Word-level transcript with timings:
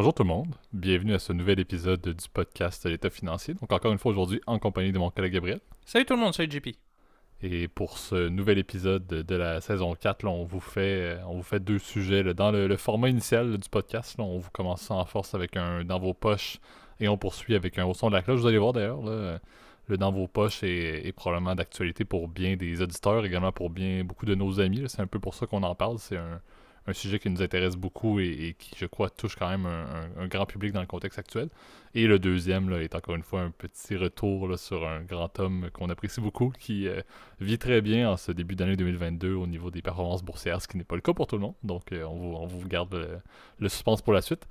Bonjour 0.00 0.14
tout 0.14 0.22
le 0.22 0.28
monde, 0.28 0.54
bienvenue 0.72 1.12
à 1.12 1.18
ce 1.18 1.34
nouvel 1.34 1.60
épisode 1.60 2.00
du 2.00 2.28
podcast 2.32 2.86
L'État 2.86 3.10
financier. 3.10 3.52
Donc 3.52 3.70
encore 3.70 3.92
une 3.92 3.98
fois 3.98 4.12
aujourd'hui 4.12 4.40
en 4.46 4.58
compagnie 4.58 4.92
de 4.92 4.98
mon 4.98 5.10
collègue 5.10 5.34
Gabriel. 5.34 5.60
Salut 5.84 6.06
tout 6.06 6.14
le 6.14 6.20
monde, 6.20 6.32
salut 6.32 6.50
JP. 6.50 6.68
Et 7.42 7.68
pour 7.68 7.98
ce 7.98 8.28
nouvel 8.30 8.56
épisode 8.56 9.06
de 9.06 9.36
la 9.36 9.60
saison 9.60 9.94
4, 9.94 10.24
on, 10.24 10.44
vous 10.44 10.58
fait, 10.58 11.18
on 11.28 11.34
vous 11.34 11.42
fait 11.42 11.60
deux 11.60 11.78
sujets. 11.78 12.24
Dans 12.32 12.50
le, 12.50 12.74
format 12.78 13.10
initial 13.10 13.58
du 13.58 13.68
podcast, 13.68 14.14
on 14.18 14.38
vous 14.38 14.48
commence 14.50 14.90
en 14.90 15.04
force 15.04 15.34
avec 15.34 15.58
un 15.58 15.84
dans 15.84 15.98
vos 15.98 16.14
poches 16.14 16.60
et 16.98 17.06
on 17.06 17.18
poursuit 17.18 17.54
avec 17.54 17.78
un 17.78 17.84
au 17.84 17.92
son 17.92 18.08
de 18.08 18.14
la 18.14 18.22
cloche. 18.22 18.40
Vous 18.40 18.46
allez 18.46 18.56
voir 18.56 18.72
d'ailleurs, 18.72 19.02
le 19.02 19.98
dans 19.98 20.12
vos 20.12 20.28
poches 20.28 20.62
est, 20.62 21.12
probablement 21.14 21.54
d'actualité 21.54 22.06
pour 22.06 22.26
bien 22.26 22.56
des 22.56 22.80
auditeurs, 22.80 23.22
également 23.26 23.52
pour 23.52 23.68
bien 23.68 24.02
beaucoup 24.02 24.24
de 24.24 24.34
nos 24.34 24.60
amis. 24.60 24.82
C'est 24.86 25.02
un 25.02 25.06
peu 25.06 25.20
pour 25.20 25.34
ça 25.34 25.46
qu'on 25.46 25.62
en 25.62 25.74
parle. 25.74 25.98
C'est 25.98 26.16
un, 26.16 26.40
un 26.90 26.94
sujet 26.94 27.18
qui 27.18 27.30
nous 27.30 27.42
intéresse 27.42 27.76
beaucoup 27.76 28.20
et, 28.20 28.54
qui, 28.58 28.72
je 28.76 28.86
crois, 28.86 29.10
touche 29.10 29.36
quand 29.36 29.48
même 29.48 29.66
un, 29.66 30.26
grand 30.26 30.46
public 30.46 30.72
dans 30.72 30.80
le 30.80 30.86
contexte 30.86 31.18
actuel. 31.18 31.48
Et 31.94 32.06
le 32.06 32.18
deuxième 32.18 32.68
là, 32.68 32.82
est 32.82 32.94
encore 32.94 33.14
une 33.14 33.22
fois 33.22 33.40
un 33.40 33.50
petit 33.50 33.96
retour 33.96 34.58
sur 34.58 34.86
un 34.86 35.02
grand 35.02 35.38
homme 35.40 35.70
qu'on 35.72 35.88
apprécie 35.90 36.20
beaucoup, 36.20 36.52
qui 36.58 36.86
euh, 36.86 37.00
vit 37.40 37.58
très 37.58 37.80
bien 37.80 38.10
en 38.10 38.16
ce 38.16 38.32
début 38.32 38.54
d'année 38.54 38.76
2022 38.76 39.34
au 39.34 39.46
niveau 39.46 39.70
des 39.70 39.82
performances 39.82 40.22
boursières, 40.22 40.60
ce 40.62 40.68
qui 40.68 40.76
n'est 40.76 40.84
pas 40.84 40.94
le 40.94 41.00
cas 41.00 41.14
pour 41.14 41.26
tout 41.26 41.36
le 41.36 41.42
monde. 41.42 41.54
Donc, 41.62 41.92
euh, 41.92 42.04
on, 42.04 42.46
vous, 42.46 42.68
garde 42.68 43.22
le, 43.58 43.68
suspense 43.68 44.02
pour 44.02 44.12
la 44.12 44.22
suite. 44.22 44.46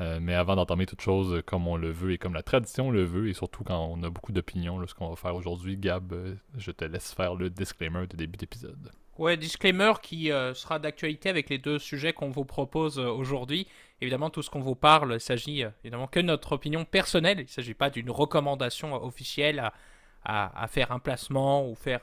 Euh, 0.00 0.18
mais 0.20 0.34
avant 0.34 0.56
d'entamer 0.56 0.86
toute 0.86 1.00
chose 1.00 1.40
comme 1.46 1.68
on 1.68 1.76
le 1.76 1.92
veut 1.92 2.12
et 2.12 2.18
comme 2.18 2.34
la 2.34 2.42
tradition 2.42 2.90
le 2.90 3.04
veut, 3.04 3.28
et 3.28 3.32
surtout 3.32 3.62
quand 3.62 3.78
on 3.78 4.02
a 4.02 4.10
beaucoup 4.10 4.32
d'opinions, 4.32 4.84
ce 4.88 4.94
qu'on 4.94 5.10
va 5.10 5.16
faire 5.16 5.36
aujourd'hui, 5.36 5.76
Gab, 5.76 6.12
je 6.56 6.70
te 6.72 6.84
laisse 6.84 7.12
faire 7.12 7.36
le 7.36 7.48
disclaimer 7.48 8.08
de 8.08 8.16
début 8.16 8.36
d'épisode. 8.36 8.90
Ouais, 9.16 9.36
disclaimer 9.36 9.92
qui 10.02 10.32
euh, 10.32 10.54
sera 10.54 10.80
d'actualité 10.80 11.28
avec 11.28 11.48
les 11.48 11.58
deux 11.58 11.78
sujets 11.78 12.12
qu'on 12.12 12.30
vous 12.30 12.44
propose 12.44 12.98
euh, 12.98 13.08
aujourd'hui. 13.08 13.68
Évidemment, 14.00 14.28
tout 14.28 14.42
ce 14.42 14.50
qu'on 14.50 14.60
vous 14.60 14.74
parle, 14.74 15.14
il 15.14 15.20
s'agit 15.20 15.62
euh, 15.62 15.70
évidemment 15.84 16.08
que 16.08 16.18
de 16.18 16.26
notre 16.26 16.52
opinion 16.52 16.84
personnelle. 16.84 17.38
Il 17.38 17.44
ne 17.44 17.48
s'agit 17.48 17.74
pas 17.74 17.90
d'une 17.90 18.10
recommandation 18.10 18.92
officielle 19.04 19.70
à, 20.24 20.66
faire 20.68 20.90
un 20.90 20.98
placement 20.98 21.68
ou 21.68 21.76
faire 21.76 22.00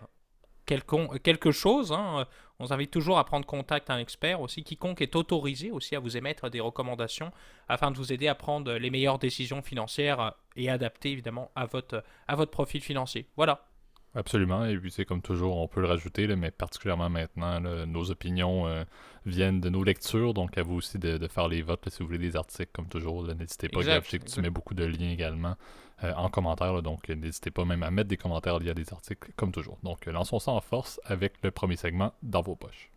quelque 0.65 1.51
chose. 1.51 1.91
Hein. 1.91 2.27
On 2.59 2.65
vous 2.65 2.73
invite 2.73 2.91
toujours 2.91 3.17
à 3.17 3.25
prendre 3.25 3.45
contact 3.45 3.89
à 3.89 3.95
un 3.95 3.99
expert 3.99 4.39
aussi. 4.39 4.63
Quiconque 4.63 5.01
est 5.01 5.15
autorisé 5.15 5.71
aussi 5.71 5.95
à 5.97 5.99
vous 5.99 6.15
émettre 6.15 6.49
des 6.49 6.61
recommandations 6.61 7.31
afin 7.67 7.91
de 7.91 7.97
vous 7.97 8.13
aider 8.13 8.27
à 8.27 8.35
prendre 8.35 8.71
les 8.73 8.89
meilleures 8.89 9.19
décisions 9.19 9.61
financières 9.61 10.33
et 10.55 10.69
adaptées 10.69 11.11
évidemment 11.11 11.51
à 11.55 11.65
votre, 11.65 12.03
à 12.27 12.35
votre 12.35 12.51
profil 12.51 12.81
financier. 12.81 13.25
Voilà. 13.35 13.70
Absolument. 14.13 14.65
Et 14.65 14.77
puis, 14.77 14.91
c'est 14.91 15.05
comme 15.05 15.21
toujours, 15.21 15.57
on 15.57 15.67
peut 15.67 15.81
le 15.81 15.87
rajouter, 15.87 16.27
mais 16.35 16.51
particulièrement 16.51 17.09
maintenant, 17.09 17.61
nos 17.61 18.11
opinions 18.11 18.67
euh, 18.67 18.83
viennent 19.25 19.61
de 19.61 19.69
nos 19.69 19.83
lectures. 19.83 20.33
Donc, 20.33 20.57
à 20.57 20.63
vous 20.63 20.75
aussi 20.75 20.99
de, 20.99 21.27
faire 21.27 21.47
les 21.47 21.61
votes 21.61 21.87
si 21.89 21.99
vous 21.99 22.07
voulez 22.07 22.17
des 22.17 22.35
articles, 22.35 22.71
comme 22.73 22.87
toujours. 22.87 23.23
N'hésitez 23.23 23.69
pas. 23.69 23.81
je 23.81 24.09
sais 24.09 24.19
que 24.19 24.25
tu 24.25 24.41
mets 24.41 24.49
beaucoup 24.49 24.73
de 24.73 24.83
liens 24.83 25.11
également 25.11 25.55
euh, 26.03 26.13
en 26.15 26.29
commentaire. 26.29 26.81
donc, 26.81 27.07
n'hésitez 27.07 27.51
pas 27.51 27.63
même 27.63 27.83
à 27.83 27.91
mettre 27.91 28.09
des 28.09 28.17
commentaires 28.17 28.59
liés 28.59 28.71
à 28.71 28.73
des 28.73 28.91
articles, 28.91 29.31
comme 29.37 29.51
toujours. 29.51 29.77
Donc, 29.83 30.05
lançons 30.05 30.39
ça 30.39 30.51
en 30.51 30.61
force 30.61 30.99
avec 31.05 31.35
le 31.43 31.51
premier 31.51 31.77
segment 31.77 32.13
dans 32.21 32.41
vos 32.41 32.55
poches. 32.55 32.90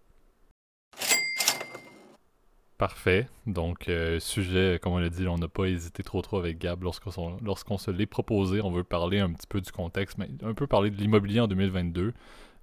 Parfait. 2.77 3.29
Donc, 3.47 3.89
euh, 3.89 4.19
sujet, 4.19 4.81
comme 4.83 4.95
on 4.95 4.99
l'a 4.99 5.09
dit, 5.09 5.29
on 5.29 5.39
n'a 5.39 5.47
pas 5.47 5.67
hésité 5.67 6.03
trop 6.03 6.23
trop 6.23 6.39
avec 6.39 6.59
Gab 6.59 6.83
lorsqu'on 6.83 7.79
se 7.79 7.91
l'est 7.93 8.07
proposé. 8.07 8.61
On 8.63 8.73
veut 8.73 8.83
parler 8.83 9.21
un 9.21 9.33
petit 9.33 9.47
peu 9.47 9.61
du 9.61 9.71
contexte, 9.71 10.19
mais 10.19 10.29
un 10.43 10.55
peu 10.55 10.67
parler 10.67 10.91
de 10.91 10.97
l'immobilier 10.97 11.39
en 11.39 11.47
2022, 11.47 12.13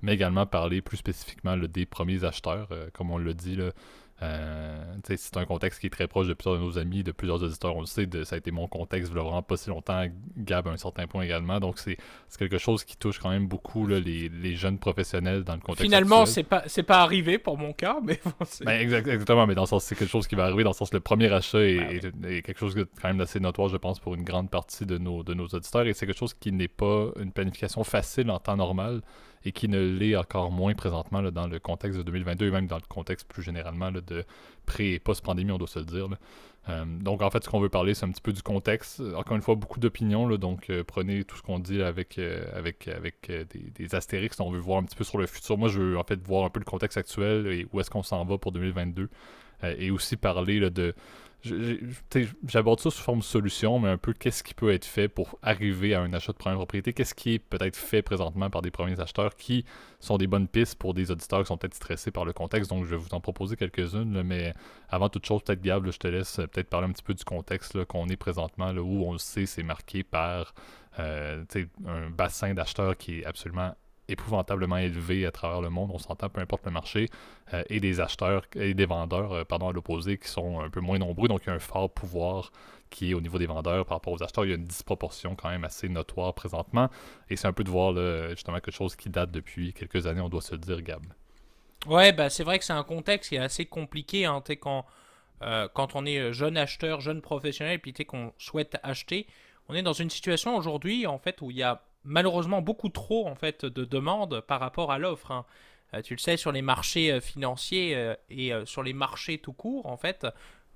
mais 0.02 0.14
également 0.14 0.46
parler 0.46 0.82
plus 0.82 0.98
spécifiquement 0.98 1.56
des 1.56 1.86
premiers 1.86 2.26
acheteurs. 2.26 2.68
Euh, 2.72 2.90
comme 2.94 3.10
on 3.10 3.18
l'a 3.18 3.34
dit, 3.34 3.56
là, 3.56 3.72
euh, 4.24 4.96
c'est 5.04 5.38
un 5.38 5.46
contexte 5.46 5.80
qui 5.80 5.88
est 5.88 5.92
très 5.92 6.08
proche 6.08 6.28
de 6.28 6.34
plusieurs 6.34 6.60
de 6.60 6.64
nos 6.64 6.78
amis, 6.78 7.04
de 7.04 7.12
plusieurs 7.12 7.42
auditeurs. 7.42 7.76
On 7.76 7.82
le 7.82 7.88
sait, 7.88 8.08
ça 8.24 8.36
a 8.36 8.38
été 8.38 8.52
mon 8.52 8.68
contexte 8.68 9.12
vraiment 9.12 9.42
pas 9.42 9.58
si 9.58 9.70
longtemps, 9.70 10.06
Gab 10.38 10.68
à 10.68 10.72
un 10.72 10.78
certain 10.78 11.08
point 11.08 11.24
également. 11.24 11.60
Donc 11.60 11.80
c'est 11.80 11.98
quelque 12.38 12.60
chose 12.60 12.84
qui 12.84 12.98
touche 12.98 13.18
quand 13.18 13.30
même 13.30 13.48
beaucoup 13.48 13.88
les, 13.88 14.56
jeunes 14.56 14.78
professionnels 14.78 15.44
dans 15.44 15.56
le 15.56 15.60
contexte. 15.60 15.84
Finalement, 15.84 16.26
c'est 16.26 16.44
pas 16.44 16.64
c'est 16.68 16.84
pas 16.84 17.02
arrivé 17.02 17.40
pour 17.40 17.58
mon 17.58 17.74
cas, 17.74 17.98
mais 18.04 18.20
ben, 18.66 18.80
exactement, 18.80 19.48
mais 19.48 19.56
dans 19.56 19.64
le 19.64 19.68
sens 19.68 19.84
c'est 19.86 19.96
quelque 19.96 20.12
chose 20.12 20.28
qui 20.28 20.36
va 20.36 20.46
arriver, 20.46 20.64
dans 20.64 20.72
le 20.72 20.76
sens 20.76 20.94
le 20.94 21.00
premier 21.00 21.32
achat 21.32 21.62
est, 21.62 22.12
ben 22.16 22.42
quelque 22.42 22.60
chose 22.60 22.76
de 22.76 22.88
quand 23.02 23.08
même 23.08 23.22
assez 23.22 23.40
notoire, 23.40 23.70
je 23.70 23.78
pense, 23.78 24.00
pour 24.00 24.14
une 24.14 24.24
grande 24.24 24.50
partie 24.50 24.86
de 24.86 24.98
nos, 24.98 25.24
de 25.24 25.34
nos 25.34 25.48
auditeurs. 25.48 25.88
Et 25.88 25.94
c'est 25.94 26.06
quelque 26.06 26.20
chose 26.20 26.34
qui 26.34 26.52
n'est 26.52 26.68
pas 26.68 27.10
une 27.20 27.32
planification 27.32 27.84
facile 27.84 28.30
en 28.30 28.40
temps 28.40 28.58
normal 28.58 29.02
et 29.46 29.52
qui 29.52 29.68
ne 29.68 29.80
l'est 29.80 30.16
encore 30.16 30.52
moins 30.52 30.74
présentement 30.74 31.22
dans 31.24 31.48
le 31.48 31.60
contexte 31.60 31.98
de 31.98 32.04
2022 32.04 32.48
et 32.48 32.52
même 32.52 32.68
dans 32.68 32.78
le 32.78 32.88
contexte 32.88 33.28
plus 33.28 33.44
généralement 33.44 33.92
de 33.92 34.26
pré- 34.66 34.94
et 34.94 35.00
post-pandémie, 35.00 35.52
on 35.52 35.58
doit 35.58 35.68
se 35.68 35.80
le 35.80 35.86
dire. 35.86 36.08
Euh, 36.70 36.86
donc 36.86 37.22
en 37.22 37.30
fait, 37.32 37.44
ce 37.44 37.50
qu'on 37.50 37.60
veut 37.60 37.70
parler, 37.70 37.94
c'est 37.94 38.06
un 38.06 38.12
petit 38.12 38.22
peu 38.22 38.34
du 38.34 38.44
contexte. 38.44 39.02
Encore 39.16 39.36
une 39.36 39.42
fois, 39.42 39.56
beaucoup 39.56 39.80
d'opinions, 39.80 40.28
donc 40.38 40.70
euh, 40.70 40.84
prenez 40.84 41.24
tout 41.24 41.36
ce 41.36 41.42
qu'on 41.42 41.60
dit 41.60 41.82
avec, 41.82 42.20
euh, 42.20 42.46
avec, 42.54 42.88
avec 42.88 43.32
des, 43.32 43.72
des, 43.74 43.96
astérix. 43.96 44.40
On 44.40 44.52
veut 44.52 44.60
voir 44.60 44.80
un 44.80 44.84
petit 44.84 44.96
peu 44.96 45.04
sur 45.04 45.18
le 45.18 45.26
futur. 45.26 45.58
Moi, 45.58 45.70
je 45.70 45.80
veux 45.80 45.98
en 45.98 46.04
fait 46.04 46.20
voir 46.26 46.46
un 46.46 46.50
peu 46.50 46.60
le 46.60 46.66
contexte 46.66 46.98
actuel 46.98 47.48
et 47.48 47.68
où 47.74 47.80
est-ce 47.80 47.90
qu'on 47.90 48.04
s'en 48.04 48.24
va 48.26 48.38
pour 48.38 48.52
2022. 48.52 49.10
et 49.78 49.92
aussi 49.92 50.18
parler 50.18 50.60
de 50.70 50.94
j'aborde 51.44 52.80
ça 52.80 52.92
sous 52.92 53.02
forme 53.02 53.20
de 53.20 53.24
solution, 53.24 53.80
mais 53.80 53.90
un 53.90 53.98
peu 53.98 54.14
qu'est-ce 54.14 54.44
qui 54.44 54.54
peut 54.54 54.72
être 54.72 54.86
fait 54.86 55.08
pour 55.08 55.40
arriver 55.42 55.94
à 55.96 56.02
un 56.02 56.14
achat 56.14 56.32
de 56.34 56.38
première 56.38 56.58
propriété, 56.58 56.94
qu'est-ce 56.94 57.16
qui 57.16 57.34
est 57.34 57.40
peut-être 57.40 57.76
fait 57.76 58.02
présentement 58.02 58.50
par 58.50 58.62
des 58.62 58.72
premiers 58.72 59.00
acheteurs 59.00 59.36
qui 59.36 59.66
sont 60.00 60.18
des 60.18 60.28
bonnes 60.28 60.48
pistes 60.48 60.76
pour 60.76 60.94
des 60.94 61.12
auditeurs 61.12 61.42
qui 61.42 61.48
sont 61.48 61.58
peut-être 61.58 61.74
stressés 61.76 62.12
par 62.12 62.26
le 62.26 62.34
contexte? 62.34 62.70
Donc, 62.70 62.86
je 62.86 62.92
vais 62.92 62.98
vous 62.98 63.14
en 63.14 63.20
proposer 63.20 63.56
quelques-unes, 63.56 64.22
mais 64.24 64.54
avant 64.90 65.10
toute 65.10 65.26
chose, 65.26 65.42
peut-être 65.44 65.62
Gab, 65.62 65.90
je 65.90 65.98
te 65.98 66.08
laisse 66.08 66.36
peut-être 66.36 66.70
parler 66.70 66.88
un 66.88 66.92
petit 66.92 67.04
peu 67.04 67.14
du 67.14 67.24
contexte 67.24 67.84
qu'on 67.86 68.08
est 68.08 68.18
présentement, 68.18 68.72
là, 68.72 68.82
où 68.82 69.04
on 69.06 69.14
le 69.14 69.20
sait, 69.20 69.46
c'est 69.46 69.64
marqué 69.64 70.04
par 70.04 70.54
euh, 71.00 71.44
un 71.88 72.10
bassin 72.10 72.54
d'acheteurs 72.54 72.98
qui 72.98 73.20
est 73.20 73.26
absolument 73.26 73.74
épouvantablement 74.12 74.78
élevé 74.78 75.26
à 75.26 75.32
travers 75.32 75.62
le 75.62 75.70
monde, 75.70 75.92
on 75.94 75.98
s'entend 76.00 76.30
peu 76.30 76.42
importe 76.42 76.66
le 76.66 76.72
marché, 76.72 77.10
euh, 77.54 77.64
et 77.70 77.80
des 77.80 78.00
acheteurs 78.00 78.46
et 78.56 78.74
des 78.74 78.86
vendeurs, 78.86 79.32
euh, 79.32 79.44
pardon, 79.44 79.70
à 79.70 79.74
l'opposé, 79.74 80.18
qui 80.18 80.28
sont 80.28 80.60
un 80.60 80.70
peu 80.70 80.80
moins 80.80 81.00
nombreux, 81.00 81.28
donc 81.28 81.42
il 81.46 81.48
y 81.48 81.52
a 81.52 81.56
un 81.56 81.60
fort 81.60 81.90
pouvoir 81.90 82.52
qui 82.90 83.12
est 83.12 83.14
au 83.14 83.22
niveau 83.22 83.38
des 83.38 83.46
vendeurs 83.46 83.86
par 83.86 83.98
rapport 83.98 84.14
aux 84.14 84.22
acheteurs. 84.22 84.46
Il 84.46 84.50
y 84.50 84.54
a 84.54 84.58
une 84.58 84.66
disproportion 84.66 85.36
quand 85.36 85.50
même 85.50 85.64
assez 85.64 85.88
notoire 85.88 86.34
présentement, 86.34 86.90
et 87.30 87.36
c'est 87.36 87.48
un 87.48 87.54
peu 87.54 87.64
de 87.64 87.70
voir 87.70 87.94
justement 88.32 88.58
quelque 88.58 88.72
chose 88.72 88.96
qui 88.96 89.10
date 89.10 89.32
depuis 89.32 89.74
quelques 89.74 90.08
années, 90.08 90.22
on 90.22 90.30
doit 90.30 90.42
se 90.42 90.56
dire, 90.56 90.82
Gab. 90.82 91.02
Ouais, 91.88 92.12
bah, 92.14 92.30
c'est 92.30 92.44
vrai 92.44 92.60
que 92.60 92.66
c'est 92.66 92.74
un 92.74 92.84
contexte 92.84 93.30
qui 93.30 93.36
est 93.36 93.40
assez 93.40 93.66
compliqué 93.66 94.26
hein, 94.26 94.44
quand, 94.60 94.86
euh, 95.42 95.68
quand 95.74 95.96
on 95.96 96.06
est 96.06 96.32
jeune 96.32 96.58
acheteur, 96.58 97.02
jeune 97.02 97.22
professionnel, 97.22 97.76
et 97.76 97.80
puis 97.80 97.94
qu'on 98.06 98.34
souhaite 98.38 98.78
acheter. 98.84 99.26
On 99.68 99.74
est 99.74 99.82
dans 99.82 99.94
une 99.94 100.10
situation 100.10 100.56
aujourd'hui 100.56 101.08
en 101.08 101.18
fait 101.18 101.42
où 101.42 101.50
il 101.50 101.58
y 101.58 101.64
a 101.64 101.84
malheureusement 102.04 102.62
beaucoup 102.62 102.90
trop 102.90 103.28
en 103.28 103.36
fait 103.36 103.66
de 103.66 103.86
demandes 103.86 104.42
par 104.42 104.60
rapport 104.60 104.92
à 104.92 104.98
l'offre. 104.98 105.32
Hein. 105.32 105.46
Euh, 105.94 106.02
tu 106.02 106.14
le 106.14 106.20
sais 106.20 106.38
sur 106.38 106.52
les 106.52 106.62
marchés 106.62 107.12
euh, 107.12 107.20
financiers 107.20 107.96
euh, 107.96 108.16
et 108.30 108.52
sur 108.66 108.84
les 108.84 108.94
marchés 108.94 109.38
tout 109.38 109.54
court 109.54 109.86
en 109.86 109.98
fait, 109.98 110.26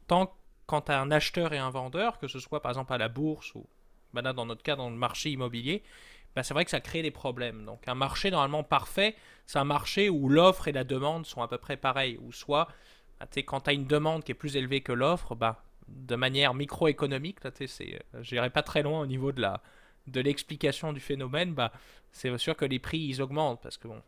tant 0.08 0.36
quand 0.68 0.82
tu 0.82 0.92
un 0.92 1.12
acheteur 1.12 1.54
et 1.54 1.60
un 1.60 1.70
vendeur, 1.70 2.18
que 2.18 2.28
ce 2.28 2.40
soit 2.40 2.62
par 2.62 2.72
exemple 2.72 2.92
à 2.92 2.98
la 2.98 3.08
bourse 3.08 3.54
ou 3.54 3.68
bah 4.14 4.22
dans 4.22 4.46
notre 4.48 4.64
cas 4.64 4.76
dans 4.76 4.90
le 4.90 4.96
marché 4.96 5.30
immobilier, 5.30 5.84
bah 6.36 6.42
c'est 6.42 6.56
vrai 6.56 6.66
que 6.66 6.72
ça 6.72 6.80
crée 6.80 7.04
des 7.04 7.12
problèmes. 7.12 7.66
Donc 7.66 7.88
un 7.88 7.94
marché 7.94 8.32
normalement 8.32 8.64
parfait, 8.64 9.16
c'est 9.46 9.60
un 9.60 9.64
marché 9.64 10.10
où 10.10 10.28
l'offre 10.28 10.68
et 10.68 10.72
la 10.72 10.84
demande 10.84 11.26
sont 11.26 11.42
à 11.44 11.48
peu 11.48 11.60
près 11.60 11.78
pareilles. 11.78 12.18
Ou 12.24 12.32
soit, 12.32 12.68
bah, 13.20 13.28
quand 13.46 13.62
tu 13.62 13.70
as 13.70 13.74
une 13.74 13.86
demande 13.86 14.24
qui 14.24 14.32
est 14.32 14.36
plus 14.36 14.56
élevée 14.58 14.82
que 14.82 14.92
l'offre, 14.92 15.36
bah, 15.36 15.64
de 15.88 16.16
manière 16.16 16.56
microéconomique, 16.56 17.38
je 17.44 18.36
n'irai 18.36 18.50
pas 18.50 18.64
très 18.64 18.82
loin 18.82 19.02
au 19.02 19.06
niveau 19.06 19.32
de 19.32 19.42
la, 19.42 19.62
de 20.08 20.22
l'explication 20.22 20.94
du 20.94 21.00
phénomène, 21.00 21.54
bah, 21.54 21.72
c'est 22.12 22.36
sûr 22.38 22.56
que 22.56 22.66
les 22.66 22.80
prix 22.80 23.00
ils 23.00 23.22
augmentent 23.22 23.62
parce 23.62 23.78
que 23.78 23.88
bon, 23.88 24.02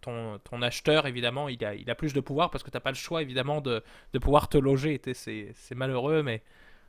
ton, 0.00 0.38
ton, 0.38 0.62
acheteur 0.62 1.06
évidemment 1.06 1.48
il 1.48 1.62
a, 1.64 1.74
il 1.74 1.90
a 1.90 1.94
plus 1.94 2.14
de 2.14 2.20
pouvoir 2.20 2.50
parce 2.50 2.64
que 2.64 2.70
tu 2.70 2.76
n'as 2.76 2.80
pas 2.80 2.90
le 2.90 2.96
choix 2.96 3.20
évidemment 3.20 3.60
de, 3.60 3.82
de 4.12 4.18
pouvoir 4.18 4.48
te 4.48 4.56
loger. 4.56 5.00
C'est 5.12 5.74
malheureux, 5.74 6.22
mais 6.22 6.42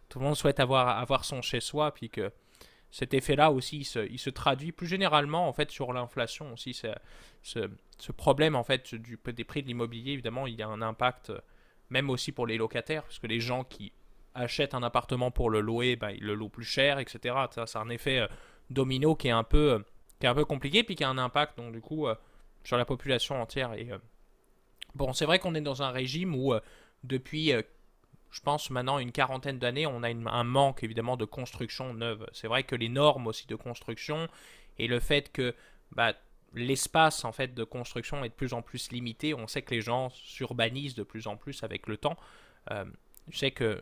tout 0.10 0.20
le 0.20 0.26
monde 0.26 0.36
souhaite 0.36 0.60
avoir, 0.60 1.00
avoir 1.00 1.26
son 1.26 1.42
chez 1.42 1.60
soi, 1.60 1.94
puis 1.94 2.10
que 2.10 2.32
cet 2.92 3.14
effet-là 3.14 3.52
aussi 3.52 3.80
il 3.80 3.84
se, 3.84 4.08
il 4.10 4.20
se, 4.20 4.30
traduit 4.30 4.72
plus 4.72 4.88
généralement 4.88 5.50
en 5.50 5.54
fait 5.54 5.72
sur 5.72 5.92
l'inflation 5.92 6.54
aussi. 6.54 6.74
Ce, 6.74 6.88
ce, 7.42 8.12
problème 8.12 8.56
en 8.56 8.64
fait 8.64 8.96
du, 8.96 9.20
des 9.26 9.44
prix 9.44 9.62
de 9.62 9.68
l'immobilier 9.68 10.14
évidemment 10.14 10.48
il 10.48 10.56
y 10.56 10.62
a 10.62 10.68
un 10.68 10.82
impact 10.82 11.34
même 11.90 12.10
aussi 12.10 12.32
pour 12.32 12.48
les 12.48 12.58
locataires 12.58 13.04
parce 13.04 13.20
que 13.20 13.28
les 13.28 13.40
gens 13.40 13.64
qui 13.64 13.92
achète 14.36 14.74
un 14.74 14.84
appartement 14.84 15.32
pour 15.32 15.50
le 15.50 15.62
louer, 15.62 15.96
bah, 15.96 16.12
il 16.12 16.24
le 16.24 16.36
loue 16.36 16.50
plus 16.50 16.66
cher, 16.66 17.00
etc. 17.00 17.36
Ça, 17.52 17.66
c'est 17.66 17.78
un 17.78 17.90
effet 17.90 18.20
euh, 18.20 18.28
domino 18.70 19.16
qui 19.16 19.30
est 19.30 19.32
un 19.32 19.44
peu, 19.44 19.74
euh, 19.74 19.80
qui 20.20 20.26
est 20.26 20.30
un 20.30 20.36
peu 20.36 20.46
compliqué, 20.46 20.84
puis 20.84 20.96
qui 20.96 21.04
a 21.04 21.10
un 21.10 21.18
impact 21.18 21.58
donc 21.58 21.72
du 21.72 21.82
coup 21.82 22.08
euh, 22.08 22.16
sur 22.64 22.78
la 22.78 22.86
population 22.86 23.42
entière. 23.42 23.74
Et 23.74 23.90
bon, 24.94 25.14
c'est 25.14 25.26
vrai 25.26 25.40
qu'on 25.40 25.56
est 25.56 25.62
dans 25.62 25.82
un 25.84 25.92
régime 25.92 26.36
où 26.36 26.54
depuis, 27.04 27.52
je 28.32 28.42
pense 28.42 28.72
maintenant 28.72 28.98
une 28.98 29.12
quarantaine 29.12 29.60
d'années, 29.60 29.86
on 29.86 30.02
a 30.02 30.10
un 30.10 30.44
manque 30.44 30.84
évidemment 30.84 31.16
de 31.16 31.26
construction 31.26 31.94
neuve. 31.94 32.26
C'est 32.34 32.48
vrai 32.48 32.64
que 32.64 32.76
les 32.76 32.90
normes 32.90 33.28
aussi 33.28 33.46
de 33.46 33.56
construction 33.56 34.28
et 34.80 34.88
le 34.88 35.00
fait 35.00 35.32
que 35.32 35.54
bah, 35.92 36.14
l'espace 36.56 37.24
en 37.24 37.32
fait 37.32 37.54
de 37.54 37.64
construction 37.64 38.26
est 38.26 38.30
de 38.30 38.34
plus 38.34 38.54
en 38.54 38.64
plus 38.64 38.92
limité. 38.92 39.36
On 39.36 39.46
sait 39.46 39.62
que 39.62 39.76
les 39.76 39.82
gens 39.82 40.10
s'urbanisent 40.10 40.96
de 40.96 41.04
plus 41.04 41.28
en 41.28 41.38
plus 41.38 41.64
avec 41.64 41.86
le 41.86 41.98
temps 41.98 42.18
je 43.30 43.38
sais 43.38 43.52
que 43.52 43.82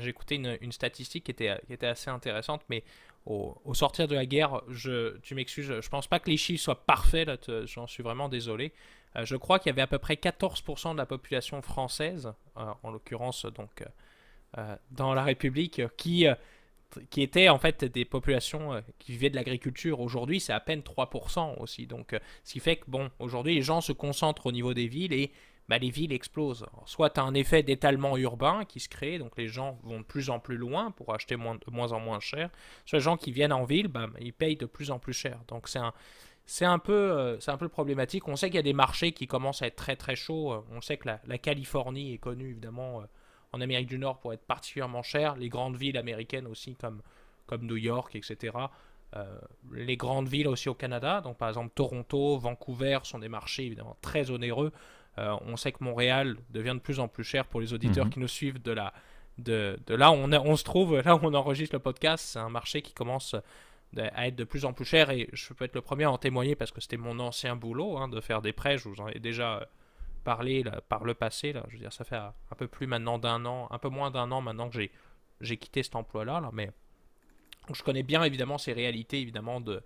j'écoutais 0.00 0.36
une, 0.36 0.72
statistique 0.72 1.24
qui 1.24 1.30
était, 1.30 1.86
assez 1.86 2.10
intéressante, 2.10 2.62
mais 2.68 2.84
au, 3.24 3.56
sortir 3.74 4.06
de 4.06 4.14
la 4.14 4.26
guerre, 4.26 4.62
tu 5.22 5.34
m'excuses, 5.34 5.80
je 5.80 5.88
pense 5.88 6.06
pas 6.06 6.20
que 6.20 6.30
les 6.30 6.36
chiffres 6.36 6.62
soient 6.62 6.86
parfaits, 6.86 7.28
j'en 7.66 7.86
suis 7.86 8.02
vraiment 8.02 8.28
désolé. 8.28 8.72
Euh, 9.16 9.24
je 9.24 9.36
crois 9.36 9.58
qu'il 9.58 9.70
y 9.70 9.72
avait 9.72 9.82
à 9.82 9.86
peu 9.86 9.98
près 9.98 10.14
14% 10.14 10.92
de 10.92 10.98
la 10.98 11.06
population 11.06 11.62
française, 11.62 12.32
euh, 12.56 12.72
en 12.82 12.90
l'occurrence 12.90 13.46
donc 13.46 13.84
euh, 14.58 14.76
dans 14.90 15.14
la 15.14 15.24
République, 15.24 15.82
qui, 15.96 16.26
qui 17.10 17.22
étaient 17.22 17.48
en 17.48 17.58
fait 17.58 17.84
des 17.84 18.04
populations 18.04 18.82
qui 18.98 19.12
vivaient 19.12 19.30
de 19.30 19.36
l'agriculture. 19.36 20.00
Aujourd'hui, 20.00 20.40
c'est 20.40 20.52
à 20.52 20.60
peine 20.60 20.80
3% 20.80 21.60
aussi. 21.60 21.86
Donc, 21.86 22.16
ce 22.44 22.52
qui 22.52 22.60
fait 22.60 22.76
que, 22.76 22.84
bon, 22.88 23.10
aujourd'hui, 23.18 23.54
les 23.54 23.62
gens 23.62 23.80
se 23.80 23.92
concentrent 23.92 24.46
au 24.46 24.52
niveau 24.52 24.72
des 24.72 24.86
villes 24.86 25.12
et 25.12 25.32
bah, 25.68 25.78
les 25.78 25.90
villes 25.90 26.12
explosent. 26.12 26.66
soit 26.84 27.10
tu 27.10 27.20
as 27.20 27.24
un 27.24 27.34
effet 27.34 27.62
d'étalement 27.62 28.16
urbain 28.16 28.64
qui 28.64 28.80
se 28.80 28.88
crée, 28.88 29.18
donc 29.18 29.36
les 29.36 29.48
gens 29.48 29.78
vont 29.82 29.98
de 30.00 30.04
plus 30.04 30.30
en 30.30 30.38
plus 30.38 30.56
loin 30.56 30.92
pour 30.92 31.14
acheter 31.14 31.36
de 31.36 31.70
moins 31.70 31.92
en 31.92 32.00
moins 32.00 32.20
cher. 32.20 32.50
Soit 32.84 32.98
les 32.98 33.04
gens 33.04 33.16
qui 33.16 33.32
viennent 33.32 33.52
en 33.52 33.64
ville, 33.64 33.88
bah, 33.88 34.06
ils 34.20 34.32
payent 34.32 34.56
de 34.56 34.66
plus 34.66 34.90
en 34.90 34.98
plus 34.98 35.12
cher. 35.12 35.40
Donc 35.48 35.68
c'est 35.68 35.78
un, 35.78 35.92
c'est 36.46 36.64
un, 36.64 36.78
peu, 36.78 36.92
euh, 36.92 37.40
c'est 37.40 37.50
un 37.50 37.56
peu 37.56 37.68
problématique. 37.68 38.28
On 38.28 38.36
sait 38.36 38.46
qu'il 38.46 38.56
y 38.56 38.60
a 38.60 38.62
des 38.62 38.72
marchés 38.72 39.12
qui 39.12 39.26
commencent 39.26 39.62
à 39.62 39.66
être 39.66 39.76
très 39.76 39.96
très 39.96 40.14
chauds. 40.14 40.52
Euh, 40.52 40.60
on 40.70 40.80
sait 40.80 40.96
que 40.96 41.08
la, 41.08 41.38
Californie 41.38 42.14
est 42.14 42.18
connue 42.18 42.50
évidemment 42.50 43.00
euh, 43.00 43.04
en 43.52 43.60
Amérique 43.60 43.88
du 43.88 43.98
Nord 43.98 44.20
pour 44.20 44.32
être 44.32 44.44
particulièrement 44.44 45.02
chère. 45.02 45.34
Les 45.34 45.48
grandes 45.48 45.76
villes 45.76 45.98
américaines 45.98 46.46
aussi 46.46 46.76
comme, 46.76 47.02
comme 47.46 47.66
New 47.66 47.76
York, 47.76 48.14
etc. 48.14 48.56
les 49.72 49.96
grandes 49.96 50.28
villes 50.28 50.48
aussi 50.48 50.68
au 50.68 50.74
Canada, 50.74 51.22
donc 51.22 51.38
par 51.38 51.48
exemple 51.48 51.72
Toronto, 51.74 52.36
Vancouver 52.36 52.98
sont 53.04 53.18
des 53.18 53.30
marchés 53.30 53.64
évidemment 53.64 53.96
très 54.02 54.30
onéreux. 54.30 54.72
On 55.16 55.56
sait 55.56 55.72
que 55.72 55.82
Montréal 55.82 56.36
devient 56.50 56.74
de 56.74 56.80
plus 56.80 57.00
en 57.00 57.08
plus 57.08 57.24
cher 57.24 57.46
pour 57.46 57.60
les 57.60 57.72
auditeurs 57.72 58.06
mhm. 58.06 58.12
qui 58.12 58.20
nous 58.20 58.28
suivent 58.28 58.62
de, 58.62 58.72
la, 58.72 58.92
de, 59.38 59.78
de 59.86 59.94
là 59.94 60.10
où 60.10 60.14
on, 60.14 60.32
on, 60.32 60.56
se 60.56 60.64
trouve, 60.64 61.00
là 61.00 61.16
où 61.16 61.20
on 61.22 61.34
enregistre 61.34 61.74
le 61.74 61.80
podcast. 61.80 62.24
C'est 62.32 62.38
un 62.38 62.50
marché 62.50 62.82
qui 62.82 62.92
commence 62.92 63.34
à 63.98 64.26
être 64.26 64.36
de 64.36 64.44
plus 64.44 64.64
en 64.64 64.72
plus 64.72 64.84
cher 64.84 65.10
et 65.10 65.28
je 65.32 65.52
peux 65.52 65.64
être 65.64 65.74
le 65.74 65.80
premier 65.80 66.04
à 66.04 66.10
en 66.10 66.18
témoigner 66.18 66.54
parce 66.54 66.70
que 66.70 66.80
c'était 66.80 66.96
mon 66.96 67.18
ancien 67.18 67.56
boulot 67.56 67.96
hein, 67.98 68.08
de 68.08 68.20
faire 68.20 68.42
des 68.42 68.52
prêts, 68.52 68.78
je 68.78 68.88
vous 68.88 69.00
en 69.00 69.08
ai 69.08 69.18
déjà 69.18 69.58
euh, 69.58 69.64
parlé 70.24 70.64
par 70.88 71.04
le 71.04 71.14
passé, 71.14 71.52
là, 71.52 71.64
je 71.68 71.74
veux 71.74 71.78
dire 71.78 71.92
ça 71.92 72.04
fait 72.04 72.16
un 72.16 72.32
peu 72.56 72.66
plus 72.66 72.86
maintenant 72.86 73.18
d'un 73.18 73.44
an, 73.46 73.68
un 73.70 73.78
peu 73.78 73.88
moins 73.88 74.10
d'un 74.10 74.30
an 74.32 74.40
maintenant 74.40 74.68
que 74.68 74.74
j'ai, 74.74 74.90
j'ai 75.40 75.56
quitté 75.56 75.82
cet 75.82 75.96
emploi-là, 75.96 76.40
là, 76.40 76.50
mais 76.52 76.70
je 77.72 77.82
connais 77.82 78.02
bien 78.02 78.22
évidemment 78.22 78.58
ces 78.58 78.72
réalités 78.72 79.20
évidemment 79.20 79.60
de, 79.60 79.82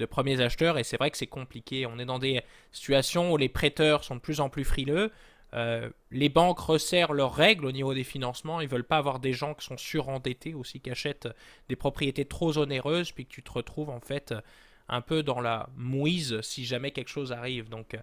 de 0.00 0.06
premiers 0.06 0.40
acheteurs 0.40 0.78
et 0.78 0.82
c'est 0.82 0.96
vrai 0.96 1.10
que 1.10 1.16
c'est 1.18 1.26
compliqué, 1.26 1.86
on 1.86 1.98
est 1.98 2.04
dans 2.04 2.18
des 2.18 2.42
situations 2.72 3.32
où 3.32 3.36
les 3.36 3.48
prêteurs 3.48 4.02
sont 4.02 4.16
de 4.16 4.20
plus 4.20 4.40
en 4.40 4.48
plus 4.48 4.64
frileux, 4.64 5.12
euh, 5.52 5.90
les 6.10 6.28
banques 6.28 6.58
resserrent 6.58 7.12
leurs 7.12 7.34
règles 7.34 7.66
au 7.66 7.72
niveau 7.72 7.92
des 7.92 8.04
financements. 8.04 8.60
Ils 8.60 8.68
veulent 8.68 8.84
pas 8.84 8.98
avoir 8.98 9.18
des 9.18 9.32
gens 9.32 9.54
qui 9.54 9.66
sont 9.66 9.76
surendettés 9.76 10.54
aussi, 10.54 10.80
qui 10.80 10.90
achètent 10.90 11.28
des 11.68 11.76
propriétés 11.76 12.24
trop 12.24 12.56
onéreuses, 12.56 13.12
puis 13.12 13.26
que 13.26 13.32
tu 13.32 13.42
te 13.42 13.52
retrouves 13.52 13.90
en 13.90 14.00
fait 14.00 14.34
un 14.88 15.00
peu 15.00 15.22
dans 15.22 15.40
la 15.40 15.68
mouise 15.76 16.40
si 16.42 16.64
jamais 16.64 16.92
quelque 16.92 17.10
chose 17.10 17.32
arrive. 17.32 17.68
Donc 17.68 17.96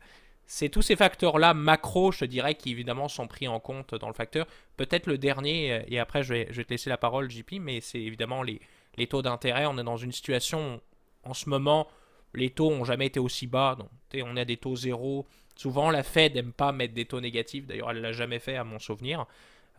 c'est 0.46 0.70
tous 0.70 0.82
ces 0.82 0.96
facteurs-là 0.96 1.54
macro, 1.54 2.12
je 2.12 2.26
dirais, 2.26 2.56
qui 2.56 2.72
évidemment 2.72 3.08
sont 3.08 3.28
pris 3.28 3.48
en 3.48 3.60
compte 3.60 3.96
dans 3.96 4.08
le 4.08 4.14
facteur. 4.14 4.46
Peut-être 4.76 5.08
le 5.08 5.18
dernier, 5.18 5.84
et 5.88 6.00
après 6.00 6.24
je 6.24 6.34
vais, 6.34 6.46
te 6.46 6.70
laisser 6.70 6.90
la 6.90 6.98
parole, 6.98 7.30
JP, 7.30 7.60
mais 7.62 7.82
c'est 7.82 8.02
évidemment 8.02 8.44
les, 8.44 8.62
les 8.98 9.08
taux 9.08 9.22
d'intérêt. 9.22 9.66
On 9.66 9.78
est 9.78 9.84
dans 9.84 9.98
une 9.98 10.12
situation 10.12 10.82
en 11.30 11.34
ce 11.34 11.50
moment, 11.50 11.88
les 12.34 12.50
taux 12.50 12.72
n'ont 12.72 12.86
jamais 12.86 13.08
été 13.08 13.20
aussi 13.20 13.48
bas. 13.48 13.76
Donc, 13.78 13.90
on 14.24 14.38
a 14.38 14.46
des 14.46 14.58
taux 14.58 14.76
zéro 14.76 15.28
Souvent, 15.58 15.90
la 15.90 16.04
Fed 16.04 16.36
n'aime 16.36 16.54
pas 16.54 16.72
mettre 16.72 16.94
des 16.94 17.06
taux 17.06 17.20
négatifs. 17.20 17.66
D'ailleurs, 17.66 17.90
elle 17.90 17.98
ne 17.98 18.02
l'a 18.04 18.12
jamais 18.12 18.38
fait 18.38 18.56
à 18.58 18.64
mon 18.64 18.78
souvenir. 18.78 19.26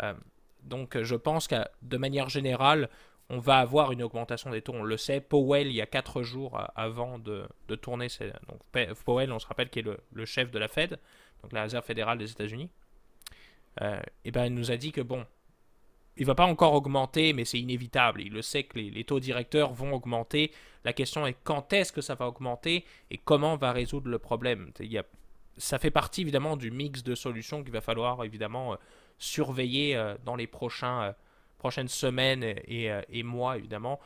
Euh, 0.02 0.12
donc, 0.64 1.00
je 1.00 1.14
pense 1.14 1.46
que 1.46 1.54
de 1.82 1.96
manière 1.96 2.28
générale, 2.28 2.88
on 3.30 3.38
va 3.38 3.58
avoir 3.58 3.92
une 3.92 4.02
augmentation 4.02 4.50
des 4.50 4.60
taux. 4.60 4.72
On 4.74 4.82
le 4.82 4.96
sait. 4.96 5.20
Powell, 5.20 5.68
il 5.68 5.74
y 5.74 5.80
a 5.80 5.86
4 5.86 6.22
jours 6.22 6.60
avant 6.74 7.20
de, 7.20 7.46
tourner, 7.80 8.08
donc 8.48 8.96
Powell, 9.04 9.30
on 9.30 9.38
se 9.38 9.46
rappelle, 9.46 9.70
qui 9.70 9.78
est 9.78 9.86
le, 10.12 10.24
chef 10.24 10.50
de 10.50 10.58
la 10.58 10.66
Fed, 10.66 10.98
donc 11.42 11.52
la 11.52 11.62
Réserve 11.62 11.84
fédérale 11.84 12.18
des 12.18 12.30
États-Unis, 12.32 12.70
euh, 13.80 14.00
ben, 14.32 14.52
nous 14.52 14.72
a 14.72 14.76
dit 14.76 14.90
que 14.90 15.00
bon, 15.00 15.24
il 16.18 16.26
va 16.26 16.34
pas 16.34 16.46
encore 16.46 16.74
augmenter, 16.74 17.32
mais 17.32 17.44
c'est 17.44 17.60
inévitable. 17.60 18.20
Il 18.22 18.32
le 18.32 18.42
sait 18.42 18.64
que 18.64 18.78
les, 18.78 19.04
taux 19.04 19.20
directeurs 19.20 19.72
vont 19.72 19.92
augmenter. 19.92 20.52
La 20.84 20.92
question 20.92 21.26
est 21.26 21.36
quand 21.44 21.72
est-ce 21.72 21.92
que 21.92 22.00
ça 22.00 22.16
va 22.16 22.26
augmenter 22.26 22.84
et 23.10 23.18
comment 23.18 23.56
va 23.56 23.70
résoudre 23.70 24.08
le 24.08 24.18
problème. 24.18 24.72
Ça 25.56 25.78
fait 25.78 25.92
partie 25.92 26.22
évidemment 26.22 26.56
du 26.56 26.72
mix 26.72 27.04
de 27.04 27.14
solutions 27.14 27.62
qu'il 27.62 27.72
va 27.72 27.80
falloir 27.80 28.24
évidemment 28.24 28.72
euh, 28.72 28.76
surveiller 29.18 29.96
euh, 29.96 30.16
dans 30.24 30.34
les 30.34 30.48
euh, 30.48 31.12
prochaines 31.58 31.88
semaines 31.88 32.42
et, 32.44 33.22
mois 33.22 33.56
évidemment. 33.56 34.00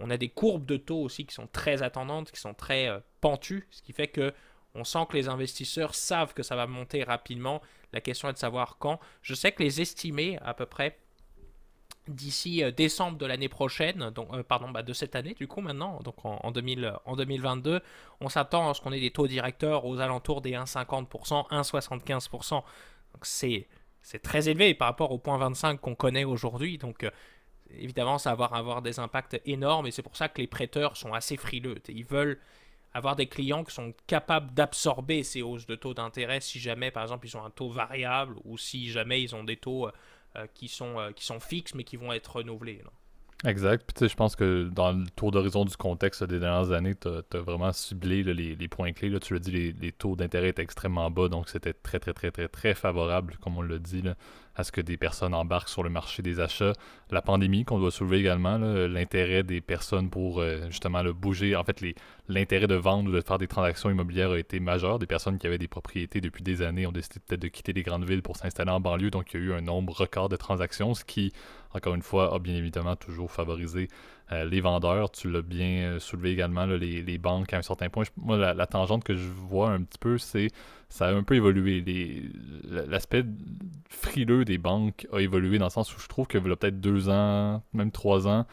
On 0.00 0.10
a 0.10 0.16
des 0.16 0.28
courbes 0.28 0.66
de 0.66 0.76
taux 0.76 1.02
aussi 1.02 1.26
qui 1.26 1.34
sont 1.34 1.48
très 1.48 1.82
attendantes, 1.82 2.30
qui 2.30 2.40
sont 2.40 2.54
très 2.54 2.88
pentues, 3.20 3.66
ce 3.70 3.82
qui 3.82 3.92
fait 3.92 4.08
que 4.08 4.32
on 4.74 4.84
sent 4.84 5.06
que 5.08 5.16
les 5.16 5.28
investisseurs 5.28 5.94
savent 5.94 6.34
que 6.34 6.42
ça 6.42 6.54
va 6.54 6.66
monter 6.66 7.02
rapidement. 7.02 7.60
La 7.92 8.00
question 8.00 8.28
est 8.28 8.34
de 8.34 8.38
savoir 8.38 8.76
quand. 8.78 9.00
Je 9.22 9.34
sais 9.34 9.50
que 9.50 9.62
les 9.62 9.80
estimés 9.80 10.38
à 10.42 10.54
peu 10.54 10.66
près 10.66 10.98
d'ici 12.08 12.64
euh, 12.64 12.70
décembre 12.70 13.18
de 13.18 13.26
l'année 13.26 13.48
prochaine, 13.48 14.10
donc, 14.10 14.28
euh, 14.32 14.42
pardon, 14.42 14.70
bah, 14.70 14.82
de 14.82 14.92
cette 14.92 15.14
année 15.14 15.34
du 15.34 15.46
coup 15.46 15.60
maintenant, 15.60 16.00
donc 16.02 16.16
en, 16.24 16.50
2000, 16.50 16.94
en 17.04 17.16
2022, 17.16 17.80
on 18.20 18.28
s'attend 18.28 18.70
à 18.70 18.74
ce 18.74 18.80
qu'on 18.80 18.92
ait 18.92 19.00
des 19.00 19.10
taux 19.10 19.28
directeurs 19.28 19.84
aux 19.84 20.00
alentours 20.00 20.40
des 20.40 20.52
1,50%, 20.52 21.48
1,75%. 21.50 22.50
Donc 22.54 22.64
c'est, 23.22 23.68
c'est 24.02 24.20
très 24.20 24.48
élevé 24.48 24.74
par 24.74 24.88
rapport 24.88 25.12
au 25.12 25.18
point 25.18 25.38
25 25.38 25.80
qu'on 25.80 25.94
connaît 25.94 26.24
aujourd'hui. 26.24 26.78
Donc 26.78 27.04
euh, 27.04 27.10
évidemment, 27.70 28.18
ça 28.18 28.34
va 28.34 28.46
avoir, 28.46 28.82
des 28.82 28.98
impacts 28.98 29.40
énormes 29.44 29.86
et 29.86 29.90
c'est 29.90 30.02
pour 30.02 30.16
ça 30.16 30.28
que 30.28 30.40
les 30.40 30.46
prêteurs 30.46 30.96
sont 30.96 31.12
assez 31.12 31.36
frileux. 31.36 31.76
Ils 31.88 32.04
veulent 32.04 32.38
avoir 32.94 33.16
des 33.16 33.26
clients 33.26 33.64
qui 33.64 33.74
sont 33.74 33.92
capables 34.06 34.54
d'absorber 34.54 35.22
ces 35.22 35.42
hausses 35.42 35.66
de 35.66 35.76
taux 35.76 35.92
d'intérêt 35.92 36.40
si 36.40 36.58
jamais, 36.58 36.90
par 36.90 37.02
exemple, 37.02 37.26
ils 37.26 37.36
ont 37.36 37.44
un 37.44 37.50
taux 37.50 37.68
variable 37.68 38.36
ou 38.44 38.56
si 38.56 38.90
jamais 38.90 39.22
ils 39.22 39.34
ont 39.34 39.44
des 39.44 39.58
taux 39.58 39.88
qui, 40.46 40.68
sont, 40.68 40.98
euh, 40.98 41.10
qui 41.12 41.24
sont 41.24 41.40
fixes 41.40 41.74
mais 41.74 41.84
qui 41.84 41.96
vont 41.96 42.12
être 42.12 42.36
renouvelés. 42.36 42.82
Exact. 43.44 43.84
Puis 43.86 43.94
tu 43.94 43.98
sais, 44.00 44.08
je 44.08 44.16
pense 44.16 44.34
que 44.34 44.68
dans 44.68 44.92
le 44.92 45.06
tour 45.14 45.30
d'horizon 45.30 45.64
du 45.64 45.76
contexte 45.76 46.24
des 46.24 46.40
dernières 46.40 46.72
années, 46.72 46.96
tu 46.96 47.08
as, 47.08 47.40
vraiment 47.40 47.72
ciblé 47.72 48.24
les, 48.24 48.56
les, 48.56 48.68
points 48.68 48.92
clés. 48.92 49.10
Là. 49.10 49.20
Tu 49.20 49.32
l'as 49.32 49.38
dit, 49.38 49.52
les, 49.52 49.72
les, 49.72 49.92
taux 49.92 50.16
d'intérêt 50.16 50.48
étaient 50.48 50.62
extrêmement 50.62 51.08
bas, 51.10 51.28
donc 51.28 51.48
c'était 51.48 51.72
très, 51.72 52.00
très, 52.00 52.12
très, 52.12 52.32
très, 52.32 52.48
très 52.48 52.74
favorable, 52.74 53.36
comme 53.40 53.56
on 53.56 53.62
l'a 53.62 53.78
dit. 53.78 54.02
Là 54.02 54.16
à 54.58 54.64
ce 54.64 54.72
que 54.72 54.80
des 54.80 54.96
personnes 54.96 55.34
embarquent 55.34 55.68
sur 55.68 55.84
le 55.84 55.88
marché 55.88 56.20
des 56.20 56.40
achats. 56.40 56.72
La 57.10 57.22
pandémie 57.22 57.64
qu'on 57.64 57.78
doit 57.78 57.92
soulever 57.92 58.18
également, 58.18 58.58
l'intérêt 58.58 59.44
des 59.44 59.60
personnes 59.60 60.10
pour 60.10 60.40
euh, 60.40 60.66
justement 60.68 61.00
le 61.02 61.12
bouger. 61.12 61.54
En 61.54 61.62
fait, 61.62 61.80
l'intérêt 62.28 62.66
de 62.66 62.74
vendre 62.74 63.08
ou 63.08 63.12
de 63.12 63.20
faire 63.20 63.38
des 63.38 63.46
transactions 63.46 63.88
immobilières 63.88 64.32
a 64.32 64.38
été 64.38 64.58
majeur. 64.58 64.98
Des 64.98 65.06
personnes 65.06 65.38
qui 65.38 65.46
avaient 65.46 65.58
des 65.58 65.68
propriétés 65.68 66.20
depuis 66.20 66.42
des 66.42 66.60
années 66.62 66.86
ont 66.88 66.92
décidé 66.92 67.20
peut-être 67.24 67.40
de 67.40 67.48
quitter 67.48 67.72
les 67.72 67.84
grandes 67.84 68.04
villes 68.04 68.22
pour 68.22 68.36
s'installer 68.36 68.72
en 68.72 68.80
banlieue. 68.80 69.10
Donc, 69.10 69.32
il 69.32 69.40
y 69.40 69.44
a 69.44 69.46
eu 69.46 69.52
un 69.52 69.60
nombre 69.60 69.92
record 69.92 70.28
de 70.28 70.36
transactions, 70.36 70.92
ce 70.92 71.04
qui, 71.04 71.32
encore 71.72 71.94
une 71.94 72.02
fois, 72.02 72.34
a 72.34 72.40
bien 72.40 72.56
évidemment 72.56 72.96
toujours 72.96 73.30
favorisé 73.30 73.88
euh, 74.32 74.44
les 74.44 74.60
vendeurs. 74.60 75.10
Tu 75.10 75.30
l'as 75.30 75.42
bien 75.42 75.82
euh, 75.82 75.98
soulevé 75.98 76.32
également, 76.32 76.66
les, 76.66 77.02
les, 77.02 77.18
banques 77.18 77.52
à 77.52 77.58
un 77.58 77.62
certain 77.62 77.88
point. 77.88 78.04
moi, 78.16 78.36
la, 78.36 78.66
tangente 78.66 79.04
que 79.04 79.14
je 79.14 79.28
vois 79.28 79.70
un 79.70 79.82
petit 79.82 79.98
peu, 79.98 80.18
c'est 80.18 80.48
ça 80.88 81.08
a 81.08 81.12
un 81.12 81.22
peu 81.22 81.34
évolué. 81.34 81.84
L'aspect 82.88 83.24
frileux 83.88 84.44
des 84.44 84.58
banques 84.58 85.06
a 85.12 85.20
évolué 85.20 85.58
dans 85.58 85.66
le 85.66 85.70
sens 85.70 85.94
où 85.96 86.00
je 86.00 86.08
trouve 86.08 86.26
que 86.26 86.38
y 86.38 86.40
a 86.40 86.56
peut-être 86.56 86.80
deux 86.80 87.08
ans, 87.08 87.62
même 87.72 87.90
trois 87.90 88.26
ans, 88.26 88.46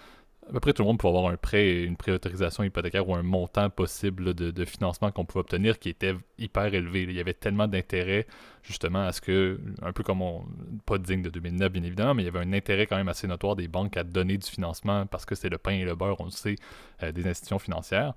à 0.48 0.52
peu 0.52 0.60
près 0.60 0.74
tout 0.74 0.84
le 0.84 0.88
monde 0.88 1.00
pouvait 1.00 1.18
avoir 1.18 1.32
un 1.32 1.38
prêt, 1.38 1.84
une 1.84 1.98
préautorisation 1.98 2.64
hypothécaire 2.64 3.08
ou 3.08 3.16
un 3.16 3.24
montant 3.24 3.70
possible 3.70 4.34
de, 4.34 4.66
financement 4.66 5.12
qu'on 5.12 5.26
pouvait 5.26 5.42
obtenir 5.42 5.80
qui 5.80 5.90
était 5.90 6.16
hyper 6.38 6.74
élevé. 6.74 7.04
Il 7.04 7.14
y 7.14 7.20
avait 7.20 7.34
tellement 7.34 7.68
d'intérêt 7.68 8.28
justement 8.66 9.06
à 9.06 9.12
ce 9.12 9.22
que, 9.22 9.60
un 9.82 9.94
peu 9.94 10.04
comme 10.04 10.22
on, 10.22 10.46
pas 10.86 10.98
digne 10.98 11.22
de 11.22 11.30
2009 11.30 11.72
bien 11.72 11.84
évidemment, 11.84 12.14
mais 12.14 12.24
il 12.24 12.26
y 12.26 12.30
avait 12.30 12.40
un 12.40 12.54
intérêt 12.54 12.88
quand 12.88 12.98
même 12.98 13.10
assez 13.10 13.28
notoire 13.28 13.56
des 13.56 13.68
banques 13.68 13.96
à 13.98 14.04
donner 14.04 14.38
du 14.38 14.48
financement 14.48 15.06
parce 15.06 15.26
que 15.26 15.36
c'est 15.36 15.50
le 15.50 15.58
pain 15.58 15.72
et 15.72 15.86
le 15.86 15.96
beurre, 15.96 16.20
on 16.20 16.26
le 16.26 16.32
sait, 16.32 16.56
euh, 17.04 17.12
des 17.12 17.28
institutions 17.28 17.60
financières. 17.60 18.14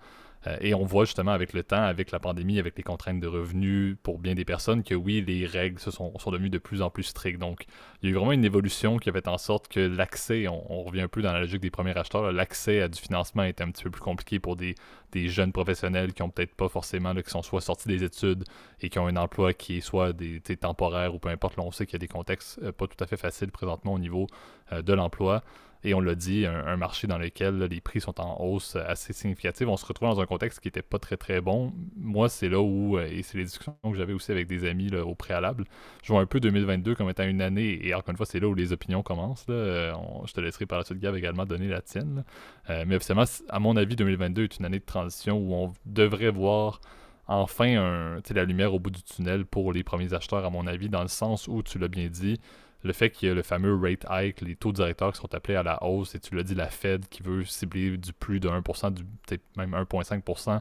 Euh, 0.46 0.56
et 0.60 0.74
on 0.74 0.84
voit 0.84 1.04
justement 1.04 1.32
avec 1.32 1.52
le 1.52 1.62
temps, 1.62 1.82
avec 1.82 2.10
la 2.10 2.20
pandémie, 2.20 2.58
avec 2.58 2.76
les 2.76 2.82
contraintes 2.82 3.20
de 3.20 3.26
revenus 3.26 3.96
pour 4.02 4.18
bien 4.18 4.34
des 4.34 4.44
personnes, 4.44 4.82
que 4.82 4.94
oui, 4.94 5.24
les 5.26 5.46
règles 5.46 5.80
se 5.80 5.90
sont, 5.90 6.16
sont 6.18 6.30
devenues 6.30 6.50
de 6.50 6.58
plus 6.58 6.82
en 6.82 6.90
plus 6.90 7.04
strictes. 7.04 7.40
Donc, 7.40 7.64
il 8.02 8.08
y 8.08 8.08
a 8.08 8.12
eu 8.12 8.14
vraiment 8.14 8.32
une 8.32 8.44
évolution 8.44 8.98
qui 8.98 9.08
a 9.08 9.12
fait 9.12 9.28
en 9.28 9.38
sorte 9.38 9.68
que 9.68 9.80
l'accès, 9.80 10.46
on, 10.48 10.82
revient 10.82 11.02
un 11.02 11.08
peu 11.08 11.22
dans 11.22 11.32
la 11.32 11.40
logique 11.40 11.60
des 11.60 11.70
premiers 11.70 11.96
acheteurs, 11.96 12.32
l'accès 12.32 12.82
à 12.82 12.88
du 12.88 13.00
financement 13.00 13.42
était 13.42 13.64
un 13.64 13.70
petit 13.70 13.84
peu 13.84 13.90
plus 13.90 14.00
compliqué 14.00 14.38
pour 14.38 14.56
des, 14.56 14.74
jeunes 15.14 15.52
professionnels 15.52 16.12
qui 16.12 16.22
ont 16.22 16.30
peut-être 16.30 16.54
pas 16.54 16.68
forcément, 16.68 17.14
qui 17.14 17.30
sont 17.30 17.42
soit 17.42 17.60
sortis 17.60 17.88
des 17.88 18.04
études 18.04 18.44
et 18.80 18.88
qui 18.88 18.98
ont 18.98 19.06
un 19.06 19.16
emploi 19.16 19.52
qui 19.52 19.78
est 19.78 19.80
soit 19.80 20.12
des, 20.12 20.40
temporaire 20.40 21.14
ou 21.14 21.18
peu 21.18 21.28
importe. 21.28 21.56
Là, 21.56 21.64
on 21.64 21.72
sait 21.72 21.86
qu'il 21.86 21.94
y 21.94 21.96
a 21.96 21.98
des 21.98 22.08
contextes 22.08 22.70
pas 22.72 22.86
tout 22.86 23.02
à 23.02 23.06
fait 23.06 23.16
faciles 23.16 23.50
présentement 23.50 23.94
au 23.94 23.98
niveau 23.98 24.26
de 24.70 24.92
l'emploi. 24.92 25.42
Et 25.84 25.94
on 25.94 26.00
l'a 26.00 26.14
dit, 26.14 26.44
un, 26.46 26.76
marché 26.76 27.06
dans 27.06 27.18
lequel 27.18 27.58
les 27.58 27.80
prix 27.80 28.00
sont 28.00 28.20
en 28.20 28.40
hausse 28.40 28.76
assez 28.76 29.12
significative. 29.12 29.68
On 29.68 29.76
se 29.76 29.86
retrouve 29.86 30.08
dans 30.08 30.20
un 30.20 30.26
contexte 30.26 30.60
qui 30.60 30.68
n'était 30.68 30.82
pas 30.82 30.98
très 30.98 31.16
très 31.16 31.40
bon. 31.40 31.72
Moi, 31.96 32.28
c'est 32.28 32.48
là 32.48 32.60
où, 32.60 32.98
et 32.98 33.22
c'est 33.22 33.38
les 33.38 33.44
discussions 33.44 33.76
que 33.84 33.94
j'avais 33.94 34.12
aussi 34.12 34.32
avec 34.32 34.48
des 34.48 34.68
amis 34.68 34.94
au 34.94 35.14
préalable, 35.14 35.64
je 36.02 36.12
vois 36.12 36.20
un 36.20 36.26
peu 36.26 36.40
2022 36.40 36.94
comme 36.94 37.08
étant 37.10 37.24
une 37.24 37.42
année, 37.42 37.78
et 37.86 37.94
encore 37.94 38.10
une 38.10 38.16
fois, 38.16 38.26
c'est 38.26 38.40
là 38.40 38.48
où 38.48 38.54
les 38.54 38.72
opinions 38.72 39.02
commencent. 39.02 39.44
je 39.48 40.32
te 40.32 40.40
laisserai 40.40 40.66
par 40.66 40.78
la 40.78 40.84
suite, 40.84 40.98
Gab, 40.98 41.14
également 41.14 41.46
donner 41.46 41.68
la 41.68 41.80
tienne. 41.80 42.24
mais 42.68 42.96
officiellement, 42.96 43.24
à 43.48 43.58
mon 43.60 43.76
avis, 43.76 43.96
2022 43.96 44.44
est 44.44 44.58
une 44.58 44.64
année 44.64 44.80
de 44.80 44.84
transition 44.84 45.38
où 45.38 45.54
on 45.54 45.72
devrait 45.86 46.30
voir 46.30 46.80
enfin 47.28 47.76
un, 47.76 48.20
la 48.30 48.44
lumière 48.44 48.74
au 48.74 48.80
bout 48.80 48.90
du 48.90 49.02
tunnel 49.02 49.44
pour 49.44 49.72
les 49.72 49.84
premiers 49.84 50.14
acheteurs, 50.14 50.44
à 50.44 50.50
mon 50.50 50.66
avis, 50.66 50.88
dans 50.88 51.02
le 51.02 51.08
sens 51.08 51.46
où, 51.46 51.62
tu 51.62 51.78
l'as 51.78 51.88
bien 51.88 52.08
dit, 52.08 52.40
le 52.84 52.92
fait 52.92 53.10
qu'il 53.10 53.28
y 53.28 53.32
a 53.32 53.34
le 53.34 53.42
fameux 53.42 53.74
rate 53.74 54.04
hike, 54.08 54.40
les 54.40 54.54
taux 54.54 54.72
directeurs 54.72 55.12
qui 55.12 55.18
sont 55.18 55.34
appelés 55.34 55.56
à 55.56 55.62
la 55.62 55.82
hausse, 55.82 56.14
et 56.14 56.20
tu 56.20 56.34
l'as 56.34 56.42
dit, 56.44 56.54
la 56.54 56.68
Fed 56.68 57.08
qui 57.08 57.22
veut 57.22 57.44
cibler 57.44 57.96
du 57.96 58.12
plus 58.12 58.40
de 58.40 58.48
1%, 58.48 58.92
du, 58.92 59.04
peut-être 59.04 59.42
même 59.56 59.72
1,5% 59.72 60.60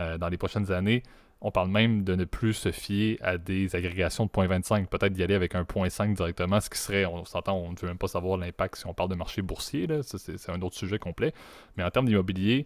euh, 0.00 0.18
dans 0.18 0.28
les 0.28 0.38
prochaines 0.38 0.72
années. 0.72 1.02
On 1.40 1.52
parle 1.52 1.68
même 1.68 2.02
de 2.02 2.16
ne 2.16 2.24
plus 2.24 2.54
se 2.54 2.72
fier 2.72 3.16
à 3.20 3.38
des 3.38 3.76
agrégations 3.76 4.26
de 4.26 4.30
0.25, 4.30 4.86
peut-être 4.86 5.12
d'y 5.12 5.22
aller 5.22 5.34
avec 5.34 5.54
un 5.54 5.62
0.5 5.62 6.14
directement, 6.14 6.60
ce 6.60 6.68
qui 6.68 6.78
serait, 6.78 7.04
on 7.04 7.24
s'entend, 7.24 7.56
on 7.56 7.72
ne 7.72 7.76
veut 7.76 7.86
même 7.86 7.98
pas 7.98 8.08
savoir 8.08 8.38
l'impact 8.38 8.76
si 8.76 8.86
on 8.86 8.94
parle 8.94 9.10
de 9.10 9.14
marché 9.14 9.42
boursier, 9.42 9.86
là, 9.86 10.02
ça 10.02 10.18
c'est 10.18 10.50
un 10.50 10.60
autre 10.62 10.76
sujet 10.76 10.98
complet. 10.98 11.32
Mais 11.76 11.84
en 11.84 11.90
termes 11.90 12.06
d'immobilier, 12.06 12.64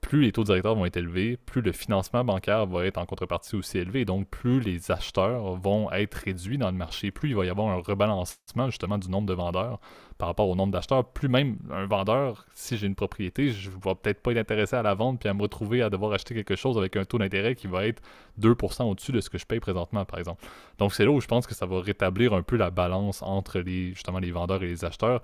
plus 0.00 0.22
les 0.22 0.32
taux 0.32 0.44
directeurs 0.44 0.74
vont 0.74 0.86
être 0.86 0.96
élevés, 0.96 1.36
plus 1.36 1.60
le 1.60 1.72
financement 1.72 2.24
bancaire 2.24 2.66
va 2.66 2.86
être 2.86 2.98
en 2.98 3.06
contrepartie 3.06 3.56
aussi 3.56 3.78
élevé, 3.78 4.04
donc 4.04 4.28
plus 4.28 4.60
les 4.60 4.90
acheteurs 4.90 5.54
vont 5.56 5.90
être 5.92 6.14
réduits 6.14 6.58
dans 6.58 6.70
le 6.70 6.76
marché, 6.76 7.10
plus 7.10 7.30
il 7.30 7.36
va 7.36 7.44
y 7.44 7.50
avoir 7.50 7.68
un 7.68 7.80
rebalancement 7.80 8.66
justement 8.66 8.98
du 8.98 9.08
nombre 9.10 9.26
de 9.26 9.34
vendeurs 9.34 9.78
par 10.18 10.28
rapport 10.28 10.48
au 10.48 10.54
nombre 10.54 10.72
d'acheteurs, 10.72 11.04
plus 11.04 11.28
même 11.28 11.56
un 11.70 11.86
vendeur, 11.86 12.46
si 12.54 12.76
j'ai 12.76 12.86
une 12.86 12.94
propriété, 12.94 13.50
je 13.50 13.70
ne 13.70 13.74
vais 13.74 13.94
peut-être 13.94 14.22
pas 14.22 14.32
être 14.32 14.38
intéressé 14.38 14.76
à 14.76 14.82
la 14.82 14.94
vente 14.94 15.20
puis 15.20 15.28
à 15.28 15.34
me 15.34 15.42
retrouver 15.42 15.82
à 15.82 15.90
devoir 15.90 16.12
acheter 16.12 16.34
quelque 16.34 16.56
chose 16.56 16.76
avec 16.76 16.96
un 16.96 17.04
taux 17.04 17.18
d'intérêt 17.18 17.54
qui 17.54 17.66
va 17.66 17.86
être 17.86 18.02
2% 18.38 18.84
au-dessus 18.84 19.12
de 19.12 19.20
ce 19.20 19.30
que 19.30 19.38
je 19.38 19.46
paye 19.46 19.60
présentement, 19.60 20.04
par 20.04 20.18
exemple. 20.18 20.44
Donc 20.78 20.92
c'est 20.92 21.04
là 21.04 21.10
où 21.10 21.20
je 21.20 21.26
pense 21.26 21.46
que 21.46 21.54
ça 21.54 21.66
va 21.66 21.80
rétablir 21.80 22.34
un 22.34 22.42
peu 22.42 22.56
la 22.56 22.70
balance 22.70 23.22
entre 23.22 23.60
les, 23.60 23.90
justement 23.94 24.18
les 24.18 24.30
vendeurs 24.30 24.62
et 24.62 24.66
les 24.66 24.84
acheteurs 24.84 25.22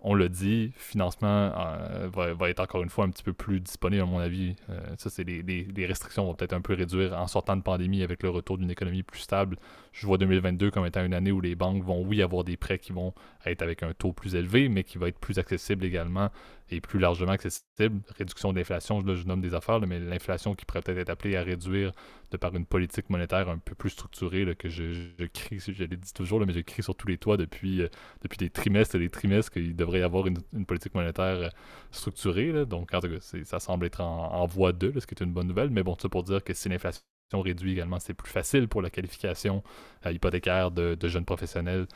on 0.00 0.14
le 0.14 0.28
dit, 0.28 0.72
financement 0.76 1.52
euh, 1.56 2.08
va, 2.12 2.50
être 2.50 2.60
encore 2.60 2.82
une 2.82 2.90
fois 2.90 3.06
un 3.06 3.10
petit 3.10 3.22
peu 3.22 3.32
plus 3.32 3.60
disponible, 3.60 4.02
à 4.02 4.06
mon 4.06 4.18
avis. 4.18 4.54
Euh, 4.68 4.78
ça, 4.98 5.10
c'est 5.10 5.24
les, 5.24 5.86
restrictions 5.86 6.24
vont 6.24 6.34
peut-être 6.34 6.52
un 6.52 6.60
peu 6.60 6.74
réduire 6.74 7.14
en 7.18 7.26
sortant 7.26 7.56
de 7.56 7.62
pandémie 7.62 8.02
avec 8.02 8.22
le 8.22 8.30
retour 8.30 8.58
d'une 8.58 8.70
économie 8.70 9.02
plus 9.02 9.20
stable. 9.20 9.56
Je 9.92 10.06
vois 10.06 10.18
2022 10.18 10.70
comme 10.70 10.86
étant 10.86 11.04
une 11.04 11.14
année 11.14 11.32
où 11.32 11.40
les 11.40 11.54
banques 11.54 11.82
vont, 11.82 12.02
oui, 12.02 12.22
avoir 12.22 12.44
des 12.44 12.56
prêts 12.56 12.78
qui 12.78 12.92
vont 12.92 13.14
être 13.46 13.62
avec 13.62 13.82
un 13.82 13.94
taux 13.94 14.12
plus 14.12 14.34
élevé, 14.34 14.68
mais 14.68 14.84
qui 14.84 14.98
va 14.98 15.08
être 15.08 15.18
plus 15.18 15.38
accessible 15.38 15.84
également 15.84 16.30
et 16.70 16.80
plus 16.80 16.98
largement 16.98 17.32
accessible. 17.32 18.00
Réduction 18.16 18.52
de 18.52 18.58
l'inflation, 18.58 19.00
là, 19.00 19.14
je 19.14 19.24
nomme 19.24 19.40
des 19.40 19.54
affaires, 19.54 19.80
mais 19.80 20.00
l'inflation 20.00 20.54
qui 20.54 20.64
pourrait 20.64 20.82
peut-être 20.82 20.98
être 20.98 21.10
appelée 21.10 21.36
à 21.36 21.42
réduire 21.42 21.92
de 22.32 22.36
par 22.36 22.54
une 22.54 22.66
politique 22.66 23.08
monétaire 23.08 23.48
un 23.48 23.58
peu 23.58 23.74
plus 23.74 23.90
structurée 23.90 24.54
que 24.56 24.68
je, 24.68 24.92
je, 25.18 25.24
crie, 25.26 25.60
je 25.60 25.84
l'ai 25.84 25.96
dit 25.96 26.12
toujours, 26.12 26.44
mais 26.44 26.52
je 26.52 26.60
crie 26.60 26.82
sur 26.82 26.96
tous 26.96 27.06
les 27.06 27.18
toits 27.18 27.36
depuis, 27.36 27.82
euh, 27.82 27.88
depuis 28.22 28.36
des 28.36 28.50
trimestres 28.50 28.96
et 28.96 28.98
des 28.98 29.10
trimestres 29.10 29.52
qu'il 29.52 29.76
devrait 29.76 30.00
y 30.00 30.02
avoir 30.02 30.26
une, 30.26 30.38
politique 30.66 30.94
monétaire 30.94 31.36
euh, 31.36 31.48
structurée. 31.92 32.66
Donc, 32.66 32.92
en 32.92 33.00
tout 33.00 33.08
cas, 33.08 33.20
ça 33.44 33.60
semble 33.60 33.86
être 33.86 34.00
en, 34.00 34.46
voie 34.46 34.72
de, 34.72 34.98
ce 34.98 35.06
qui 35.06 35.14
est 35.14 35.22
une 35.22 35.32
bonne 35.32 35.46
nouvelle. 35.46 35.70
Mais 35.70 35.84
bon, 35.84 35.96
ça 36.00 36.08
pour 36.08 36.24
dire 36.24 36.42
que 36.42 36.52
si 36.52 36.68
l'inflation 36.68 37.02
réduit 37.32 37.72
également, 37.72 38.00
c'est 38.00 38.14
plus 38.14 38.30
facile 38.30 38.66
pour 38.66 38.82
la 38.82 38.90
qualification 38.90 39.62
euh, 40.04 40.12
hypothécaire 40.12 40.72
de 40.72 41.08
jeunes 41.08 41.24
professionnels 41.24 41.86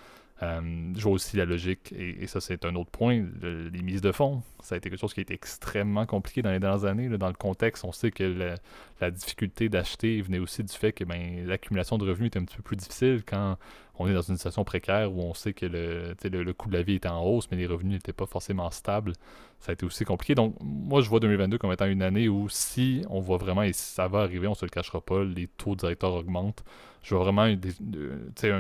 euh, 0.43 0.93
je 0.97 1.03
vois 1.03 1.13
aussi 1.13 1.37
la 1.37 1.45
logique, 1.45 1.93
et, 1.93 2.27
ça 2.27 2.41
c'est 2.41 2.65
un 2.65 2.75
autre 2.75 2.91
point, 2.91 3.27
les 3.43 3.83
mises 3.83 4.01
de 4.01 4.11
fonds. 4.13 4.43
Ça 4.63 4.75
a 4.75 4.79
été 4.79 4.89
quelque 4.89 5.01
chose 5.01 5.13
qui 5.13 5.21
a 5.21 5.23
été 5.23 5.35
extrêmement 5.35 6.07
compliqué 6.07 6.41
dans 6.41 6.51
les 6.51 6.61
dernières 6.61 6.85
années. 6.87 7.09
dans 7.09 7.29
le 7.29 7.35
contexte, 7.35 7.85
on 7.85 7.93
sait 7.93 8.11
que 8.11 8.57
la 9.01 9.11
difficulté 9.11 9.69
d'acheter 9.69 10.21
venait 10.23 10.39
aussi 10.39 10.65
du 10.65 10.73
fait 10.73 10.93
que 10.93 11.05
ben, 11.05 11.47
l'accumulation 11.47 11.99
de 11.99 12.09
revenus 12.09 12.29
était 12.29 12.39
un 12.39 12.45
petit 12.45 12.57
peu 12.57 12.63
plus 12.63 12.77
difficile 12.77 13.23
quand 13.27 13.59
on 13.99 14.09
est 14.09 14.15
dans 14.15 14.23
une 14.23 14.37
situation 14.37 14.65
précaire 14.65 15.13
où 15.13 15.21
on 15.21 15.35
sait 15.35 15.53
que 15.53 15.67
le, 15.67 16.15
le, 16.23 16.53
coût 16.55 16.71
de 16.71 16.75
la 16.75 16.83
vie 16.83 16.95
était 16.95 17.09
en 17.09 17.23
hausse, 17.23 17.51
mais 17.51 17.59
les 17.59 17.67
revenus 17.67 17.95
n'étaient 17.95 18.15
pas 18.15 18.27
forcément 18.27 18.71
stables. 18.71 19.13
Ça 19.61 19.71
a 19.71 19.73
été 19.75 19.85
aussi 19.85 20.05
compliqué. 20.05 20.35
Donc, 20.35 20.57
moi, 20.61 21.03
je 21.03 21.09
vois 21.11 21.21
2022 21.21 21.59
comme 21.59 21.71
étant 21.71 21.87
une 21.87 22.03
année 22.03 22.29
où 22.29 22.49
si 22.49 23.03
on 23.11 23.21
voit 23.21 23.37
vraiment, 23.37 23.63
et 23.63 23.75
ça 23.75 24.09
va 24.09 24.21
arriver, 24.21 24.47
on 24.47 24.55
se 24.55 24.65
le 24.65 24.71
cachera 24.71 25.03
pas, 25.03 25.23
les 25.23 25.49
taux 25.49 25.77
directeurs 25.77 26.15
augmentent. 26.15 26.65
Je 27.03 27.15
vois 27.15 27.25
vraiment 27.25 27.47
une, 27.47 27.61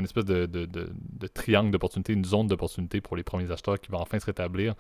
espèce 0.05 0.25
de, 0.27 0.49
triangle 1.33 1.71
d'opportunité, 1.71 2.13
une 2.13 2.25
zone 2.25 2.47
d'opportunité 2.47 3.01
pour 3.01 3.17
les 3.17 3.23
premiers 3.23 3.51
acheteurs 3.51 3.81
qui 3.81 3.91
va 3.91 3.99
enfin 3.99 4.19
se 4.19 4.27
rétablir. 4.27 4.75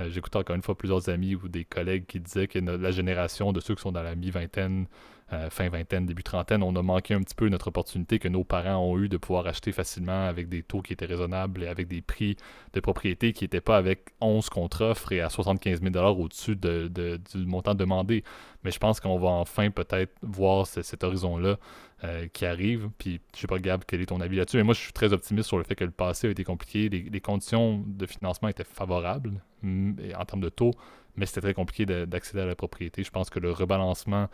Euh, 0.00 0.10
j'écoutais 0.10 0.38
encore 0.38 0.56
une 0.56 0.62
fois 0.62 0.76
plusieurs 0.76 1.08
amis 1.10 1.34
ou 1.34 1.48
des 1.48 1.64
collègues 1.64 2.06
qui 2.06 2.20
disaient 2.20 2.48
que 2.48 2.58
la 2.58 2.90
génération 2.90 3.52
de 3.52 3.60
ceux 3.60 3.74
qui 3.74 3.82
sont 3.82 3.92
dans 3.92 4.02
la 4.02 4.14
mi-vingtaine, 4.14 4.86
euh, 5.32 5.50
fin 5.50 5.68
vingtaine, 5.68 6.06
début 6.06 6.22
trentaine, 6.22 6.62
on 6.62 6.76
a 6.76 6.82
manqué 6.82 7.12
un 7.12 7.20
petit 7.20 7.34
peu 7.34 7.48
notre 7.48 7.66
opportunité 7.66 8.20
que 8.20 8.28
nos 8.28 8.44
parents 8.44 8.76
ont 8.76 8.96
eu 8.96 9.08
de 9.08 9.16
pouvoir 9.16 9.48
acheter 9.48 9.72
facilement 9.72 10.24
avec 10.26 10.48
des 10.48 10.62
taux 10.62 10.82
qui 10.82 10.92
étaient 10.92 11.06
raisonnables 11.06 11.64
et 11.64 11.66
avec 11.66 11.88
des 11.88 12.00
prix 12.00 12.36
de 12.74 12.80
propriété 12.80 13.32
qui 13.32 13.42
n'étaient 13.42 13.60
pas 13.60 13.76
avec 13.76 14.10
11 14.20 14.48
contre-offres 14.50 15.10
et 15.10 15.20
à 15.20 15.28
75 15.28 15.82
000 15.82 16.20
au-dessus 16.20 16.54
du 16.54 17.46
montant 17.46 17.74
demandé. 17.74 18.22
Mais 18.62 18.70
je 18.70 18.78
pense 18.78 19.00
qu'on 19.00 19.18
va 19.18 19.28
enfin 19.30 19.70
peut-être 19.70 20.12
voir 20.22 20.66
cet 20.66 21.02
horizon-là 21.02 21.56
euh, 22.04 22.28
qui 22.32 22.46
arrive. 22.46 22.90
Puis 22.96 23.20
je 23.34 23.40
sais 23.40 23.46
pas, 23.48 23.58
Gab, 23.58 23.82
quel 23.84 24.00
est 24.02 24.06
ton 24.06 24.20
avis 24.20 24.36
là-dessus? 24.36 24.58
Mais 24.58 24.62
moi, 24.62 24.74
je 24.74 24.80
suis 24.80 24.92
très 24.92 25.12
optimiste 25.12 25.48
sur 25.48 25.58
le 25.58 25.64
fait 25.64 25.74
que 25.74 25.84
le 25.84 25.90
passé 25.90 26.28
a 26.28 26.30
été 26.30 26.44
compliqué. 26.44 26.88
Les, 26.88 27.20
conditions 27.20 27.82
de 27.84 28.06
financement 28.06 28.48
étaient 28.48 28.64
favorables 28.64 29.40
en 29.64 30.24
termes 30.24 30.40
de 30.40 30.50
taux, 30.50 30.72
mais 31.16 31.26
c'était 31.26 31.40
très 31.40 31.54
compliqué 31.54 31.84
d'accéder 31.84 32.42
à 32.42 32.46
la 32.46 32.54
propriété. 32.54 33.02
Je 33.02 33.10
pense 33.10 33.28
que 33.28 33.40
le 33.40 33.50
rebalancement 33.50 34.28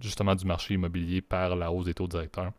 justement 0.00 0.34
du 0.34 0.44
marché 0.44 0.74
immobilier 0.74 1.20
par 1.20 1.56
la 1.56 1.72
hausse 1.72 1.86
des 1.86 1.94
taux 1.94 2.08
directeurs. 2.08 2.52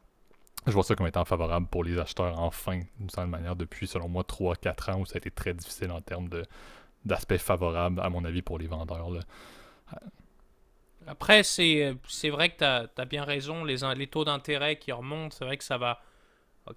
Je 0.67 0.71
vois 0.71 0.83
ça 0.83 0.95
comme 0.95 1.07
étant 1.07 1.25
favorable 1.25 1.67
pour 1.67 1.83
les 1.83 1.97
acheteurs, 1.97 2.39
enfin, 2.39 2.79
d'une 2.99 3.09
certaine 3.09 3.31
manière, 3.31 3.55
depuis, 3.55 3.87
selon 3.87 4.09
moi, 4.09 4.23
3-4 4.23 4.91
ans 4.91 4.99
où 4.99 5.05
ça 5.05 5.15
a 5.15 5.17
été 5.17 5.31
très 5.31 5.53
difficile 5.53 5.91
en 5.91 6.01
termes 6.01 6.29
d'aspect 7.05 7.37
favorable, 7.37 8.01
à 8.01 8.09
mon 8.09 8.25
avis, 8.25 8.41
pour 8.41 8.59
les 8.59 8.67
vendeurs. 8.67 9.07
Après, 11.07 11.43
c'est 11.43 11.95
vrai 12.29 12.49
que 12.49 12.57
tu 12.57 13.01
as, 13.01 13.05
bien 13.05 13.23
raison, 13.23 13.63
les, 13.63 13.77
les 13.95 14.07
taux 14.07 14.25
d'intérêt 14.25 14.77
qui 14.77 14.91
remontent, 14.91 15.35
c'est 15.35 15.45
vrai 15.45 15.57
que 15.57 15.63
ça 15.63 15.77
va 15.77 16.01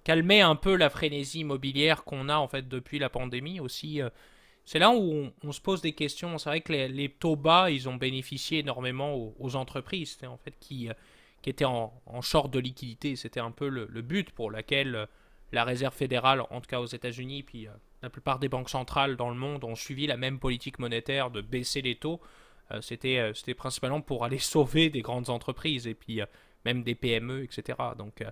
calmer 0.03 0.41
un 0.41 0.55
peu 0.55 0.75
la 0.75 0.89
frénésie 0.89 1.41
immobilière 1.41 2.03
qu'on 2.03 2.29
a 2.29 2.37
en 2.37 2.47
fait 2.47 2.67
depuis 2.67 2.99
la 2.99 3.09
pandémie 3.09 3.59
aussi. 3.59 4.01
C'est 4.65 4.79
là 4.79 4.91
où 4.91 5.29
on, 5.43 5.51
se 5.51 5.59
pose 5.59 5.81
des 5.81 5.93
questions. 5.93 6.37
C'est 6.37 6.49
vrai 6.49 6.61
que 6.61 6.71
les, 6.71 7.09
taux 7.09 7.35
bas, 7.35 7.69
ils 7.69 7.89
ont 7.89 7.95
bénéficié 7.95 8.59
énormément 8.59 9.13
aux, 9.37 9.55
entreprises, 9.55 10.17
en 10.25 10.37
fait 10.37 10.55
qui, 10.59 10.89
euh, 10.89 10.93
qui 11.41 11.49
étaient 11.49 11.65
en, 11.65 11.91
short 12.21 12.51
de 12.51 12.59
liquidité. 12.59 13.15
C'était 13.15 13.41
un 13.41 13.51
peu 13.51 13.67
le, 13.67 13.85
but 14.01 14.31
pour 14.31 14.51
lequel 14.51 14.95
euh, 14.95 15.05
la 15.51 15.65
Réserve 15.65 15.93
fédérale, 15.93 16.41
en 16.49 16.61
tout 16.61 16.69
cas 16.69 16.79
aux 16.79 16.85
États-Unis, 16.85 17.43
puis 17.43 17.67
euh, 17.67 17.71
la 18.01 18.09
plupart 18.09 18.39
des 18.39 18.47
banques 18.47 18.69
centrales 18.69 19.17
dans 19.17 19.29
le 19.29 19.35
monde 19.35 19.65
ont 19.65 19.75
suivi 19.75 20.07
la 20.07 20.17
même 20.17 20.39
politique 20.39 20.79
monétaire 20.79 21.29
de 21.29 21.41
baisser 21.41 21.81
les 21.81 21.95
taux. 21.95 22.21
C'était 22.81 23.31
c'était 23.35 23.53
principalement 23.53 24.01
pour 24.01 24.23
aller 24.25 24.39
sauver 24.39 24.89
des 24.89 25.01
grandes 25.01 25.29
entreprises 25.29 25.85
et 25.85 25.93
puis 25.93 26.21
même 26.65 26.81
des 26.81 26.95
PME, 26.95 27.43
etc. 27.43 27.77
Donc 27.97 28.23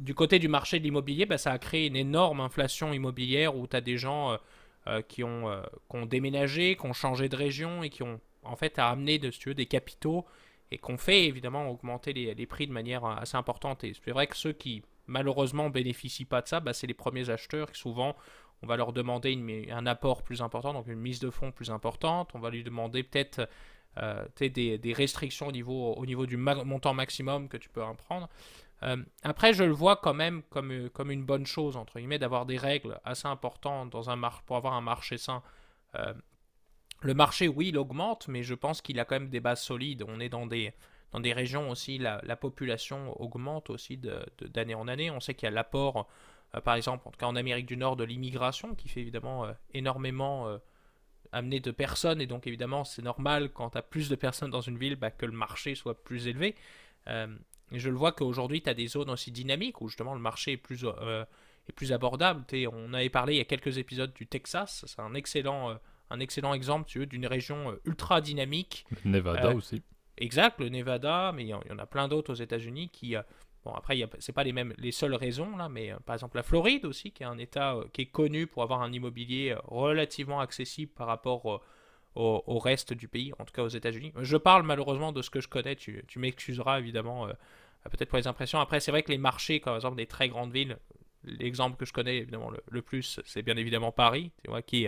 du 0.00 0.14
côté 0.14 0.38
du 0.38 0.48
marché 0.48 0.78
de 0.78 0.84
l'immobilier, 0.84 1.26
bah, 1.26 1.38
ça 1.38 1.52
a 1.52 1.58
créé 1.58 1.86
une 1.86 1.96
énorme 1.96 2.40
inflation 2.40 2.92
immobilière 2.92 3.56
où 3.56 3.66
tu 3.68 3.76
as 3.76 3.80
des 3.80 3.98
gens 3.98 4.36
euh, 4.90 5.02
qui, 5.02 5.22
ont, 5.24 5.48
euh, 5.48 5.62
qui, 5.88 5.96
ont, 5.96 6.06
déménagé, 6.06 6.76
qui 6.76 6.84
ont 6.84 6.92
changé 6.92 7.28
de 7.28 7.36
région 7.36 7.82
et 7.82 7.90
qui 7.90 8.02
ont 8.02 8.20
en 8.42 8.56
fait 8.56 8.78
amené 8.78 9.18
de, 9.18 9.30
si 9.30 9.54
des 9.54 9.66
capitaux 9.66 10.26
et 10.70 10.78
qui 10.78 10.90
ont 10.90 10.98
fait 10.98 11.26
évidemment 11.26 11.68
augmenter 11.70 12.12
les, 12.12 12.46
prix 12.46 12.66
de 12.66 12.72
manière 12.72 13.04
assez 13.04 13.36
importante. 13.36 13.84
Et 13.84 13.92
c'est 14.04 14.10
vrai 14.10 14.26
que 14.26 14.36
ceux 14.36 14.52
qui 14.52 14.82
malheureusement 15.06 15.70
bénéficient 15.70 16.24
pas 16.24 16.42
de 16.42 16.48
ça, 16.48 16.60
bah, 16.60 16.72
c'est 16.72 16.86
les 16.86 16.94
premiers 16.94 17.30
acheteurs 17.30 17.72
qui 17.72 17.80
souvent 17.80 18.16
on 18.62 18.66
va 18.66 18.76
leur 18.76 18.92
demander 18.92 19.38
un 19.70 19.86
apport 19.86 20.22
plus 20.22 20.42
important, 20.42 20.74
donc 20.74 20.86
une 20.86 21.00
mise 21.00 21.18
de 21.20 21.30
fonds 21.30 21.50
plus 21.50 21.70
importante. 21.70 22.30
On 22.34 22.40
va 22.40 22.50
lui 22.50 22.62
demander 22.62 23.02
peut-être 23.02 23.48
euh, 23.98 24.24
des, 24.38 24.92
restrictions 24.94 25.48
au 25.48 26.06
niveau 26.06 26.26
du 26.26 26.36
montant 26.36 26.94
maximum 26.94 27.48
que 27.48 27.56
tu 27.56 27.68
peux 27.68 27.82
en 27.82 27.94
prendre. 27.94 28.28
Euh, 28.82 28.96
après, 29.22 29.52
je 29.52 29.64
le 29.64 29.72
vois 29.72 29.96
quand 29.96 30.14
même 30.14 30.42
comme, 30.44 30.72
euh, 30.72 30.88
comme 30.88 31.10
une 31.10 31.24
bonne 31.24 31.46
chose, 31.46 31.76
entre 31.76 31.98
guillemets, 31.98 32.18
d'avoir 32.18 32.46
des 32.46 32.56
règles 32.56 32.98
assez 33.04 33.28
importantes 33.28 33.90
dans 33.90 34.10
un 34.10 34.16
mar 34.16 34.42
pour 34.42 34.56
avoir 34.56 34.74
un 34.74 34.80
marché 34.80 35.18
sain. 35.18 35.42
Euh, 35.94 36.14
le 37.02 37.14
marché, 37.14 37.48
oui, 37.48 37.68
il 37.68 37.78
augmente, 37.78 38.28
mais 38.28 38.42
je 38.42 38.54
pense 38.54 38.80
qu'il 38.82 38.98
a 39.00 39.04
quand 39.04 39.16
même 39.16 39.30
des 39.30 39.40
bases 39.40 39.62
solides. 39.62 40.04
On 40.06 40.20
est 40.20 40.28
dans 40.28 40.46
des, 40.46 40.72
dans 41.12 41.20
des 41.20 41.32
régions 41.32 41.70
aussi, 41.70 41.98
la, 41.98 42.20
la 42.24 42.36
population 42.36 43.20
augmente 43.20 43.70
aussi 43.70 43.98
d'année 43.98 44.74
en 44.74 44.88
année. 44.88 45.10
On 45.10 45.20
sait 45.20 45.34
qu'il 45.34 45.46
y 45.46 45.48
a 45.48 45.50
l'apport, 45.50 46.08
par 46.64 46.74
exemple, 46.74 47.08
en 47.08 47.10
tout 47.10 47.18
cas 47.18 47.26
en 47.26 47.36
Amérique 47.36 47.66
du 47.66 47.76
Nord, 47.76 47.96
de 47.96 48.04
l'immigration, 48.04 48.74
qui 48.74 48.88
fait 48.88 49.00
évidemment 49.00 49.46
énormément 49.72 50.58
amener 51.32 51.60
de 51.60 51.70
personnes, 51.70 52.20
et 52.20 52.26
donc 52.26 52.46
évidemment 52.46 52.84
c'est 52.84 53.02
normal 53.02 53.50
quand 53.52 53.70
tu 53.70 53.78
as 53.78 53.82
plus 53.82 54.08
de 54.08 54.16
personnes 54.16 54.50
dans 54.50 54.60
une 54.60 54.76
ville 54.76 54.96
bah, 54.96 55.10
que 55.10 55.26
le 55.26 55.32
marché 55.32 55.74
soit 55.74 56.02
plus 56.02 56.26
élevé. 56.26 56.54
Je 57.78 57.88
le 57.88 57.96
vois 57.96 58.12
qu'aujourd'hui, 58.12 58.62
tu 58.62 58.70
as 58.70 58.74
des 58.74 58.86
zones 58.86 59.10
aussi 59.10 59.30
dynamiques 59.30 59.80
où 59.80 59.88
justement 59.88 60.14
le 60.14 60.20
marché 60.20 60.52
est 60.52 60.56
plus, 60.56 60.84
est 60.84 61.72
plus 61.74 61.92
abordable. 61.92 62.44
on 62.72 62.94
avait 62.94 63.10
parlé 63.10 63.34
il 63.34 63.38
y 63.38 63.40
a 63.40 63.44
quelques 63.44 63.78
épisodes 63.78 64.12
du 64.12 64.26
Texas, 64.26 64.84
c'est 64.86 65.00
un 65.00 65.14
excellent, 65.14 65.78
un 66.10 66.20
excellent 66.20 66.54
exemple 66.54 66.88
tu 66.88 67.00
veux, 67.00 67.06
d'une 67.06 67.26
région 67.26 67.78
ultra 67.84 68.20
dynamique. 68.20 68.86
Nevada 69.04 69.54
aussi. 69.54 69.82
Exact, 70.18 70.60
le 70.60 70.68
Nevada, 70.68 71.32
mais 71.34 71.44
il 71.44 71.48
y, 71.48 71.54
en 71.54 71.78
a 71.78 71.86
plein 71.86 72.08
d'autres 72.08 72.32
aux 72.32 72.36
États-Unis 72.36 72.90
qui. 72.90 73.14
Bon, 73.64 73.72
après, 73.72 73.98
c'est 74.20 74.32
pas 74.32 74.44
les 74.44 74.52
mêmes, 74.52 74.72
les 74.78 74.92
seules 74.92 75.14
raisons 75.14 75.54
là, 75.56 75.68
mais 75.68 75.92
par 76.06 76.14
exemple 76.14 76.36
la 76.36 76.42
Floride 76.42 76.86
aussi, 76.86 77.12
qui 77.12 77.22
est 77.22 77.26
un 77.26 77.36
État 77.36 77.76
qui 77.92 78.02
est 78.02 78.06
connu 78.06 78.46
pour 78.46 78.62
avoir 78.62 78.80
un 78.80 78.90
immobilier 78.90 79.54
relativement 79.64 80.40
accessible 80.40 80.92
par 80.92 81.06
rapport 81.06 81.62
au, 82.14 82.58
reste 82.58 82.92
du 82.92 83.08
pays, 83.08 83.32
en 83.38 83.44
tout 83.44 83.52
cas 83.52 83.62
aux 83.62 83.68
États-Unis. 83.68 84.12
Je 84.20 84.36
parle 84.36 84.62
malheureusement 84.62 85.12
de 85.12 85.22
ce 85.22 85.30
que 85.30 85.40
je 85.40 85.48
connais, 85.48 85.76
tu, 85.76 86.04
tu 86.08 86.18
m'excuseras 86.18 86.78
évidemment, 86.78 87.28
euh, 87.28 87.32
peut-être 87.84 88.08
pour 88.08 88.18
les 88.18 88.26
impressions. 88.26 88.60
Après, 88.60 88.80
c'est 88.80 88.90
vrai 88.90 89.02
que 89.02 89.10
les 89.10 89.18
marchés, 89.18 89.60
par 89.60 89.74
exemple 89.74 89.96
des 89.96 90.06
très 90.06 90.28
grandes 90.28 90.52
villes, 90.52 90.78
l'exemple 91.24 91.76
que 91.76 91.84
je 91.84 91.92
connais 91.92 92.18
évidemment 92.18 92.50
le, 92.68 92.82
plus, 92.82 93.20
c'est 93.24 93.42
bien 93.42 93.56
évidemment 93.56 93.92
Paris, 93.92 94.32
tu 94.42 94.50
vois, 94.50 94.62
qui, 94.62 94.86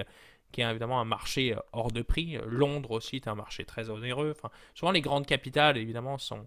qui 0.50 0.60
est 0.60 0.70
évidemment 0.70 1.00
un 1.00 1.04
marché 1.04 1.54
euh, 1.54 1.60
hors 1.72 1.90
de 1.90 2.02
prix. 2.02 2.38
Londres 2.46 2.92
aussi 2.92 3.16
est 3.16 3.28
un 3.28 3.34
marché 3.34 3.64
très 3.64 3.90
onéreux. 3.90 4.34
Souvent 4.74 4.92
les 4.92 5.00
grandes 5.00 5.26
capitales, 5.26 5.76
évidemment, 5.76 6.18
sont. 6.18 6.46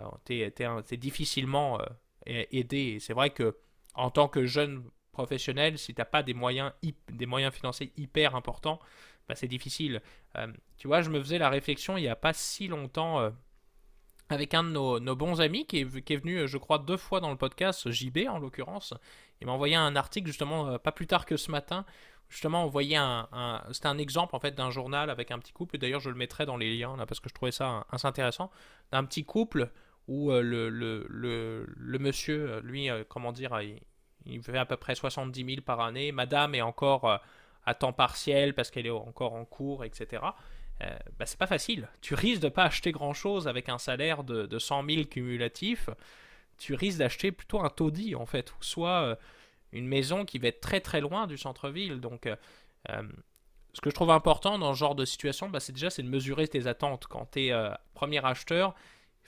Euh, 0.00 0.96
difficilement 0.96 1.78
aidé. 2.26 2.78
Et 2.78 2.98
c'est 2.98 3.12
vrai 3.12 3.30
que 3.30 3.56
en 3.94 4.10
tant 4.10 4.26
que 4.26 4.46
jeune 4.46 4.84
professionnel, 5.12 5.78
si 5.78 5.94
tu 5.94 6.00
n'as 6.00 6.06
pas 6.06 6.22
des 6.22 6.34
moyens, 6.34 6.72
des 7.10 7.26
moyens 7.26 7.54
financiers 7.54 7.92
hyper 7.96 8.34
importants, 8.34 8.80
bah, 9.28 9.34
c'est 9.34 9.48
difficile. 9.48 10.02
Euh, 10.36 10.48
tu 10.76 10.88
vois, 10.88 11.02
je 11.02 11.10
me 11.10 11.20
faisais 11.20 11.38
la 11.38 11.50
réflexion 11.50 11.96
il 11.96 12.02
n'y 12.02 12.08
a 12.08 12.16
pas 12.16 12.32
si 12.32 12.66
longtemps 12.68 13.20
euh, 13.20 13.30
avec 14.32 14.54
un 14.54 14.64
de 14.64 14.70
nos, 14.70 15.16
bons 15.16 15.40
amis 15.40 15.66
qui 15.66 15.80
est, 15.80 16.16
venu, 16.16 16.48
je 16.48 16.58
crois, 16.58 16.78
deux 16.78 16.96
fois 16.96 17.20
dans 17.20 17.30
le 17.30 17.36
podcast, 17.36 17.90
JB 17.90 18.28
en 18.28 18.38
l'occurrence. 18.38 18.94
Il 19.40 19.46
m'a 19.46 19.52
envoyé 19.52 19.76
un 19.76 19.94
article 19.96 20.26
justement 20.26 20.68
euh, 20.68 20.78
pas 20.78 20.92
plus 20.92 21.06
tard 21.06 21.26
que 21.26 21.36
ce 21.36 21.50
matin. 21.50 21.84
Justement, 22.28 22.64
on 22.64 22.68
voyait 22.68 22.96
un, 22.96 23.28
c'était 23.72 23.88
un 23.88 23.98
exemple 23.98 24.34
en 24.34 24.40
fait 24.40 24.54
d'un 24.54 24.70
journal 24.70 25.10
avec 25.10 25.30
un 25.30 25.38
petit 25.38 25.52
couple. 25.52 25.76
D'ailleurs, 25.76 26.00
je 26.00 26.08
le 26.08 26.16
mettrai 26.16 26.46
dans 26.46 26.56
les 26.56 26.74
liens 26.74 26.96
là 26.96 27.04
parce 27.04 27.20
que 27.20 27.28
je 27.28 27.34
trouvais 27.34 27.52
ça 27.52 27.86
assez 27.90 28.06
intéressant. 28.06 28.50
D'un 28.90 29.04
petit 29.04 29.24
couple 29.24 29.70
où 30.08 30.30
le, 30.30 31.98
monsieur, 32.00 32.60
lui, 32.60 32.88
comment 33.10 33.32
dire, 33.32 33.60
il, 33.60 33.80
il, 34.24 34.42
fait 34.42 34.56
à 34.56 34.64
peu 34.64 34.78
près 34.78 34.94
70 34.94 35.44
000 35.44 35.60
par 35.60 35.80
année. 35.80 36.10
Madame 36.10 36.54
est 36.54 36.62
encore 36.62 37.20
à 37.64 37.74
temps 37.74 37.92
partiel 37.92 38.54
parce 38.54 38.70
qu'elle 38.70 38.86
est 38.86 38.90
encore 38.90 39.34
en 39.34 39.44
cours, 39.44 39.84
etc. 39.84 40.22
Euh, 40.82 40.96
bah, 41.18 41.26
c'est 41.26 41.38
pas 41.38 41.46
facile. 41.46 41.88
Tu 42.00 42.14
risques 42.14 42.42
de 42.42 42.48
pas 42.48 42.64
acheter 42.64 42.92
grand 42.92 43.12
chose 43.12 43.46
avec 43.46 43.68
un 43.68 43.78
salaire 43.78 44.24
de, 44.24 44.46
de 44.46 44.58
100 44.58 44.84
000 44.88 45.04
cumulatif. 45.04 45.90
Tu 46.58 46.74
risques 46.74 46.98
d'acheter 46.98 47.32
plutôt 47.32 47.60
un 47.60 47.70
taudis 47.70 48.14
en 48.14 48.26
fait, 48.26 48.50
ou 48.52 48.62
soit 48.62 49.02
euh, 49.02 49.16
une 49.72 49.86
maison 49.86 50.24
qui 50.24 50.38
va 50.38 50.48
être 50.48 50.60
très 50.60 50.80
très 50.80 51.00
loin 51.00 51.26
du 51.26 51.38
centre-ville. 51.38 52.00
Donc, 52.00 52.26
euh, 52.26 52.36
ce 53.72 53.80
que 53.80 53.90
je 53.90 53.94
trouve 53.94 54.10
important 54.10 54.58
dans 54.58 54.74
ce 54.74 54.78
genre 54.78 54.94
de 54.94 55.04
situation, 55.04 55.48
bah, 55.48 55.60
c'est 55.60 55.72
déjà 55.72 55.88
de 55.88 56.02
mesurer 56.02 56.48
tes 56.48 56.66
attentes. 56.66 57.06
Quand 57.06 57.30
tu 57.32 57.46
es 57.46 57.54
premier 57.94 58.24
acheteur, 58.24 58.74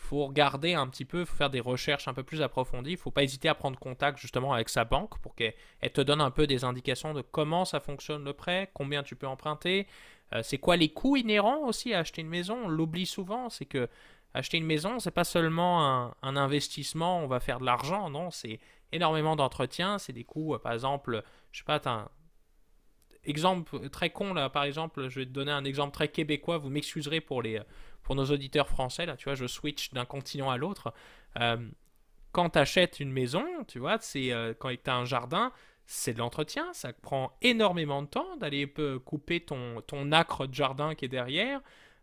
faut 0.05 0.27
regarder 0.27 0.75
un 0.75 0.87
petit 0.87 1.05
peu, 1.05 1.21
il 1.21 1.27
faut 1.27 1.37
faire 1.37 1.51
des 1.51 1.61
recherches 1.61 2.09
un 2.09 2.15
peu 2.15 2.23
plus 2.23 2.43
approfondies. 2.43 2.91
Il 2.91 2.95
ne 2.95 2.99
faut 2.99 3.11
pas 3.11 3.23
hésiter 3.23 3.49
à 3.49 3.55
prendre 3.55 3.79
contact 3.79 4.19
justement 4.19 4.53
avec 4.53 4.69
sa 4.69 4.85
banque 4.85 5.19
pour 5.21 5.35
qu'elle 5.35 5.55
te 5.93 6.01
donne 6.01 6.21
un 6.21 6.31
peu 6.31 6.47
des 6.47 6.65
indications 6.65 7.15
de 7.15 7.23
comment 7.23 7.65
ça 7.65 7.81
fonctionne 7.81 8.25
le 8.25 8.33
prêt, 8.33 8.71
combien 8.75 9.03
tu 9.03 9.17
peux 9.17 9.27
emprunter, 9.27 9.87
euh, 10.35 10.41
c'est 10.43 10.59
quoi 10.59 10.77
les 10.77 10.89
coûts 10.89 11.17
inhérents 11.17 11.67
aussi 11.67 11.95
à 11.95 12.01
acheter 12.01 12.23
une 12.23 12.29
maison? 12.29 12.65
On 12.65 12.69
l'oublie 12.69 13.07
souvent, 13.07 13.49
c'est 13.49 13.67
que 13.67 13.89
acheter 14.35 14.59
une 14.59 14.67
maison, 14.67 14.99
c'est 14.99 15.13
pas 15.13 15.25
seulement 15.25 16.13
un, 16.23 16.37
investissement, 16.37 17.21
on 17.21 17.29
va 17.29 17.39
faire 17.39 17.61
de 17.61 17.65
l'argent, 17.65 18.11
non, 18.11 18.33
c'est 18.33 18.59
énormément 18.91 19.37
d'entretien, 19.37 19.99
c'est 19.99 20.13
des 20.13 20.25
coûts, 20.25 20.55
euh, 20.55 20.59
par 20.59 20.73
exemple, 20.73 21.23
je 21.53 21.59
sais 21.59 21.65
pas, 21.65 21.81
as 21.85 21.89
un 21.89 22.09
exemple 23.23 23.89
très 23.91 24.11
con 24.11 24.35
là, 24.35 24.51
par 24.51 24.65
exemple, 24.65 25.09
je 25.09 25.21
vais 25.21 25.27
te 25.27 25.31
donner 25.31 25.53
un 25.53 25.65
exemple 25.65 25.95
très 25.95 26.09
québécois, 26.09 26.59
vous 26.59 26.69
m'excuserez 26.69 27.21
pour 27.21 27.43
nos 27.45 28.25
auditeurs 28.25 28.69
français, 28.69 29.07
là, 29.07 29.17
tu 29.17 29.25
vois, 29.25 29.35
je 29.35 29.47
switch 29.47 29.93
d'un 29.93 30.05
continent 30.05 30.51
à 30.51 30.57
l'autre. 30.57 30.93
Euh, 31.41 31.69
quand 32.33 32.51
tu 32.51 32.59
achètes 32.59 32.99
une 32.99 33.13
maison, 33.13 33.45
tu 33.69 33.79
vois, 33.79 33.99
c'est 34.01 34.33
quand 34.59 34.71
tu 34.71 34.91
as 34.91 34.97
un 34.97 35.05
jardin, 35.05 35.53
c'est 35.87 36.15
de 36.15 36.19
l'entretien, 36.19 36.73
ça 36.73 36.93
prend 36.93 37.33
énormément 37.43 38.03
de 38.03 38.09
temps 38.09 38.37
d'aller 38.37 38.73
couper 39.05 39.41
ton, 39.41 39.83
ton 39.87 40.13
acre 40.13 40.47
de 40.47 40.55
jardin 40.55 40.95
qui 40.95 41.05
est 41.05 41.09
derrière, 41.09 41.61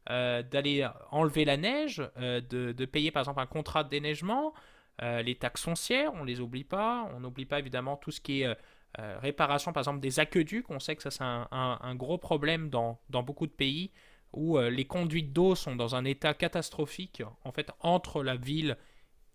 euh, 0.09 0.43
d'aller 0.43 0.87
enlever 1.11 1.45
la 1.45 1.57
neige, 1.57 2.01
de, 2.17 2.71
de, 2.71 2.85
payer 2.85 3.11
par 3.11 3.21
exemple 3.21 3.39
un 3.39 3.47
contrat 3.47 3.83
de 3.83 3.89
déneigement, 3.89 4.53
les 5.01 5.33
taxes 5.33 5.63
foncières, 5.63 6.13
on 6.13 6.23
les 6.23 6.41
oublie 6.41 6.63
pas, 6.63 7.09
on 7.15 7.21
n'oublie 7.21 7.45
pas 7.45 7.57
évidemment 7.57 7.97
tout 7.97 8.11
ce 8.11 8.21
qui 8.21 8.41
est 8.41 8.57
réparation 8.97 9.73
par 9.73 9.81
exemple 9.81 9.99
des 9.99 10.19
aqueducs, 10.19 10.69
on 10.69 10.79
sait 10.79 10.95
que 10.95 11.01
ça 11.01 11.09
c'est 11.09 11.23
un, 11.23 11.95
gros 11.95 12.19
problème 12.19 12.69
dans, 12.69 12.99
dans 13.09 13.23
beaucoup 13.23 13.47
de 13.47 13.51
pays, 13.51 13.91
où 14.33 14.57
euh, 14.57 14.69
les 14.69 14.85
conduites 14.85 15.33
d'eau 15.33 15.55
sont 15.55 15.75
dans 15.75 15.95
un 15.95 16.05
état 16.05 16.33
catastrophique, 16.33 17.23
en 17.43 17.51
fait, 17.51 17.71
entre 17.79 18.23
la 18.23 18.35
ville 18.35 18.77
et 18.77 18.77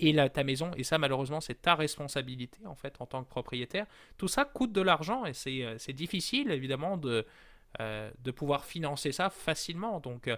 la, 0.00 0.28
ta 0.28 0.44
maison, 0.44 0.70
et 0.76 0.84
ça, 0.84 0.98
malheureusement, 0.98 1.40
c'est 1.40 1.62
ta 1.62 1.74
responsabilité, 1.74 2.66
en 2.66 2.74
fait, 2.74 2.96
en 3.00 3.06
tant 3.06 3.24
que 3.24 3.28
propriétaire. 3.28 3.86
Tout 4.16 4.28
ça 4.28 4.44
coûte 4.44 4.72
de 4.72 4.80
l'argent, 4.80 5.24
et 5.24 5.32
c'est 5.32 5.62
euh, 5.62 5.92
difficile, 5.92 6.50
évidemment, 6.50 6.96
de, 6.96 7.26
euh, 7.80 8.10
de 8.20 8.30
pouvoir 8.30 8.64
financer 8.64 9.12
ça 9.12 9.30
facilement. 9.30 10.00
Donc, 10.00 10.30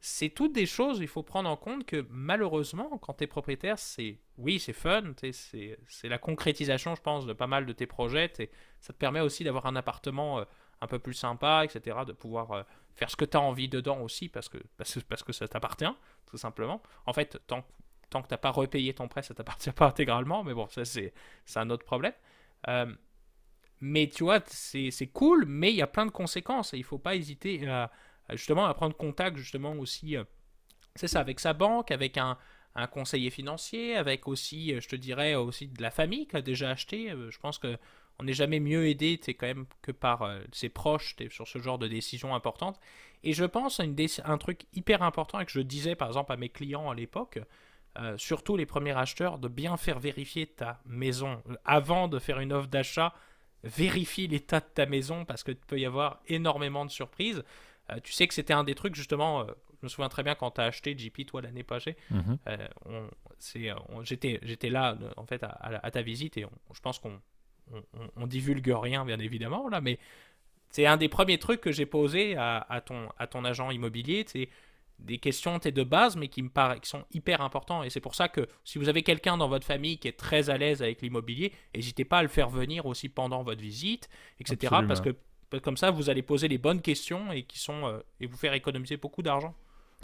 c'est 0.00 0.30
toutes 0.30 0.52
des 0.52 0.66
choses, 0.66 1.00
il 1.00 1.08
faut 1.08 1.22
prendre 1.22 1.50
en 1.50 1.56
compte 1.56 1.84
que, 1.84 2.06
malheureusement, 2.08 2.98
quand 2.98 3.14
tu 3.14 3.24
es 3.24 3.26
propriétaire, 3.26 3.78
c'est, 3.78 4.18
oui, 4.38 4.58
c'est 4.58 4.72
fun, 4.72 5.12
c'est 5.32 6.08
la 6.08 6.18
concrétisation, 6.18 6.94
je 6.94 7.02
pense, 7.02 7.26
de 7.26 7.32
pas 7.32 7.46
mal 7.46 7.66
de 7.66 7.72
tes 7.72 7.86
projets, 7.86 8.32
ça 8.80 8.92
te 8.92 8.98
permet 8.98 9.20
aussi 9.20 9.44
d'avoir 9.44 9.66
un 9.66 9.76
appartement 9.76 10.44
un 10.80 10.86
peu 10.86 10.98
plus 10.98 11.12
sympa, 11.12 11.64
etc., 11.64 11.98
de 12.06 12.12
pouvoir 12.12 12.64
faire 12.94 13.10
ce 13.10 13.16
que 13.16 13.24
tu 13.24 13.36
as 13.36 13.40
envie 13.40 13.68
dedans 13.68 14.00
aussi 14.00 14.28
parce 14.28 14.48
que, 14.48 14.58
parce, 14.76 15.22
que 15.22 15.32
ça 15.32 15.48
t'appartient, 15.48 15.92
tout 16.26 16.36
simplement. 16.36 16.82
En 17.06 17.12
fait, 17.12 17.40
tant, 17.46 17.64
tant 18.10 18.22
que 18.22 18.28
tu 18.28 18.34
n'as 18.34 18.38
pas 18.38 18.50
repayé 18.50 18.94
ton 18.94 19.08
prêt, 19.08 19.22
ça 19.22 19.34
t'appartient 19.34 19.70
pas 19.72 19.86
intégralement, 19.86 20.44
mais 20.44 20.54
bon, 20.54 20.68
ça 20.68 20.84
c'est 20.84 21.12
un 21.56 21.70
autre 21.70 21.84
problème. 21.84 22.14
Euh, 22.68 22.92
mais 23.80 24.08
tu 24.08 24.24
vois, 24.24 24.40
c'est 24.46 25.10
cool, 25.12 25.46
mais 25.46 25.70
il 25.70 25.76
y 25.76 25.82
a 25.82 25.86
plein 25.86 26.04
de 26.04 26.10
conséquences 26.10 26.74
et 26.74 26.78
il 26.78 26.84
faut 26.84 26.98
pas 26.98 27.16
hésiter 27.16 27.66
à, 27.66 27.90
justement 28.30 28.66
à 28.66 28.74
prendre 28.74 28.96
contact 28.96 29.36
justement 29.36 29.72
aussi, 29.72 30.16
euh, 30.16 30.24
c'est 30.96 31.08
ça, 31.08 31.20
avec 31.20 31.40
sa 31.40 31.52
banque, 31.54 31.90
avec 31.90 32.18
un, 32.18 32.36
conseiller 32.92 33.30
financier, 33.30 33.96
avec 33.96 34.26
aussi, 34.28 34.80
je 34.80 34.88
te 34.88 34.96
dirais, 34.96 35.34
aussi 35.34 35.68
de 35.68 35.82
la 35.82 35.90
famille 35.90 36.26
qui 36.26 36.36
a 36.36 36.40
déjà 36.40 36.70
acheté. 36.70 37.10
Euh, 37.10 37.30
je 37.30 37.38
pense 37.38 37.58
que 37.58 37.76
on 38.20 38.24
n'est 38.24 38.34
jamais 38.34 38.60
mieux 38.60 38.86
aidé 38.86 39.18
quand 39.26 39.46
même 39.46 39.66
que 39.82 39.92
par 39.92 40.22
euh, 40.22 40.40
ses 40.52 40.68
proches 40.68 41.16
sur 41.30 41.48
ce 41.48 41.58
genre 41.58 41.78
de 41.78 41.88
décision 41.88 42.34
importante. 42.34 42.78
Et 43.24 43.32
je 43.32 43.44
pense 43.44 43.80
à 43.80 43.84
un 44.24 44.38
truc 44.38 44.66
hyper 44.74 45.02
important 45.02 45.40
et 45.40 45.46
que 45.46 45.52
je 45.52 45.60
disais 45.60 45.94
par 45.94 46.08
exemple 46.08 46.32
à 46.32 46.36
mes 46.36 46.50
clients 46.50 46.90
à 46.90 46.94
l'époque, 46.94 47.38
euh, 47.98 48.16
surtout 48.18 48.56
les 48.56 48.66
premiers 48.66 48.96
acheteurs, 48.96 49.38
de 49.38 49.48
bien 49.48 49.76
faire 49.76 49.98
vérifier 49.98 50.46
ta 50.46 50.80
maison 50.86 51.42
avant 51.64 52.08
de 52.08 52.18
faire 52.18 52.40
une 52.40 52.52
offre 52.52 52.68
d'achat. 52.68 53.14
Vérifie 53.62 54.26
l'état 54.26 54.60
de 54.60 54.66
ta 54.72 54.86
maison 54.86 55.24
parce 55.24 55.42
qu'il 55.42 55.56
peut 55.56 55.78
y 55.78 55.84
avoir 55.84 56.20
énormément 56.28 56.86
de 56.86 56.90
surprises. 56.90 57.42
Euh, 57.90 57.98
tu 58.02 58.12
sais 58.12 58.26
que 58.26 58.32
c'était 58.34 58.54
un 58.54 58.64
des 58.64 58.74
trucs 58.74 58.94
justement 58.94 59.46
je 59.80 59.86
me 59.86 59.88
souviens 59.88 60.08
très 60.08 60.22
bien 60.22 60.34
quand 60.34 60.52
tu 60.52 60.60
as 60.60 60.64
acheté 60.64 60.96
JP, 60.96 61.26
toi, 61.26 61.40
l'année 61.40 61.62
passée. 61.62 61.96
Mhm. 62.10 62.38
J'étais 64.02 64.68
là, 64.68 64.96
en 65.16 65.24
fait, 65.24 65.42
à, 65.42 65.90
ta 65.90 66.02
visite 66.02 66.36
et 66.36 66.46
je 66.74 66.80
pense 66.80 66.98
qu'on 66.98 67.18
on, 68.16 68.26
divulgue 68.26 68.74
rien, 68.74 69.04
bien 69.04 69.18
évidemment, 69.18 69.68
là, 69.68 69.80
mais 69.80 69.98
c'est 70.70 70.86
un 70.86 70.96
des 70.96 71.08
premiers 71.08 71.38
trucs 71.38 71.60
que 71.60 71.72
j'ai 71.72 71.86
posé 71.86 72.36
à, 72.36 72.82
ton, 72.84 73.08
à 73.18 73.26
ton 73.26 73.44
agent 73.44 73.70
immobilier. 73.70 74.24
C'est 74.26 74.48
des 75.04 75.18
questions 75.18 75.58
de 75.58 75.82
base, 75.82 76.16
mais 76.16 76.28
qui 76.28 76.42
me 76.42 76.48
paraissent 76.48 76.80
qui 76.80 76.88
sont 76.88 77.04
hyper 77.12 77.40
importants. 77.40 77.82
Et 77.82 77.90
c'est 77.90 78.00
pour 78.00 78.14
ça 78.14 78.28
que 78.28 78.46
si 78.64 78.78
vous 78.78 78.88
avez 78.88 79.02
quelqu'un 79.02 79.36
dans 79.36 79.48
votre 79.48 79.66
famille 79.66 79.98
qui 79.98 80.08
est 80.08 80.16
très 80.16 80.50
à 80.50 80.58
l'aise 80.58 80.82
avec 80.82 81.02
l'immobilier, 81.02 81.52
n'hésitez 81.74 82.04
pas 82.04 82.18
à 82.18 82.22
le 82.22 82.28
faire 82.28 82.48
venir 82.48 82.86
aussi 82.86 83.08
pendant 83.08 83.42
votre 83.42 83.60
visite, 83.60 84.08
etc. 84.38 84.76
Parce 84.86 85.00
que 85.00 85.14
comme 85.58 85.76
ça, 85.76 85.90
vous 85.90 86.10
allez 86.10 86.22
poser 86.22 86.48
les 86.48 86.58
bonnes 86.58 86.80
questions 86.80 87.32
et 87.32 87.42
qui 87.42 87.58
sont 87.58 87.86
euh, 87.86 87.98
et 88.20 88.26
vous 88.26 88.36
faire 88.36 88.54
économiser 88.54 88.96
beaucoup 88.96 89.22
d'argent. 89.22 89.54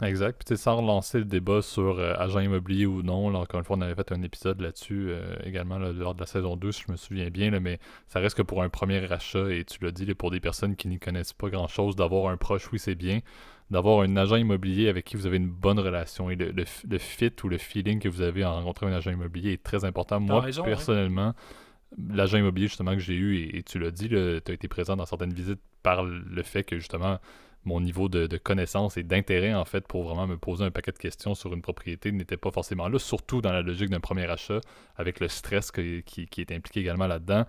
Exact. 0.02 0.42
Puis 0.44 0.58
sans 0.58 0.76
relancer 0.76 1.18
le 1.18 1.24
débat 1.24 1.62
sur 1.62 1.98
euh, 1.98 2.12
agent 2.18 2.40
immobilier 2.40 2.84
ou 2.84 3.02
non, 3.02 3.30
là, 3.30 3.38
encore 3.38 3.60
une 3.60 3.64
fois, 3.64 3.76
on 3.78 3.80
avait 3.80 3.94
fait 3.94 4.12
un 4.12 4.22
épisode 4.22 4.60
là-dessus 4.60 5.06
euh, 5.08 5.36
également 5.42 5.78
lors 5.78 6.14
de 6.14 6.20
la 6.20 6.26
saison 6.26 6.56
2, 6.56 6.70
si 6.70 6.82
je 6.86 6.92
me 6.92 6.96
souviens 6.96 7.30
bien, 7.30 7.50
là, 7.50 7.60
mais 7.60 7.78
ça 8.06 8.20
reste 8.20 8.36
que 8.36 8.42
pour 8.42 8.62
un 8.62 8.68
premier 8.68 9.10
achat, 9.10 9.50
et 9.50 9.64
tu 9.64 9.82
l'as 9.82 9.92
dit, 9.92 10.14
pour 10.14 10.30
des 10.30 10.40
personnes 10.40 10.76
qui 10.76 10.88
n'y 10.88 10.98
connaissent 10.98 11.32
pas 11.32 11.48
grand-chose, 11.48 11.96
d'avoir 11.96 12.30
un 12.30 12.36
proche, 12.36 12.70
oui, 12.72 12.78
c'est 12.78 12.94
bien. 12.94 13.20
D'avoir 13.70 14.02
un 14.02 14.16
agent 14.16 14.36
immobilier 14.36 14.88
avec 14.88 15.04
qui 15.04 15.16
vous 15.16 15.26
avez 15.26 15.38
une 15.38 15.48
bonne 15.48 15.80
relation 15.80 16.30
et 16.30 16.36
le, 16.36 16.64
fit 16.98 17.32
ou 17.42 17.48
le 17.48 17.58
feeling 17.58 17.98
que 17.98 18.08
vous 18.08 18.22
avez 18.22 18.44
en 18.44 18.54
rencontrant 18.54 18.86
un 18.86 18.92
agent 18.92 19.10
immobilier 19.10 19.54
est 19.54 19.62
très 19.62 19.84
important. 19.84 20.20
Moi, 20.20 20.46
personnellement, 20.64 21.34
l'agent 21.98 22.38
immobilier 22.38 22.68
justement 22.68 22.92
que 22.92 23.00
j'ai 23.00 23.14
eu, 23.14 23.56
et, 23.56 23.62
tu 23.64 23.80
l'as 23.80 23.90
dit, 23.90 24.08
tu 24.08 24.16
as 24.16 24.52
été 24.52 24.68
présent 24.68 24.96
dans 24.96 25.06
certaines 25.06 25.32
visites 25.32 25.60
par 25.82 26.04
le 26.04 26.42
fait 26.42 26.62
que 26.62 26.76
justement 26.78 27.18
mon 27.66 27.80
niveau 27.80 28.08
de, 28.08 28.38
connaissance 28.38 28.96
et 28.96 29.02
d'intérêt, 29.02 29.52
en 29.52 29.64
fait, 29.64 29.86
pour 29.86 30.04
vraiment 30.04 30.26
me 30.26 30.36
poser 30.36 30.64
un 30.64 30.70
paquet 30.70 30.92
de 30.92 30.98
questions 30.98 31.34
sur 31.34 31.52
une 31.52 31.62
propriété 31.62 32.12
n'était 32.12 32.36
pas 32.36 32.52
forcément 32.52 32.88
là, 32.88 32.98
surtout 32.98 33.42
dans 33.42 33.52
la 33.52 33.60
logique 33.60 33.90
d'un 33.90 34.00
premier 34.00 34.30
achat, 34.30 34.60
avec 34.96 35.20
le 35.20 35.28
stress 35.28 35.72
qui, 35.72 36.02
qui, 36.04 36.40
est 36.40 36.52
impliqué 36.52 36.80
également 36.80 37.08
là-dedans. 37.08 37.44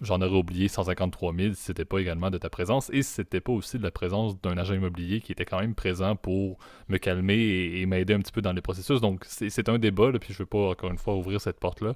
J'en 0.00 0.20
aurais 0.20 0.36
oublié 0.36 0.68
153 0.68 1.34
000 1.34 1.54
si 1.54 1.62
c'était 1.62 1.84
pas 1.84 1.98
également 1.98 2.30
de 2.30 2.38
ta 2.38 2.50
présence 2.50 2.90
et 2.92 3.02
si 3.02 3.12
c'était 3.12 3.40
pas 3.40 3.52
aussi 3.52 3.78
de 3.78 3.82
la 3.82 3.90
présence 3.90 4.40
d'un 4.40 4.56
agent 4.58 4.74
immobilier 4.74 5.20
qui 5.20 5.32
était 5.32 5.44
quand 5.44 5.60
même 5.60 5.74
présent 5.74 6.16
pour 6.16 6.58
me 6.88 6.98
calmer 6.98 7.36
et, 7.36 7.86
m'aider 7.86 8.14
un 8.14 8.20
petit 8.20 8.32
peu 8.32 8.42
dans 8.42 8.52
les 8.52 8.62
processus. 8.62 9.00
Donc, 9.00 9.24
c'est 9.26 9.68
un 9.68 9.78
débat, 9.78 10.10
là, 10.10 10.18
puis 10.18 10.32
je 10.32 10.38
veux 10.38 10.46
pas 10.46 10.70
encore 10.70 10.90
une 10.90 10.98
fois 10.98 11.14
ouvrir 11.14 11.40
cette 11.40 11.60
porte-là. 11.60 11.94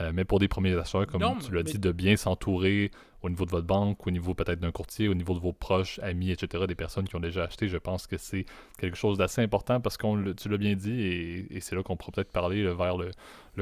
Euh, 0.00 0.12
mais 0.14 0.24
pour 0.24 0.38
des 0.38 0.48
premiers 0.48 0.76
acheteurs, 0.78 1.06
comme 1.06 1.22
tu 1.44 1.52
l'as 1.52 1.62
dit, 1.62 1.78
de 1.78 1.90
bien 1.90 2.16
s'entourer 2.16 2.90
au 3.22 3.28
niveau 3.28 3.44
de 3.44 3.50
votre 3.50 3.66
banque, 3.66 4.06
au 4.06 4.10
niveau 4.10 4.34
peut-être 4.34 4.60
d'un 4.60 4.70
courtier, 4.70 5.08
au 5.08 5.14
niveau 5.14 5.34
de 5.34 5.40
vos 5.40 5.52
proches, 5.52 5.98
amis, 6.00 6.30
etc., 6.30 6.66
des 6.66 6.74
personnes 6.74 7.08
qui 7.08 7.16
ont 7.16 7.20
déjà 7.20 7.44
acheté, 7.44 7.68
je 7.68 7.76
pense 7.76 8.06
que 8.06 8.16
c'est 8.16 8.44
quelque 8.78 8.96
chose 8.96 9.18
d'assez 9.18 9.42
important 9.42 9.80
parce 9.80 9.96
que 9.96 10.32
tu 10.32 10.48
l'as 10.48 10.56
bien 10.56 10.74
dit 10.74 11.00
et, 11.50 11.60
c'est 11.60 11.74
là 11.74 11.82
qu'on 11.82 11.96
pourra 11.96 12.12
peut-être 12.12 12.32
parler 12.32 12.62
vers 12.72 12.96
le, 12.96 13.10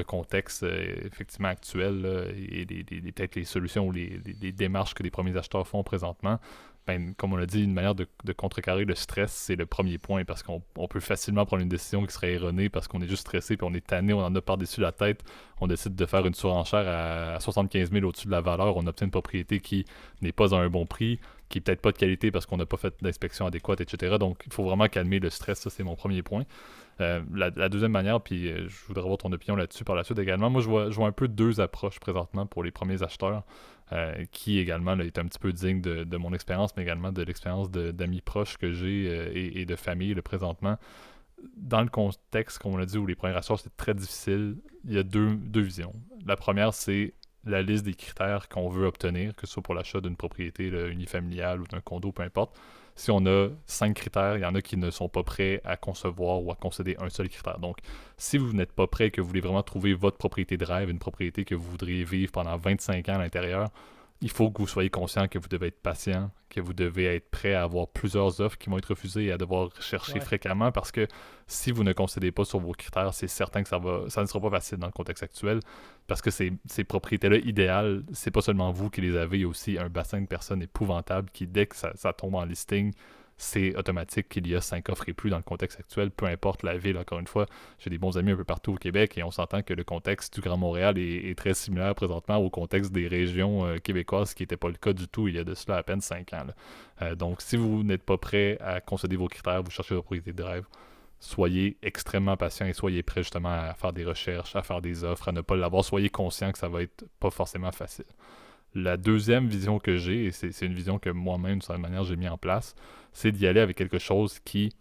contexte 0.03 0.61
euh, 0.61 0.95
effectivement 1.05 1.47
actuel 1.47 2.31
et 2.37 2.65
peut-être 3.11 3.35
les 3.35 3.45
solutions 3.45 3.87
ou 3.87 3.91
les, 3.91 4.19
démarches 4.51 4.93
que 4.93 5.01
les 5.01 5.09
premiers 5.09 5.35
acheteurs 5.35 5.67
font 5.67 5.83
présentement. 5.83 6.39
Ben, 6.87 7.13
comme 7.15 7.33
on 7.33 7.35
l'a 7.35 7.45
dit, 7.45 7.63
une 7.63 7.73
manière 7.73 7.95
de, 7.95 8.07
contrecarrer 8.35 8.85
le 8.85 8.95
stress, 8.95 9.33
c'est 9.33 9.57
le 9.57 9.65
premier 9.65 9.97
point 9.97 10.23
parce 10.23 10.41
qu'on 10.41 10.61
peut 10.87 11.01
facilement 11.01 11.45
prendre 11.45 11.61
une 11.61 11.69
décision 11.69 12.05
qui 12.05 12.13
serait 12.13 12.31
erronée 12.33 12.69
parce 12.69 12.87
qu'on 12.87 13.01
est 13.01 13.07
juste 13.07 13.21
stressé 13.21 13.57
puis 13.57 13.67
on 13.69 13.73
est 13.73 13.85
tanné, 13.85 14.13
on 14.13 14.23
en 14.23 14.33
a 14.33 14.41
par-dessus 14.41 14.79
la 14.79 14.93
tête. 14.93 15.21
On 15.59 15.67
décide 15.67 15.95
de 15.95 16.05
faire 16.05 16.25
une 16.25 16.33
surenchère 16.33 16.87
à, 16.87 17.39
75 17.41 17.91
000 17.91 18.05
au-dessus 18.05 18.27
de 18.27 18.31
la 18.31 18.39
valeur. 18.39 18.77
On 18.77 18.87
obtient 18.87 19.05
une 19.05 19.11
propriété 19.11 19.59
qui 19.59 19.85
n'est 20.21 20.31
pas 20.31 20.55
à 20.55 20.59
un 20.59 20.69
bon 20.69 20.85
prix, 20.85 21.19
qui 21.49 21.57
n'est 21.57 21.61
peut-être 21.61 21.81
pas 21.81 21.91
de 21.91 21.97
qualité 21.97 22.31
parce 22.31 22.45
qu'on 22.45 22.57
n'a 22.57 22.65
pas 22.65 22.77
fait 22.77 22.93
d'inspection 23.01 23.45
adéquate, 23.45 23.81
etc. 23.81 24.15
Donc, 24.17 24.43
il 24.45 24.53
faut 24.53 24.63
vraiment 24.63 24.87
calmer 24.87 25.19
le 25.19 25.29
stress. 25.29 25.59
Ça, 25.59 25.69
c'est 25.69 25.83
mon 25.83 25.95
premier 25.95 26.21
point. 26.21 26.45
Euh, 27.01 27.21
la, 27.33 27.69
deuxième 27.69 27.91
manière, 27.91 28.21
puis 28.21 28.49
euh, 28.49 28.67
je 28.69 28.85
voudrais 28.87 29.03
avoir 29.03 29.17
ton 29.17 29.31
opinion 29.31 29.55
là-dessus 29.55 29.83
par 29.83 29.95
la 29.95 30.03
suite 30.03 30.19
également. 30.19 30.49
Moi, 30.49 30.61
je 30.61 30.69
vois 30.69 31.07
un 31.07 31.11
peu 31.11 31.27
deux 31.27 31.59
approches 31.59 31.99
présentement 31.99 32.45
pour 32.45 32.63
les 32.63 32.71
premiers 32.71 33.03
acheteurs. 33.03 33.43
Euh, 33.93 34.25
qui 34.31 34.59
également 34.59 34.99
est 34.99 35.17
un 35.17 35.23
petit 35.23 35.39
peu 35.39 35.53
digne 35.53 35.79
de, 35.79 36.17
mon 36.17 36.33
expérience, 36.33 36.75
mais 36.75 36.83
également 36.83 37.13
de 37.13 37.23
l'expérience 37.23 37.71
d'amis 37.71 38.19
proches 38.19 38.57
que 38.57 38.73
j'ai 38.73 39.07
euh, 39.07 39.31
et, 39.33 39.65
de 39.65 39.75
famille 39.77 40.13
le 40.13 40.21
présentement. 40.21 40.77
Dans 41.55 41.81
le 41.81 41.87
contexte, 41.87 42.59
comme 42.59 42.73
on 42.73 42.77
l'a 42.77 42.85
dit, 42.85 42.97
où 42.97 43.05
les 43.05 43.15
premiers 43.15 43.35
acheteurs, 43.35 43.61
c'est 43.61 43.77
très 43.77 43.93
difficile, 43.93 44.57
il 44.83 44.93
y 44.93 44.97
a 44.97 45.03
deux, 45.03 45.39
visions. 45.53 45.93
La 46.25 46.35
première, 46.35 46.73
c'est 46.73 47.13
la 47.45 47.61
liste 47.61 47.85
des 47.85 47.93
critères 47.93 48.49
qu'on 48.49 48.67
veut 48.67 48.85
obtenir, 48.85 49.33
que 49.37 49.47
ce 49.47 49.53
soit 49.53 49.63
pour 49.63 49.73
l'achat 49.73 50.01
d'une 50.01 50.17
propriété 50.17 50.65
unifamiliale 50.67 51.61
ou 51.61 51.67
d'un 51.67 51.79
condo, 51.79 52.11
peu 52.11 52.23
importe 52.23 52.59
si 52.97 53.11
on 53.11 53.25
a 53.27 53.49
cinq 53.67 53.93
critères, 53.93 54.37
il 54.37 54.41
y 54.41 54.45
en 54.45 54.55
a 54.55 54.61
qui 54.61 54.75
ne 54.75 54.89
sont 54.89 55.07
pas 55.07 55.21
prêts 55.21 55.61
à 55.63 55.77
concevoir 55.77 56.43
ou 56.43 56.51
à 56.51 56.55
concéder 56.55 56.97
un 56.99 57.09
seul 57.09 57.29
critère. 57.29 57.59
Donc, 57.59 57.77
si 58.17 58.39
vous 58.39 58.53
n'êtes 58.53 58.73
pas 58.73 58.87
prêt 58.87 59.07
et 59.07 59.11
que 59.11 59.21
vous 59.21 59.27
voulez 59.27 59.39
vraiment 59.39 59.61
trouver 59.61 59.93
votre 59.93 60.17
propriété 60.17 60.57
de 60.57 60.65
rêve, 60.65 60.89
une 60.89 60.97
propriété 60.97 61.45
que 61.45 61.53
vous 61.53 61.69
voudriez 61.69 62.03
vivre 62.03 62.31
pendant 62.31 62.57
25 62.57 63.07
ans 63.09 63.13
à 63.13 63.17
l'intérieur, 63.19 63.69
il 64.21 64.31
faut 64.31 64.49
que 64.49 64.61
vous 64.61 64.67
soyez 64.67 64.89
conscient 64.89 65.27
que 65.27 65.37
vous 65.37 65.47
devez 65.47 65.67
être 65.67 65.81
patient, 65.81 66.31
que 66.49 66.59
vous 66.59 66.73
devez 66.73 67.15
être 67.15 67.29
prêt 67.29 67.53
à 67.53 67.63
avoir 67.63 67.87
plusieurs 67.87 68.41
offres 68.41 68.57
qui 68.57 68.69
vont 68.69 68.77
être 68.77 68.89
refusées 68.89 69.25
et 69.25 69.31
à 69.31 69.37
devoir 69.37 69.69
chercher 69.79 70.19
fréquemment 70.19 70.71
parce 70.71 70.91
que 70.91 71.07
si 71.45 71.71
vous 71.71 71.83
ne 71.83 71.93
concédez 71.93 72.31
pas 72.31 72.45
sur 72.45 72.59
vos 72.59 72.71
critères, 72.71 73.13
c'est 73.13 73.27
certain 73.27 73.61
que 73.61 73.69
ça 73.69 73.77
va 73.77 74.09
ça 74.09 74.21
ne 74.21 74.27
sera 74.27 74.39
pas 74.39 74.49
facile 74.49 74.79
dans 74.79 74.87
le 74.87 74.93
contexte 74.93 75.23
actuel 75.23 75.59
parce 76.07 76.21
que 76.21 76.31
ces, 76.31 76.53
ces 76.65 76.83
propriétés-là 76.83 77.37
idéales, 77.37 78.03
c'est 78.11 78.31
pas 78.31 78.41
seulement 78.41 78.71
vous 78.71 78.89
qui 78.89 79.01
les 79.01 79.15
avez, 79.15 79.37
il 79.37 79.41
y 79.41 79.45
a 79.45 79.47
aussi 79.47 79.77
un 79.77 79.89
bassin 79.89 80.21
de 80.21 80.27
personnes 80.27 80.61
épouvantables 80.61 81.29
qui, 81.31 81.45
dès 81.45 81.67
que 81.67 81.75
ça, 81.75 81.91
ça 81.95 82.13
tombe 82.13 82.35
en 82.35 82.45
listing, 82.45 82.93
c'est 83.37 83.75
automatique 83.77 84.29
qu'il 84.29 84.47
y 84.47 84.55
a 84.55 84.61
cinq 84.61 84.89
offres 84.89 85.07
et 85.07 85.13
plus 85.13 85.29
dans 85.29 85.37
le 85.37 85.43
contexte 85.43 85.79
actuel, 85.79 86.09
peu 86.09 86.25
importe 86.25 86.63
la 86.63 86.77
ville, 86.77 86.97
encore 86.97 87.19
une 87.19 87.27
fois. 87.27 87.45
J'ai 87.77 87.91
des 87.91 87.99
bons 87.99 88.17
amis 88.17 88.31
un 88.31 88.35
peu 88.35 88.43
partout 88.43 88.73
au 88.73 88.77
Québec 88.77 89.17
et 89.17 89.23
on 89.23 89.29
s'entend 89.29 89.61
que 89.61 89.73
le 89.73 89.83
contexte 89.83 90.33
du 90.33 90.41
Grand 90.41 90.57
Montréal 90.57 90.97
est, 90.97 91.37
très 91.37 91.53
similaire 91.53 91.93
présentement 91.93 92.37
au 92.37 92.49
contexte 92.49 92.91
des 92.91 93.07
régions 93.07 93.65
euh, 93.65 93.77
québécoises, 93.77 94.31
ce 94.31 94.35
qui 94.35 94.43
n'était 94.43 94.57
pas 94.57 94.69
le 94.69 94.73
cas 94.73 94.93
du 94.93 95.07
tout 95.07 95.27
il 95.27 95.35
y 95.35 95.39
a 95.39 95.43
de 95.43 95.53
cela 95.53 95.77
à 95.77 95.83
peine 95.83 96.01
cinq 96.01 96.33
ans. 96.33 96.47
Euh, 97.03 97.13
donc, 97.13 97.41
si 97.41 97.57
vous 97.57 97.83
n'êtes 97.83 98.03
pas 98.03 98.17
prêt 98.17 98.57
à 98.59 98.81
concéder 98.81 99.15
vos 99.15 99.27
critères, 99.27 99.61
vous 99.61 99.69
cherchez 99.69 99.93
votre 99.93 100.05
propriété 100.05 100.33
de 100.33 100.41
rêve, 100.41 100.65
soyez 101.19 101.77
extrêmement 101.83 102.37
patient 102.37 102.65
et 102.65 102.73
soyez 102.73 103.03
prêt 103.03 103.21
justement 103.21 103.53
à 103.53 103.75
faire 103.75 103.93
des 103.93 104.03
recherches, 104.03 104.55
à 104.55 104.63
faire 104.63 104.81
des 104.81 105.03
offres, 105.03 105.29
à 105.29 105.31
ne 105.31 105.41
pas 105.41 105.55
l'avoir. 105.55 105.83
Soyez 105.83 106.09
conscient 106.09 106.51
que 106.51 106.57
ça 106.57 106.69
va 106.69 106.81
être 106.81 107.05
pas 107.19 107.29
forcément 107.29 107.71
facile. 107.71 108.05
La 108.75 108.97
deuxième 108.97 109.47
vision 109.47 109.79
que 109.79 109.97
j'ai, 109.97 110.25
et 110.25 110.31
c'est 110.31 110.61
une 110.61 110.73
vision 110.73 110.99
que 110.99 111.09
moi-même, 111.09 111.59
de 111.59 111.63
certaine 111.63 111.81
manière, 111.81 112.03
j'ai 112.03 112.15
mis 112.15 112.27
en 112.27 112.37
place, 112.37 112.75
c'est 113.17 113.31
d'y 113.31 113.47
aller 113.47 113.61
avec 113.61 113.75
quelque 113.75 113.97
chose 113.97 114.37
qui 114.45 114.71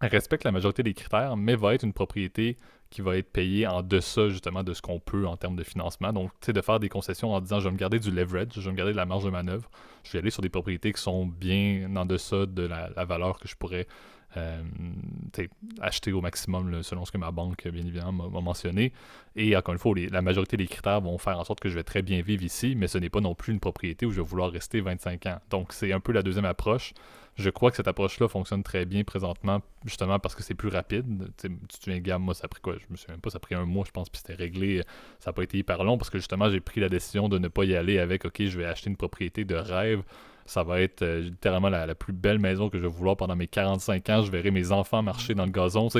respecte 0.00 0.44
la 0.44 0.52
majorité 0.52 0.82
des 0.82 0.94
critères, 0.94 1.36
mais 1.36 1.54
va 1.54 1.74
être 1.74 1.82
une 1.82 1.92
propriété 1.92 2.56
qui 2.88 3.02
va 3.02 3.18
être 3.18 3.30
payée 3.30 3.66
en 3.66 3.82
deçà 3.82 4.30
justement 4.30 4.62
de 4.64 4.72
ce 4.72 4.80
qu'on 4.80 5.00
peut 5.00 5.26
en 5.26 5.36
termes 5.36 5.56
de 5.56 5.62
financement. 5.62 6.14
Donc, 6.14 6.30
tu 6.40 6.46
sais, 6.46 6.52
de 6.54 6.62
faire 6.62 6.80
des 6.80 6.88
concessions 6.88 7.34
en 7.34 7.42
disant 7.42 7.60
je 7.60 7.64
vais 7.64 7.72
me 7.72 7.76
garder 7.76 7.98
du 7.98 8.10
leverage, 8.10 8.52
je 8.54 8.62
vais 8.62 8.70
me 8.70 8.76
garder 8.76 8.92
de 8.92 8.96
la 8.96 9.04
marge 9.04 9.24
de 9.24 9.28
manœuvre, 9.28 9.68
je 10.02 10.12
vais 10.12 10.20
aller 10.20 10.30
sur 10.30 10.40
des 10.40 10.48
propriétés 10.48 10.94
qui 10.94 11.02
sont 11.02 11.26
bien 11.26 11.94
en 11.94 12.06
deçà 12.06 12.46
de 12.46 12.62
la, 12.62 13.04
valeur 13.04 13.38
que 13.38 13.46
je 13.46 13.54
pourrais 13.54 13.86
euh, 14.38 14.62
acheter 15.82 16.12
au 16.12 16.22
maximum 16.22 16.82
selon 16.82 17.04
ce 17.04 17.12
que 17.12 17.18
ma 17.18 17.32
banque, 17.32 17.68
bien 17.68 17.84
évidemment, 17.84 18.30
m'a 18.30 18.40
mentionné. 18.40 18.94
Et 19.36 19.54
encore 19.54 19.74
une 19.74 19.78
fois, 19.78 19.92
la 20.10 20.22
majorité 20.22 20.56
des 20.56 20.68
critères 20.68 21.02
vont 21.02 21.18
faire 21.18 21.38
en 21.38 21.44
sorte 21.44 21.60
que 21.60 21.68
je 21.68 21.74
vais 21.74 21.84
très 21.84 22.00
bien 22.00 22.22
vivre 22.22 22.42
ici, 22.42 22.74
mais 22.76 22.88
ce 22.88 22.96
n'est 22.96 23.10
pas 23.10 23.20
non 23.20 23.34
plus 23.34 23.52
une 23.52 23.60
propriété 23.60 24.06
où 24.06 24.10
je 24.10 24.22
vais 24.22 24.26
vouloir 24.26 24.50
rester 24.50 24.80
25 24.80 25.26
ans. 25.26 25.38
Donc, 25.50 25.74
c'est 25.74 25.92
un 25.92 26.00
peu 26.00 26.12
la 26.12 26.22
deuxième 26.22 26.46
approche. 26.46 26.94
Je 27.38 27.50
crois 27.50 27.70
que 27.70 27.76
cette 27.76 27.86
approche-là 27.86 28.26
fonctionne 28.26 28.64
très 28.64 28.84
bien 28.84 29.04
présentement, 29.04 29.62
justement 29.84 30.18
parce 30.18 30.34
que 30.34 30.42
c'est 30.42 30.54
plus 30.54 30.70
rapide. 30.70 31.30
tu 31.40 31.48
te 31.48 31.84
souviens, 31.84 32.00
gamme, 32.00 32.22
moi, 32.22 32.34
ça 32.34 32.46
a 32.46 32.48
pris 32.48 32.60
quoi? 32.60 32.74
Je 32.74 32.86
me 32.90 32.96
souviens 32.96 33.14
même 33.14 33.20
pas, 33.20 33.30
ça 33.30 33.36
a 33.36 33.38
pris 33.38 33.54
un 33.54 33.64
mois, 33.64 33.84
je 33.86 33.92
pense, 33.92 34.08
puis 34.08 34.18
c'était 34.18 34.34
réglé. 34.34 34.82
Ça 35.20 35.30
n'a 35.30 35.32
pas 35.32 35.44
été 35.44 35.56
hyper 35.56 35.84
long 35.84 35.98
parce 35.98 36.10
que 36.10 36.18
justement, 36.18 36.50
j'ai 36.50 36.58
pris 36.58 36.80
la 36.80 36.88
décision 36.88 37.28
de 37.28 37.38
ne 37.38 37.46
pas 37.46 37.64
y 37.64 37.76
aller 37.76 38.00
avec 38.00 38.24
OK, 38.24 38.42
je 38.42 38.58
vais 38.58 38.64
acheter 38.64 38.90
une 38.90 38.96
propriété 38.96 39.44
de 39.44 39.54
rêve. 39.54 40.02
Ça 40.46 40.64
va 40.64 40.80
être 40.80 41.02
euh, 41.02 41.20
littéralement 41.20 41.68
la, 41.68 41.94
plus 41.94 42.12
belle 42.12 42.40
maison 42.40 42.70
que 42.70 42.78
je 42.78 42.82
vais 42.82 42.88
vouloir 42.88 43.16
pendant 43.16 43.36
mes 43.36 43.46
45 43.46 44.08
ans. 44.10 44.22
Je 44.22 44.32
verrai 44.32 44.50
mes 44.50 44.72
enfants 44.72 45.02
marcher 45.02 45.34
dans 45.34 45.44
le 45.44 45.52
gazon. 45.52 45.90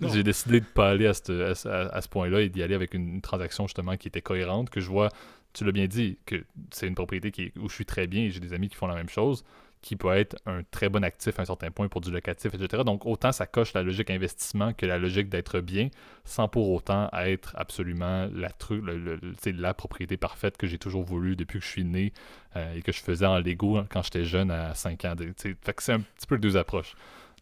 J'ai 0.00 0.22
décidé 0.22 0.60
de 0.60 0.66
ne 0.66 0.70
pas 0.70 0.90
aller 0.90 1.06
à, 1.06 1.14
ce 1.14 2.08
point-là 2.08 2.42
et 2.42 2.50
d'y 2.50 2.62
aller 2.62 2.74
avec 2.74 2.94
une, 2.94 3.20
transaction 3.20 3.66
justement 3.66 3.96
qui 3.96 4.06
était 4.06 4.22
cohérente, 4.22 4.70
que 4.70 4.80
je 4.80 4.90
vois 4.90 5.08
tu 5.54 5.64
l'as 5.64 5.70
bien 5.70 5.86
dit, 5.86 6.18
que 6.26 6.44
c'est 6.72 6.88
une 6.88 6.96
propriété 6.96 7.30
qui, 7.30 7.52
où 7.60 7.68
je 7.68 7.74
suis 7.76 7.86
très 7.86 8.08
bien 8.08 8.24
et 8.24 8.30
j'ai 8.30 8.40
des 8.40 8.54
amis 8.54 8.68
qui 8.68 8.74
font 8.74 8.88
la 8.88 8.96
même 8.96 9.08
chose 9.08 9.44
qui 9.84 9.96
peut 9.96 10.16
être 10.16 10.36
un 10.46 10.62
très 10.70 10.88
bon 10.88 11.04
actif 11.04 11.38
à 11.38 11.42
un 11.42 11.44
certain 11.44 11.70
point 11.70 11.88
pour 11.88 12.00
du 12.00 12.10
locatif, 12.10 12.54
etc. 12.54 12.84
Donc 12.84 13.04
autant 13.04 13.32
ça 13.32 13.46
coche 13.46 13.74
la 13.74 13.82
logique 13.82 14.08
investissement 14.08 14.72
que 14.72 14.86
la 14.86 14.96
logique 14.96 15.28
d'être 15.28 15.60
bien, 15.60 15.90
sans 16.24 16.48
pour 16.48 16.72
autant 16.72 17.10
être 17.12 17.52
absolument 17.54 18.26
la, 18.34 18.48
le, 18.70 19.20
la 19.44 19.74
propriété 19.74 20.16
parfaite 20.16 20.56
que 20.56 20.66
j'ai 20.66 20.78
toujours 20.78 21.02
voulu 21.02 21.36
depuis 21.36 21.58
que 21.58 21.64
je 21.66 21.70
suis 21.70 21.84
né 21.84 22.14
euh, 22.56 22.74
et 22.74 22.80
que 22.80 22.92
je 22.92 23.02
faisais 23.02 23.26
en 23.26 23.38
Lego 23.38 23.82
quand 23.90 24.02
j'étais 24.02 24.24
jeune 24.24 24.50
à 24.50 24.74
5 24.74 25.04
ans. 25.04 25.14
Fait 25.36 25.56
c'est 25.78 25.92
un 25.92 26.00
petit 26.00 26.26
peu 26.26 26.36
les 26.36 26.40
deux 26.40 26.56
approches. 26.56 26.94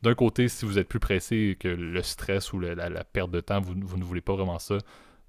D'un 0.02 0.16
côté, 0.16 0.48
si 0.48 0.64
vous 0.64 0.80
êtes 0.80 0.88
plus 0.88 0.98
pressé 0.98 1.56
que 1.60 1.68
le 1.68 2.02
stress 2.02 2.52
ou 2.52 2.58
la, 2.58 3.04
perte 3.04 3.30
de 3.30 3.40
temps, 3.40 3.60
vous, 3.60 3.74
vous 3.80 3.96
ne 3.96 4.02
voulez 4.02 4.20
pas 4.20 4.34
vraiment 4.34 4.58
ça, 4.58 4.78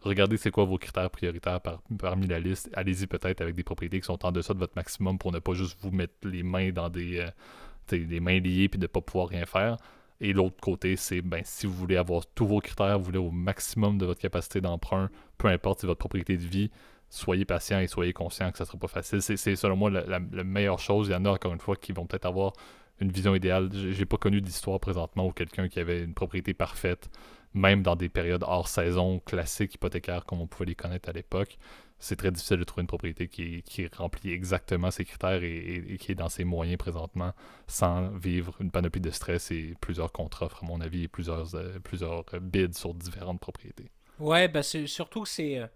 regardez 0.04 0.38
c'est 0.38 0.52
quoi 0.52 0.66
vos 0.66 0.78
critères 0.78 1.10
prioritaires 1.10 1.60
parmi 1.98 2.28
la 2.28 2.40
liste. 2.40 2.70
Allez-y 2.74 3.08
peut-être 3.08 3.42
avec 3.42 3.56
des 3.56 3.64
propriétés 3.64 4.00
qui 4.00 4.06
sont 4.06 4.26
en 4.26 4.32
deçà 4.32 4.54
de 4.54 4.60
votre 4.60 4.76
maximum 4.76 5.18
pour 5.18 5.32
ne 5.32 5.40
pas 5.40 5.54
juste 5.54 5.78
vous 5.82 5.92
mettre 5.92 6.14
les 6.24 6.44
mains 6.44 6.72
dans 6.72 6.90
des, 6.90 7.20
euh, 7.20 8.20
mains 8.22 8.40
liées 8.40 8.70
puis 8.70 8.80
de 8.80 8.84
ne 8.84 8.88
pas 8.88 9.02
pouvoir 9.02 9.30
rien 9.30 9.46
faire. 9.46 9.78
Et 10.22 10.32
l'autre 10.34 10.58
côté, 10.62 10.96
c'est 10.96 11.22
ben, 11.22 11.42
si 11.44 11.66
vous 11.66 11.74
voulez 11.74 11.98
avoir 11.98 12.26
tous 12.28 12.46
vos 12.46 12.60
critères, 12.60 12.98
vous 12.98 13.06
voulez 13.06 13.18
au 13.18 13.32
maximum 13.32 13.98
de 13.98 14.06
votre 14.06 14.22
capacité 14.22 14.62
d'emprunt, 14.62 15.10
peu 15.38 15.48
importe 15.48 15.82
si 15.82 15.86
votre 15.86 16.00
propriété 16.00 16.38
de 16.38 16.46
vie, 16.46 16.72
soyez 17.10 17.46
patient 17.46 17.80
et 17.80 17.88
soyez 17.88 18.14
conscient 18.14 18.52
que 18.52 18.58
ça 18.58 18.64
ne 18.64 18.68
sera 18.68 18.78
pas 18.78 18.88
facile. 18.88 19.22
C'est 19.22 19.56
selon 19.56 19.76
moi 19.76 19.90
la, 19.90 20.20
meilleure 20.20 20.80
chose. 20.80 21.10
Il 21.10 21.12
y 21.12 21.16
en 21.16 21.26
a 21.26 21.32
encore 21.32 21.54
une 21.54 21.60
fois 21.60 21.76
qui 21.76 21.92
vont 21.92 22.06
peut-être 22.06 22.26
avoir 22.26 22.54
une 23.00 23.12
vision 23.12 23.36
idéale. 23.36 23.70
J'ai 23.74 24.06
pas 24.06 24.18
connu 24.18 24.42
d'histoire 24.42 24.80
présentement 24.80 25.28
où 25.28 25.32
quelqu'un 25.32 25.68
qui 25.68 25.80
avait 25.80 26.04
une 26.04 26.14
propriété 26.14 26.54
parfaite 26.54 27.10
même 27.54 27.84
dans 27.84 27.96
des 27.96 28.10
périodes 28.10 28.44
hors 28.44 28.68
saison 28.68 29.20
classiques 29.20 29.76
hypothécaires 29.76 30.26
comme 30.26 30.42
on 30.42 30.48
pouvait 30.48 30.66
les 30.66 30.76
connaître 30.76 31.10
à 31.10 31.12
l'époque, 31.12 31.58
c'est 32.04 32.18
très 32.18 32.32
difficile 32.32 32.58
de 32.58 32.64
trouver 32.66 32.82
une 32.82 32.88
propriété 32.88 33.30
qui, 33.30 33.64
remplit 33.96 34.34
exactement 34.34 34.92
ces 34.92 35.06
critères 35.06 35.42
et, 35.42 35.98
qui 36.00 36.12
est 36.12 36.16
dans 36.16 36.28
ses 36.28 36.44
moyens 36.44 36.78
présentement 36.78 37.34
sans 37.68 38.10
vivre 38.10 38.56
une 38.60 38.72
panoplie 38.72 39.00
de 39.00 39.10
stress 39.10 39.52
et 39.52 39.74
plusieurs 39.80 40.12
contre-offres, 40.12 40.64
à 40.64 40.68
mon 40.68 40.82
avis, 40.82 41.04
et 41.04 41.08
plusieurs, 41.08 41.56
euh, 41.56 41.80
plusieurs 41.80 42.26
bids 42.42 42.74
sur 42.74 42.94
différentes 42.94 43.40
propriétés. 43.40 43.90
Ouais, 44.20 44.50
bah 44.50 44.64
surtout 44.64 45.26
c'est. 45.26 45.60
Euh, 45.60 45.68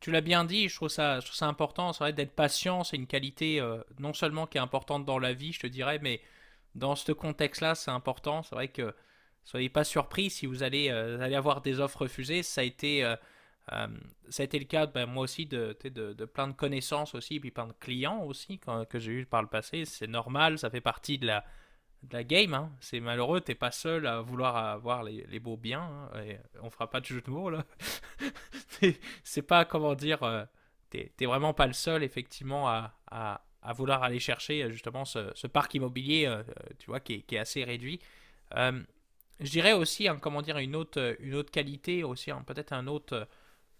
tu 0.00 0.10
l'as 0.10 0.20
bien 0.20 0.44
dit, 0.44 0.68
je 0.68 0.74
trouve 0.74 0.88
ça, 0.88 1.20
je 1.20 1.26
trouve 1.26 1.36
ça 1.36 1.46
important. 1.46 1.92
C'est 1.92 2.02
vrai 2.02 2.12
d'être 2.12 2.34
patient, 2.34 2.82
c'est 2.82 2.96
une 2.96 3.06
qualité 3.06 3.60
euh, 3.60 3.80
non 4.00 4.12
seulement 4.12 4.48
qui 4.48 4.58
est 4.58 4.60
importante 4.60 5.04
dans 5.04 5.20
la 5.20 5.32
vie, 5.32 5.52
je 5.52 5.60
te 5.60 5.66
dirais, 5.68 6.00
mais 6.02 6.20
dans 6.74 6.96
ce 6.96 7.12
contexte-là, 7.12 7.76
c'est 7.76 7.92
important. 7.92 8.42
C'est 8.42 8.56
vrai 8.56 8.66
que 8.66 8.92
soyez 9.44 9.68
pas 9.68 9.84
surpris 9.84 10.30
si 10.30 10.46
vous 10.46 10.62
allez, 10.62 10.88
euh, 10.90 11.20
allez 11.20 11.34
avoir 11.34 11.60
des 11.60 11.80
offres 11.80 12.02
refusées. 12.02 12.42
Ça 12.42 12.60
a 12.60 12.64
été, 12.64 13.04
euh, 13.04 13.16
euh, 13.72 13.88
ça 14.28 14.42
a 14.42 14.44
été 14.44 14.58
le 14.58 14.64
cas, 14.64 14.86
ben, 14.86 15.06
moi 15.06 15.24
aussi, 15.24 15.46
de, 15.46 15.76
de, 15.84 16.12
de, 16.12 16.24
plein 16.24 16.48
de 16.48 16.52
connaissances 16.52 17.14
aussi, 17.14 17.40
puis 17.40 17.50
plein 17.50 17.66
de 17.66 17.74
clients 17.78 18.22
aussi 18.24 18.60
que 18.88 18.98
j'ai 18.98 19.12
eu 19.12 19.26
par 19.26 19.42
le 19.42 19.48
passé. 19.48 19.84
C'est 19.84 20.06
normal, 20.06 20.58
ça 20.58 20.70
fait 20.70 20.80
partie 20.80 21.18
de 21.18 21.26
la, 21.26 21.44
de 22.02 22.14
la 22.14 22.24
game. 22.24 22.54
Hein. 22.54 22.72
C'est 22.80 23.00
malheureux, 23.00 23.40
t'es 23.40 23.54
pas 23.54 23.70
seul 23.70 24.06
à 24.06 24.20
vouloir 24.20 24.56
avoir 24.56 25.02
les, 25.02 25.40
beaux 25.40 25.56
biens. 25.56 26.08
Hein. 26.14 26.22
Et 26.24 26.38
on 26.62 26.70
fera 26.70 26.90
pas 26.90 27.00
de 27.00 27.06
jeu 27.06 27.20
de 27.20 27.30
mots 27.30 27.50
là. 27.50 27.64
c'est 29.24 29.42
pas 29.42 29.64
comment 29.64 29.94
dire. 29.94 30.46
T'es 30.90 31.24
vraiment 31.24 31.54
pas 31.54 31.66
le 31.66 31.72
seul 31.72 32.02
effectivement 32.02 32.68
à, 32.68 32.94
à, 33.10 33.42
à, 33.62 33.72
vouloir 33.72 34.02
aller 34.02 34.18
chercher 34.18 34.70
justement 34.70 35.06
ce, 35.06 35.30
ce 35.34 35.46
parc 35.46 35.72
immobilier, 35.72 36.30
tu 36.78 36.86
vois, 36.86 37.00
qui 37.00 37.14
est, 37.14 37.22
qui 37.22 37.36
est 37.36 37.38
assez 37.38 37.64
réduit. 37.64 37.98
Je 39.42 39.50
dirais 39.50 39.72
aussi, 39.72 40.08
hein, 40.08 40.18
comment 40.20 40.42
dire, 40.42 40.58
une 40.58 40.76
autre, 40.76 41.16
autre 41.34 41.50
qualité 41.50 42.04
aussi, 42.04 42.30
hein, 42.30 42.42
peut-être 42.46 42.72
un 42.72 42.86
autre 42.86 43.28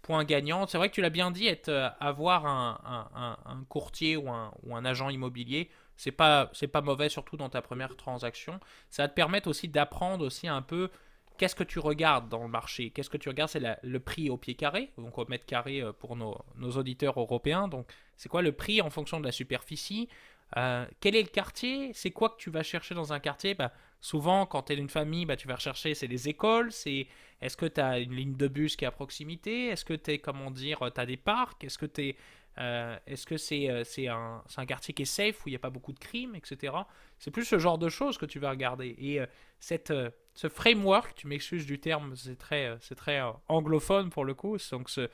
point 0.03 0.25
gagnant. 0.25 0.66
C'est 0.66 0.79
vrai 0.79 0.88
que 0.88 0.94
tu 0.94 1.01
l'as 1.01 1.11
bien 1.11 1.31
dit, 1.31 1.46
être, 1.46 1.94
avoir 2.01 2.46
un, 2.46 3.64
courtier 3.68 4.16
ou 4.16 4.29
un, 4.31 4.85
agent 4.85 5.09
immobilier 5.09 5.70
c'est 5.96 6.11
pas, 6.11 6.51
pas 6.72 6.81
mauvais, 6.81 7.09
surtout 7.09 7.37
dans 7.37 7.48
ta 7.48 7.62
première 7.62 7.96
transaction. 7.96 8.59
Ça 8.90 9.05
va 9.05 9.09
te 9.09 9.14
permettre 9.14 9.48
aussi 9.48 9.68
d'apprendre 9.68 10.27
aussi 10.27 10.48
un 10.48 10.62
peu 10.62 10.90
qu'est-ce 11.38 11.55
que 11.55 11.64
tu 11.64 11.79
regardes 11.79 12.29
dans 12.29 12.42
le 12.42 12.48
marché. 12.48 12.90
Qu'est-ce 12.90 13.11
que 13.11 13.16
tu 13.16 13.29
regardes? 13.29 13.51
C'est 13.51 13.62
le 13.83 14.01
prix 14.01 14.31
au 14.31 14.37
pied 14.37 14.55
carré, 14.55 14.92
donc 14.98 15.18
au 15.18 15.27
mètre 15.27 15.46
carré 15.46 15.81
euh, 15.81 15.92
pour 15.92 16.16
nos, 16.16 16.37
auditeurs 16.61 17.18
européens. 17.18 17.68
Donc, 17.68 17.92
c'est 18.16 18.29
quoi 18.29 18.42
le 18.42 18.53
prix 18.53 18.81
en 18.81 18.90
fonction 18.90 19.20
de 19.20 19.27
la 19.27 19.33
superficie? 19.33 20.09
Euh, 20.56 20.86
Quel 21.00 21.16
est 21.16 21.22
le 21.22 21.28
quartier? 21.28 21.92
C'est 21.94 22.10
quoi 22.10 22.30
que 22.30 22.36
tu 22.36 22.50
vas 22.50 22.62
chercher 22.62 22.94
dans 22.94 23.12
un 23.12 23.20
quartier? 23.20 23.54
Bah, 23.54 23.72
Souvent, 24.02 24.46
quand 24.46 24.64
tu 24.64 24.72
es 24.72 24.76
une 24.76 24.88
famille, 24.88 25.26
bah, 25.26 25.36
tu 25.36 25.46
vas 25.46 25.54
rechercher 25.54 25.94
c'est 25.94 26.08
les 26.08 26.28
écoles, 26.28 26.72
c'est 26.72 27.06
est-ce 27.40 27.56
que 27.56 27.66
tu 27.66 27.80
as 27.80 28.00
une 28.00 28.12
ligne 28.12 28.34
de 28.34 28.48
bus 28.48 28.74
qui 28.74 28.84
est 28.84 28.88
à 28.88 28.90
proximité? 28.90 29.68
Est-ce 29.68 29.84
que 29.84 29.94
tu 29.94 30.18
comment 30.18 30.50
dire, 30.50 30.80
tu 30.92 31.00
as 31.00 31.06
des 31.06 31.16
parcs? 31.16 31.62
Est-ce 31.62 31.78
que 31.78 31.86
tu 31.86 32.16
euh, 32.58 32.98
est-ce 33.06 33.24
que 33.24 33.36
c'est 33.36 33.70
euh, 33.70 33.84
c'est 33.84 34.08
un, 34.08 34.42
un, 34.56 34.66
quartier 34.66 34.92
qui 34.92 35.02
est 35.02 35.06
safe 35.06 35.44
où 35.44 35.48
il 35.48 35.52
n'y 35.52 35.56
a 35.56 35.60
pas 35.60 35.70
beaucoup 35.70 35.92
de 35.92 36.00
crimes, 36.00 36.34
etc. 36.34 36.74
C'est 37.20 37.30
plus 37.30 37.44
ce 37.44 37.60
genre 37.60 37.78
de 37.78 37.88
choses 37.88 38.18
que 38.18 38.26
tu 38.26 38.40
vas 38.40 38.50
regarder. 38.50 38.96
Et 38.98 39.20
euh, 39.20 39.26
cette, 39.60 39.92
ce 40.34 40.48
framework, 40.48 41.14
tu 41.14 41.28
m'excuses 41.28 41.64
du 41.64 41.78
terme, 41.78 42.16
c'est 42.16 42.36
très, 42.36 42.76
très 42.96 43.22
anglophone 43.46 44.10
pour 44.10 44.24
le 44.24 44.34
coup, 44.34 44.58
donc 44.72 44.90
ce, 44.90 45.08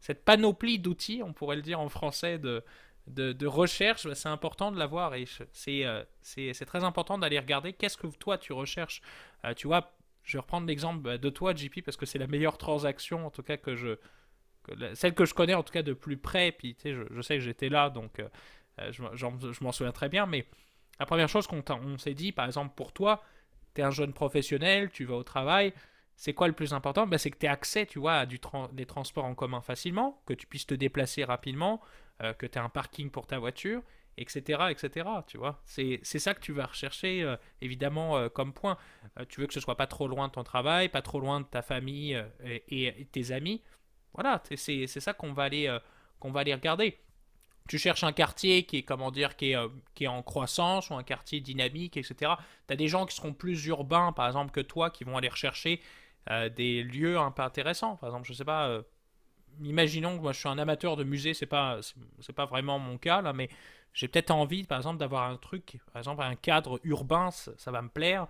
cette 0.00 0.22
panoplie 0.22 0.78
d'outils, 0.78 1.22
on 1.24 1.32
pourrait 1.32 1.56
le 1.56 1.62
dire 1.62 1.80
en 1.80 1.88
français, 1.88 2.38
de, 2.38 2.62
de, 3.06 3.46
recherche, 3.46 4.10
c'est 4.14 4.28
important 4.28 4.72
de 4.72 4.78
l'avoir 4.78 5.14
et 5.14 5.26
c'est, 5.52 5.84
c'est, 6.22 6.64
très 6.64 6.84
important 6.84 7.18
d'aller 7.18 7.38
regarder 7.38 7.72
qu'est-ce 7.72 7.96
que 7.96 8.06
toi 8.06 8.38
tu 8.38 8.52
recherches. 8.52 9.02
tu 9.56 9.66
vois, 9.66 9.94
je 10.22 10.36
vais 10.36 10.40
reprendre 10.40 10.66
l'exemple 10.66 11.00
bah, 11.00 11.18
de 11.18 11.30
toi, 11.30 11.54
JP, 11.54 11.82
parce 11.84 11.96
que 11.96 12.06
c'est 12.06 12.18
la 12.18 12.26
meilleure 12.26 12.58
transaction, 12.58 13.26
en 13.26 13.30
tout 13.30 13.42
cas, 13.42 13.58
que 13.58 13.76
je, 13.76 13.98
celle 14.94 15.14
que 15.14 15.24
je 15.24 15.34
connais 15.34 15.54
en 15.54 15.62
tout 15.62 15.72
cas 15.72 15.82
de 15.82 15.92
plus 15.92 16.16
près, 16.16 16.52
puis 16.52 16.76
je, 16.84 17.04
je 17.10 17.20
sais 17.20 17.34
que 17.34 17.40
j'étais 17.42 17.68
là, 17.68 17.90
donc 17.90 18.18
euh, 18.18 18.28
euh, 18.80 18.92
je, 18.92 19.64
m'en 19.64 19.72
souviens 19.72 19.92
très 19.92 20.08
bien, 20.08 20.26
mais 20.26 20.46
la 20.98 21.06
première 21.06 21.28
chose 21.28 21.46
qu'on 21.46 21.62
on 21.68 21.98
s'est 21.98 22.14
dit, 22.14 22.32
par 22.32 22.46
exemple 22.46 22.74
pour 22.74 22.92
toi, 22.92 23.22
tu 23.74 23.80
es 23.80 23.84
un 23.84 23.90
jeune 23.90 24.12
professionnel, 24.12 24.90
tu 24.90 25.04
vas 25.04 25.16
au 25.16 25.22
travail, 25.24 25.72
c'est 26.16 26.32
quoi 26.32 26.46
le 26.46 26.54
plus 26.54 26.72
important? 26.72 27.06
Ben, 27.06 27.18
C'est 27.18 27.30
que 27.30 27.38
tu 27.38 27.46
aies 27.46 27.50
accès, 27.50 27.86
tu 27.86 27.98
vois, 27.98 28.14
à 28.14 28.26
du 28.26 28.40
des 28.72 28.86
transports 28.86 29.24
en 29.24 29.34
commun 29.34 29.60
facilement, 29.60 30.22
que 30.26 30.32
tu 30.32 30.46
puisses 30.46 30.66
te 30.66 30.74
déplacer 30.74 31.24
rapidement, 31.24 31.80
euh, 31.82 32.03
que 32.38 32.46
tu 32.46 32.58
aies 32.58 32.62
un 32.62 32.68
parking 32.68 33.10
pour 33.10 33.26
ta 33.26 33.38
voiture, 33.38 33.82
etc. 34.16 34.64
etc. 34.70 35.08
tu 35.26 35.36
vois 35.36 35.60
c'est 35.64 36.00
ça 36.04 36.34
que 36.34 36.40
tu 36.40 36.52
vas 36.52 36.66
rechercher, 36.66 37.34
évidemment, 37.60 38.28
comme 38.28 38.52
point. 38.52 38.78
tu 39.28 39.40
veux 39.40 39.46
que 39.46 39.54
ce 39.54 39.60
soit 39.60 39.76
pas 39.76 39.86
trop 39.86 40.06
loin 40.06 40.28
de 40.28 40.32
ton 40.32 40.44
travail, 40.44 40.88
pas 40.88 41.02
trop 41.02 41.20
loin 41.20 41.40
de 41.40 41.46
ta 41.46 41.62
famille 41.62 42.22
et 42.44 43.08
tes 43.12 43.32
amis. 43.32 43.62
Voilà, 44.14 44.40
c'est 44.56 44.86
ça 44.86 45.12
qu'on 45.12 45.32
va, 45.32 45.44
aller, 45.44 45.66
euh, 45.66 45.78
qu'on 46.20 46.30
va 46.30 46.40
aller 46.40 46.54
regarder. 46.54 46.98
Tu 47.68 47.78
cherches 47.78 48.04
un 48.04 48.12
quartier 48.12 48.64
qui 48.64 48.78
est, 48.78 48.82
comment 48.82 49.10
dire, 49.10 49.36
qui 49.36 49.50
est, 49.50 49.56
euh, 49.56 49.68
qui 49.94 50.04
est 50.04 50.08
en 50.08 50.22
croissance 50.22 50.90
ou 50.90 50.94
un 50.94 51.02
quartier 51.02 51.40
dynamique, 51.40 51.96
etc. 51.96 52.32
Tu 52.68 52.74
as 52.74 52.76
des 52.76 52.88
gens 52.88 53.06
qui 53.06 53.16
seront 53.16 53.32
plus 53.32 53.66
urbains, 53.66 54.12
par 54.12 54.26
exemple, 54.26 54.52
que 54.52 54.60
toi, 54.60 54.90
qui 54.90 55.02
vont 55.02 55.16
aller 55.16 55.28
rechercher 55.28 55.80
euh, 56.30 56.48
des 56.48 56.82
lieux 56.84 57.18
un 57.18 57.32
peu 57.32 57.42
intéressants. 57.42 57.96
Par 57.96 58.10
exemple, 58.10 58.28
je 58.28 58.34
sais 58.34 58.44
pas, 58.44 58.82
imaginons 59.62 60.16
que 60.16 60.22
moi 60.22 60.32
je 60.32 60.38
suis 60.38 60.48
un 60.48 60.58
amateur 60.58 60.96
de 60.96 61.04
musée, 61.04 61.34
c'est 61.34 61.46
pas, 61.46 61.80
c'est 62.20 62.32
pas 62.32 62.46
vraiment 62.46 62.78
mon 62.78 62.98
cas 62.98 63.22
là, 63.22 63.32
mais 63.32 63.48
j'ai 63.94 64.08
peut-être 64.08 64.32
envie, 64.32 64.64
par 64.64 64.78
exemple, 64.78 64.98
d'avoir 64.98 65.30
un 65.30 65.36
truc, 65.36 65.78
par 65.92 65.98
exemple, 65.98 66.22
un 66.22 66.34
cadre 66.34 66.80
urbain, 66.82 67.30
ça 67.30 67.70
va 67.70 67.80
me 67.80 67.88
plaire. 67.88 68.26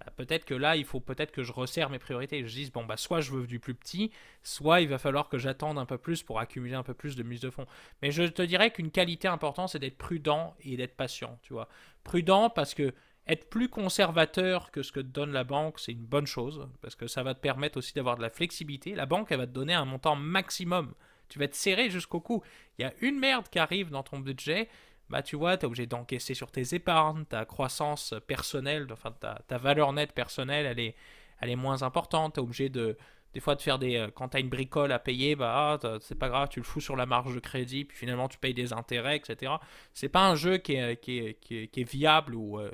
Bah, 0.00 0.10
peut-être 0.16 0.46
que 0.46 0.54
là, 0.54 0.74
il 0.74 0.84
faut 0.86 1.00
peut-être 1.00 1.32
que 1.32 1.42
je 1.42 1.52
resserre 1.52 1.90
mes 1.90 1.98
priorités. 1.98 2.46
Je 2.46 2.54
dise, 2.54 2.72
bon, 2.72 2.84
bah, 2.84 2.96
soit 2.96 3.20
je 3.20 3.30
veux 3.30 3.46
du 3.46 3.60
plus 3.60 3.74
petit, 3.74 4.10
soit 4.42 4.80
il 4.80 4.88
va 4.88 4.98
falloir 4.98 5.28
que 5.28 5.36
j'attende 5.38 5.78
un 5.78 5.84
peu 5.84 5.98
plus 5.98 6.22
pour 6.22 6.40
accumuler 6.40 6.74
un 6.74 6.82
peu 6.82 6.94
plus 6.94 7.14
de 7.14 7.22
mise 7.22 7.40
de 7.40 7.50
fonds. 7.50 7.66
Mais 8.00 8.10
je 8.10 8.24
te 8.24 8.42
dirais 8.42 8.70
qu'une 8.70 8.90
qualité 8.90 9.28
importante, 9.28 9.68
c'est 9.68 9.78
d'être 9.78 9.98
prudent 9.98 10.56
et 10.60 10.76
d'être 10.78 10.96
patient, 10.96 11.38
tu 11.42 11.52
vois. 11.52 11.68
Prudent 12.04 12.48
parce 12.48 12.72
que 12.74 12.94
être 13.26 13.48
plus 13.48 13.68
conservateur 13.68 14.70
que 14.70 14.82
ce 14.82 14.92
que 14.92 15.00
te 15.00 15.06
donne 15.06 15.32
la 15.32 15.44
banque, 15.44 15.78
c'est 15.78 15.92
une 15.92 16.04
bonne 16.04 16.26
chose, 16.26 16.68
parce 16.80 16.96
que 16.96 17.06
ça 17.06 17.22
va 17.22 17.34
te 17.34 17.40
permettre 17.40 17.78
aussi 17.78 17.94
d'avoir 17.94 18.16
de 18.16 18.22
la 18.22 18.30
flexibilité. 18.30 18.94
La 18.94 19.06
banque, 19.06 19.30
elle 19.30 19.38
va 19.38 19.46
te 19.46 19.52
donner 19.52 19.74
un 19.74 19.84
montant 19.84 20.16
maximum. 20.16 20.94
Tu 21.28 21.38
vas 21.38 21.48
te 21.48 21.56
serrer 21.56 21.88
jusqu'au 21.88 22.20
cou. 22.20 22.42
Il 22.78 22.82
y 22.82 22.84
a 22.84 22.92
une 23.00 23.18
merde 23.18 23.48
qui 23.48 23.58
arrive 23.58 23.90
dans 23.90 24.02
ton 24.02 24.18
budget, 24.18 24.68
bah 25.08 25.22
tu 25.22 25.36
vois, 25.36 25.56
tu 25.56 25.62
es 25.62 25.66
obligé 25.66 25.86
d'encaisser 25.86 26.34
sur 26.34 26.50
tes 26.50 26.74
épargnes, 26.74 27.24
ta 27.24 27.44
croissance 27.44 28.14
personnelle, 28.26 28.86
enfin 28.90 29.12
ta, 29.12 29.58
valeur 29.58 29.92
nette 29.92 30.12
personnelle, 30.12 30.66
elle 30.66 30.80
est, 30.80 30.96
elle 31.40 31.50
est 31.50 31.56
moins 31.56 31.82
importante, 31.82 32.34
tu 32.34 32.40
es 32.40 32.42
obligé 32.42 32.68
de 32.68 32.96
des 33.34 33.40
fois 33.40 33.54
de 33.54 33.62
faire 33.62 33.78
des 33.78 33.96
euh, 33.96 34.10
quand 34.14 34.30
tu 34.30 34.36
as 34.36 34.40
une 34.40 34.48
bricole 34.48 34.92
à 34.92 34.98
payer, 34.98 35.36
bah 35.36 35.78
ah, 35.82 35.98
c'est 36.00 36.18
pas 36.18 36.28
grave, 36.28 36.48
tu 36.50 36.60
le 36.60 36.64
fous 36.64 36.80
sur 36.80 36.96
la 36.96 37.06
marge 37.06 37.34
de 37.34 37.40
crédit, 37.40 37.84
puis 37.84 37.96
finalement 37.96 38.28
tu 38.28 38.38
payes 38.38 38.54
des 38.54 38.72
intérêts, 38.72 39.16
etc. 39.16 39.52
C'est 39.94 40.08
pas 40.08 40.26
un 40.28 40.34
jeu 40.34 40.58
qui 40.58 40.74
est, 40.74 41.00
qui 41.00 41.18
est, 41.18 41.34
qui 41.40 41.80
est, 41.80 41.90
viable 41.90 42.34
ou 42.34 42.58
euh, 42.58 42.70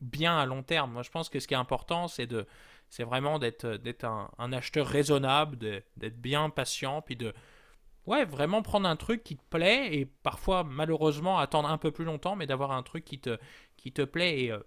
bien 0.00 0.38
à 0.38 0.46
long 0.46 0.62
terme. 0.62 0.92
Moi 0.92 1.02
je 1.02 1.10
pense 1.10 1.28
que 1.28 1.40
ce 1.40 1.48
qui 1.48 1.54
est 1.54 1.58
important, 1.58 2.08
c'est 2.08 2.26
de 2.26 2.46
c'est 2.88 3.04
vraiment 3.04 3.38
d'être 3.38 3.64
un, 4.04 4.30
un, 4.38 4.52
acheteur 4.52 4.86
raisonnable, 4.86 5.58
d'être 5.96 6.20
bien 6.20 6.50
patient, 6.50 7.02
puis 7.02 7.14
de 7.14 7.32
ouais, 8.06 8.24
vraiment 8.24 8.62
prendre 8.62 8.88
un 8.88 8.96
truc 8.96 9.22
qui 9.22 9.36
te 9.36 9.44
plaît 9.48 9.94
et 9.94 10.06
parfois, 10.06 10.64
malheureusement, 10.64 11.38
attendre 11.38 11.68
un 11.70 11.78
peu 11.78 11.90
plus 11.90 12.04
longtemps, 12.04 12.36
mais 12.36 12.46
d'avoir 12.46 12.72
un 12.72 12.82
truc 12.82 13.04
qui 13.04 13.20
te, 13.20 13.38
qui 13.76 13.92
te 13.92 14.02
plaît. 14.02 14.40
Et 14.42 14.52
euh, 14.52 14.58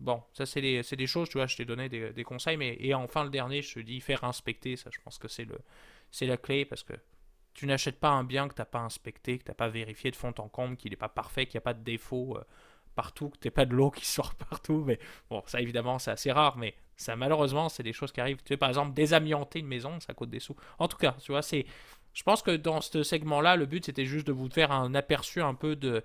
bon, 0.00 0.22
ça, 0.32 0.46
c'est 0.46 0.60
des, 0.60 0.82
des, 0.82 1.06
choses, 1.06 1.28
tu 1.28 1.38
vois, 1.38 1.46
je 1.46 1.56
t'ai 1.56 1.64
donné 1.64 1.88
des, 1.88 2.12
des, 2.12 2.24
conseils. 2.24 2.56
Mais, 2.56 2.76
et 2.80 2.94
enfin, 2.94 3.24
le 3.24 3.30
dernier, 3.30 3.62
je 3.62 3.74
te 3.74 3.80
dis, 3.80 4.00
faire 4.00 4.24
inspecter, 4.24 4.76
ça, 4.76 4.90
je 4.92 5.00
pense 5.00 5.18
que 5.18 5.28
c'est 5.28 6.26
la 6.26 6.36
clé 6.36 6.64
parce 6.64 6.84
que 6.84 6.94
tu 7.54 7.66
n'achètes 7.66 7.98
pas 7.98 8.10
un 8.10 8.24
bien 8.24 8.48
que 8.48 8.54
tu 8.54 8.60
n'as 8.60 8.66
pas 8.66 8.80
inspecté, 8.80 9.38
que 9.38 9.44
tu 9.44 9.50
n'as 9.50 9.56
pas 9.56 9.68
vérifié 9.68 10.10
de 10.10 10.16
fond 10.16 10.32
en 10.38 10.48
comble, 10.48 10.76
qu'il 10.76 10.90
n'est 10.90 10.96
pas 10.96 11.08
parfait, 11.08 11.46
qu'il 11.46 11.56
n'y 11.56 11.62
a 11.62 11.62
pas 11.62 11.74
de 11.74 11.82
défaut 11.82 12.36
euh, 12.36 12.44
partout, 12.98 13.28
que 13.28 13.36
n'as 13.44 13.52
pas 13.52 13.64
de 13.64 13.76
l'eau 13.76 13.92
qui 13.92 14.04
sort 14.16 14.34
partout. 14.34 14.82
Mais 14.84 14.98
bon, 15.30 15.40
ça, 15.46 15.60
évidemment, 15.60 16.00
c'est 16.00 16.10
assez 16.10 16.32
rare, 16.32 16.58
mais 16.58 16.74
ça, 16.96 17.14
malheureusement, 17.14 17.68
c'est 17.68 17.84
des 17.84 17.92
choses 17.92 18.10
qui 18.10 18.20
arrivent. 18.20 18.38
Tu 18.38 18.48
sais, 18.48 18.56
par 18.56 18.68
exemple, 18.68 18.92
désamianter 18.92 19.60
une 19.60 19.68
maison, 19.68 20.00
ça 20.00 20.14
coûte 20.14 20.30
des 20.30 20.40
sous. 20.40 20.56
En 20.80 20.88
tout 20.88 20.96
cas, 20.96 21.14
tu 21.22 21.30
vois, 21.30 21.42
c'est 21.42 21.64
je 22.12 22.24
pense 22.24 22.42
que 22.42 22.50
dans 22.50 22.80
ce 22.80 23.04
segment-là, 23.04 23.54
le 23.54 23.66
but 23.66 23.84
c'était 23.86 24.04
juste 24.04 24.26
de 24.26 24.32
vous 24.32 24.48
faire 24.50 24.72
un 24.72 24.92
aperçu 24.96 25.40
un 25.40 25.54
peu 25.54 25.76
de 25.76 26.02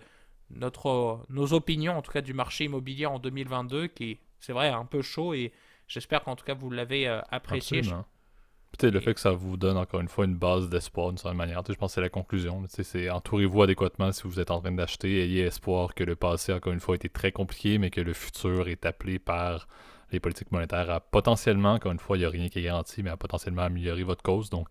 notre, 0.51 1.25
nos 1.29 1.53
opinions, 1.53 1.97
en 1.97 2.03
tout 2.03 2.11
cas 2.11 2.21
du 2.21 2.35
marché 2.35 2.65
immobilier 2.65 3.07
en 3.07 3.17
2022, 3.17 3.87
qui 3.87 4.19
c'est 4.39 4.53
vrai 4.53 4.69
un 4.69 4.85
peu 4.85 5.01
chaud 5.01 5.33
et 5.33 5.51
j'espère 5.87 6.23
qu'en 6.23 6.35
tout 6.35 6.45
cas 6.45 6.53
vous 6.53 6.69
l'avez 6.69 7.07
euh, 7.07 7.19
apprécié. 7.31 7.81
Peut-être 8.77 8.93
le 8.93 8.99
fait 8.99 9.13
que 9.13 9.19
ça 9.19 9.31
vous 9.31 9.55
donne 9.55 9.77
encore 9.77 10.01
une 10.01 10.07
fois 10.07 10.25
une 10.25 10.35
base 10.35 10.67
d'espoir 10.67 11.09
d'une 11.09 11.17
certaine 11.17 11.37
manière. 11.37 11.61
Je 11.67 11.73
pense 11.73 11.91
que 11.91 11.95
c'est 11.95 12.01
la 12.01 12.09
conclusion. 12.09 12.63
C'est 12.67 13.09
entourez-vous 13.09 13.61
adéquatement 13.61 14.11
si 14.11 14.23
vous 14.23 14.39
êtes 14.39 14.49
en 14.49 14.61
train 14.61 14.71
d'acheter. 14.71 15.23
Ayez 15.23 15.43
espoir 15.43 15.93
que 15.93 16.03
le 16.03 16.15
passé, 16.15 16.53
encore 16.53 16.73
une 16.73 16.79
fois, 16.79 16.95
a 16.95 16.97
été 16.97 17.07
très 17.07 17.31
compliqué, 17.31 17.77
mais 17.77 17.91
que 17.91 18.01
le 18.01 18.13
futur 18.13 18.67
est 18.67 18.85
appelé 18.87 19.19
par 19.19 19.67
les 20.11 20.19
politiques 20.19 20.51
monétaires 20.51 20.89
à 20.89 20.99
potentiellement, 20.99 21.73
encore 21.73 21.91
une 21.91 21.99
fois, 21.99 22.17
il 22.17 22.21
n'y 22.21 22.25
a 22.25 22.29
rien 22.29 22.49
qui 22.49 22.59
est 22.59 22.63
garanti, 22.63 23.03
mais 23.03 23.09
à 23.11 23.17
potentiellement 23.17 23.61
améliorer 23.63 24.03
votre 24.03 24.23
cause. 24.23 24.49
Donc, 24.49 24.69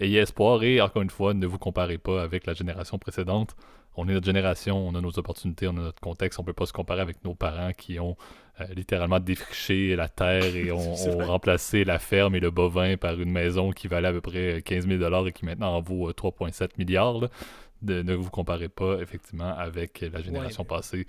ayez 0.00 0.18
espoir 0.18 0.62
et, 0.64 0.80
encore 0.80 1.02
une 1.02 1.10
fois, 1.10 1.32
ne 1.32 1.46
vous 1.46 1.58
comparez 1.58 1.98
pas 1.98 2.22
avec 2.22 2.46
la 2.46 2.54
génération 2.54 2.98
précédente. 2.98 3.54
On 3.96 4.08
est 4.08 4.12
notre 4.12 4.26
génération, 4.26 4.76
on 4.76 4.94
a 4.94 5.00
nos 5.00 5.18
opportunités, 5.18 5.68
on 5.68 5.76
a 5.76 5.80
notre 5.80 6.00
contexte. 6.00 6.38
On 6.38 6.42
ne 6.42 6.46
peut 6.46 6.52
pas 6.52 6.66
se 6.66 6.72
comparer 6.72 7.00
avec 7.00 7.24
nos 7.24 7.34
parents 7.34 7.72
qui 7.72 8.00
ont 8.00 8.16
euh, 8.60 8.64
littéralement 8.74 9.20
défriché 9.20 9.94
la 9.96 10.08
terre 10.08 10.56
et 10.56 10.70
ont, 10.72 10.94
remplacé 11.18 11.84
la 11.84 11.98
ferme 11.98 12.34
et 12.34 12.40
le 12.40 12.50
bovin 12.50 12.96
par 12.96 13.20
une 13.20 13.30
maison 13.30 13.70
qui 13.70 13.88
valait 13.88 14.08
à 14.08 14.12
peu 14.12 14.20
près 14.20 14.62
15 14.62 14.88
000 14.88 15.26
et 15.26 15.32
qui 15.32 15.44
maintenant 15.44 15.76
en 15.76 15.80
vaut 15.80 16.10
3,7 16.10 16.62
euh, 16.62 16.66
milliards. 16.78 17.28
De, 17.82 18.02
ne 18.02 18.14
vous 18.14 18.30
comparez 18.30 18.68
pas 18.68 18.98
effectivement 19.00 19.54
avec 19.56 20.00
la 20.00 20.22
génération 20.22 20.64
passée 20.64 21.06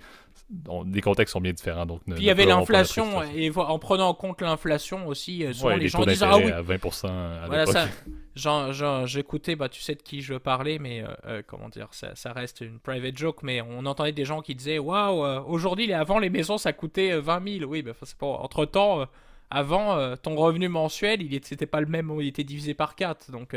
les 0.92 1.00
contextes 1.00 1.32
sont 1.32 1.40
bien 1.40 1.52
différents. 1.52 1.86
Donc 1.86 2.02
Puis 2.04 2.14
il 2.18 2.24
y 2.24 2.30
avait 2.30 2.46
l'inflation, 2.46 3.22
et 3.22 3.50
en 3.54 3.78
prenant 3.78 4.08
en 4.08 4.14
compte 4.14 4.40
l'inflation 4.40 5.06
aussi, 5.08 5.44
euh, 5.44 5.76
les, 5.76 5.88
gens 5.88 6.04
disent 6.04 6.22
Ah 6.22 6.36
oui, 6.36 6.50
à 6.50 6.62
20% 6.62 7.06
à 7.08 7.46
voilà 7.46 7.66
ça. 7.66 7.88
J'écoutais, 9.06 9.56
bah, 9.56 9.68
tu 9.68 9.80
sais 9.80 9.94
de 9.94 10.02
qui 10.02 10.20
je 10.20 10.34
veux 10.34 10.38
parler, 10.38 10.78
mais 10.78 11.02
euh, 11.02 11.08
euh, 11.26 11.42
comment 11.46 11.68
dire, 11.68 11.88
ça, 11.90 12.14
ça, 12.14 12.32
reste 12.32 12.60
une 12.60 12.78
private 12.78 13.16
joke, 13.16 13.42
mais 13.42 13.60
on 13.60 13.86
entendait 13.86 14.12
des 14.12 14.24
gens 14.24 14.40
qui 14.40 14.54
disaient 14.54 14.78
Waouh, 14.78 15.44
aujourd'hui, 15.48 15.92
avant 15.92 16.18
les 16.18 16.30
maisons 16.30 16.58
ça 16.58 16.72
coûtait 16.72 17.18
20 17.18 17.58
000. 17.58 17.70
Oui, 17.70 17.82
bah, 17.82 17.92
c'est 18.00 18.16
pas. 18.16 18.26
Entre 18.26 18.66
temps, 18.66 19.06
avant, 19.50 20.16
ton 20.16 20.36
revenu 20.36 20.68
mensuel, 20.68 21.22
il 21.22 21.30
n'était 21.30 21.66
pas 21.66 21.80
le 21.80 21.86
même, 21.86 22.12
il 22.20 22.28
était 22.28 22.44
divisé 22.44 22.74
par 22.74 22.94
4. 22.94 23.32
Donc 23.32 23.56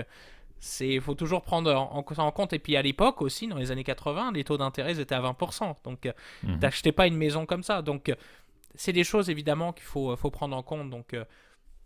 c'est 0.59 0.99
faut 0.99 1.15
toujours 1.15 1.41
prendre 1.41 1.73
en, 1.73 2.03
en, 2.05 2.31
compte 2.31 2.53
et 2.53 2.59
puis 2.59 2.75
à 2.75 2.81
l'époque 2.81 3.21
aussi 3.21 3.47
dans 3.47 3.57
les 3.57 3.71
années 3.71 3.83
80 3.83 4.33
les 4.33 4.43
taux 4.43 4.57
d'intérêt 4.57 4.99
étaient 4.99 5.15
à 5.15 5.21
20% 5.21 5.75
donc 5.83 6.05
euh, 6.05 6.11
mhm. 6.43 6.59
t'achetais 6.59 6.91
pas 6.91 7.07
une 7.07 7.15
maison 7.15 7.45
comme 7.45 7.63
ça 7.63 7.81
donc 7.81 8.13
c'est 8.75 8.93
des 8.93 9.03
choses 9.03 9.29
évidemment 9.29 9.73
qu'il 9.73 9.83
faut, 9.83 10.15
faut 10.15 10.31
prendre 10.31 10.55
en 10.55 10.63
compte. 10.63 10.89
Donc, 10.89 11.15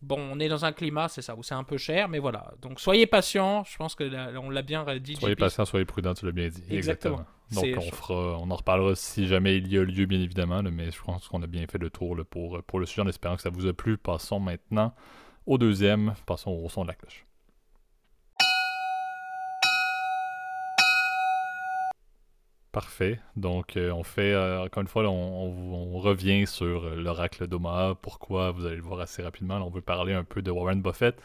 bon, 0.01 0.19
on 0.19 0.39
est 0.39 0.49
dans 0.49 0.65
un 0.65 0.71
climat, 0.71 1.07
c'est 1.07 1.21
ça, 1.21 1.35
où 1.35 1.43
c'est 1.43 1.55
un 1.55 1.63
peu 1.63 1.77
cher, 1.77 2.09
mais 2.09 2.19
voilà. 2.19 2.53
Donc, 2.61 2.79
soyez 2.79 3.07
patients. 3.07 3.63
Je 3.63 3.77
pense 3.77 3.95
que 3.95 4.37
on 4.37 4.49
l'a 4.49 4.61
bien 4.61 4.85
dit. 4.99 5.15
Soyez 5.15 5.35
patients, 5.35 5.65
soyez 5.65 5.85
prudents, 5.85 6.13
tu 6.13 6.25
l'as 6.25 6.31
bien 6.31 6.49
dit. 6.49 6.63
Exactement. 6.69 7.25
Donc, 7.51 7.65
on, 7.77 7.91
fera, 7.91 8.37
on 8.39 8.49
en 8.49 8.55
reparlera 8.55 8.95
si 8.95 9.27
jamais 9.27 9.57
il 9.57 9.71
y 9.71 9.77
a 9.77 9.83
lieu, 9.83 10.05
bien 10.05 10.19
évidemment. 10.19 10.63
mais 10.63 10.91
je 10.91 11.01
pense 11.01 11.27
qu'on 11.27 11.41
a 11.43 11.47
bien 11.47 11.65
fait 11.67 11.77
le 11.77 11.89
tour 11.89 12.17
pour, 12.29 12.61
pour 12.63 12.79
le 12.79 12.85
sujet 12.85 13.01
en 13.01 13.07
espérant 13.07 13.35
que 13.35 13.41
ça 13.41 13.49
vous 13.49 13.67
a 13.67 13.73
plu. 13.73 13.97
Passons 13.97 14.39
maintenant 14.39 14.93
au 15.45 15.57
deuxième. 15.57 16.13
Passons 16.25 16.51
au 16.51 16.69
son 16.69 16.83
de 16.83 16.89
la 16.89 16.95
cloche. 16.95 17.25
Parfait. 22.73 23.19
Donc, 23.35 23.77
euh, 23.77 23.91
on 23.91 24.01
fait, 24.01 24.33
euh, 24.33 24.63
encore 24.63 24.81
une 24.81 24.87
fois, 24.87 25.07
on, 25.07 25.99
revient 25.99 26.47
sur 26.47 26.85
euh, 26.85 26.95
l'oracle 26.95 27.45
d'Omaha. 27.45 27.93
Pourquoi 28.01 28.49
Vous 28.49 28.65
allez 28.65 28.77
le 28.77 28.81
voir 28.81 28.99
assez 28.99 29.21
rapidement. 29.21 29.57
on 29.57 29.69
veut 29.69 29.81
parler 29.81 30.13
un 30.13 30.23
peu 30.23 30.41
de 30.41 30.49
Warren 30.49 30.81
Buffett. 30.81 31.15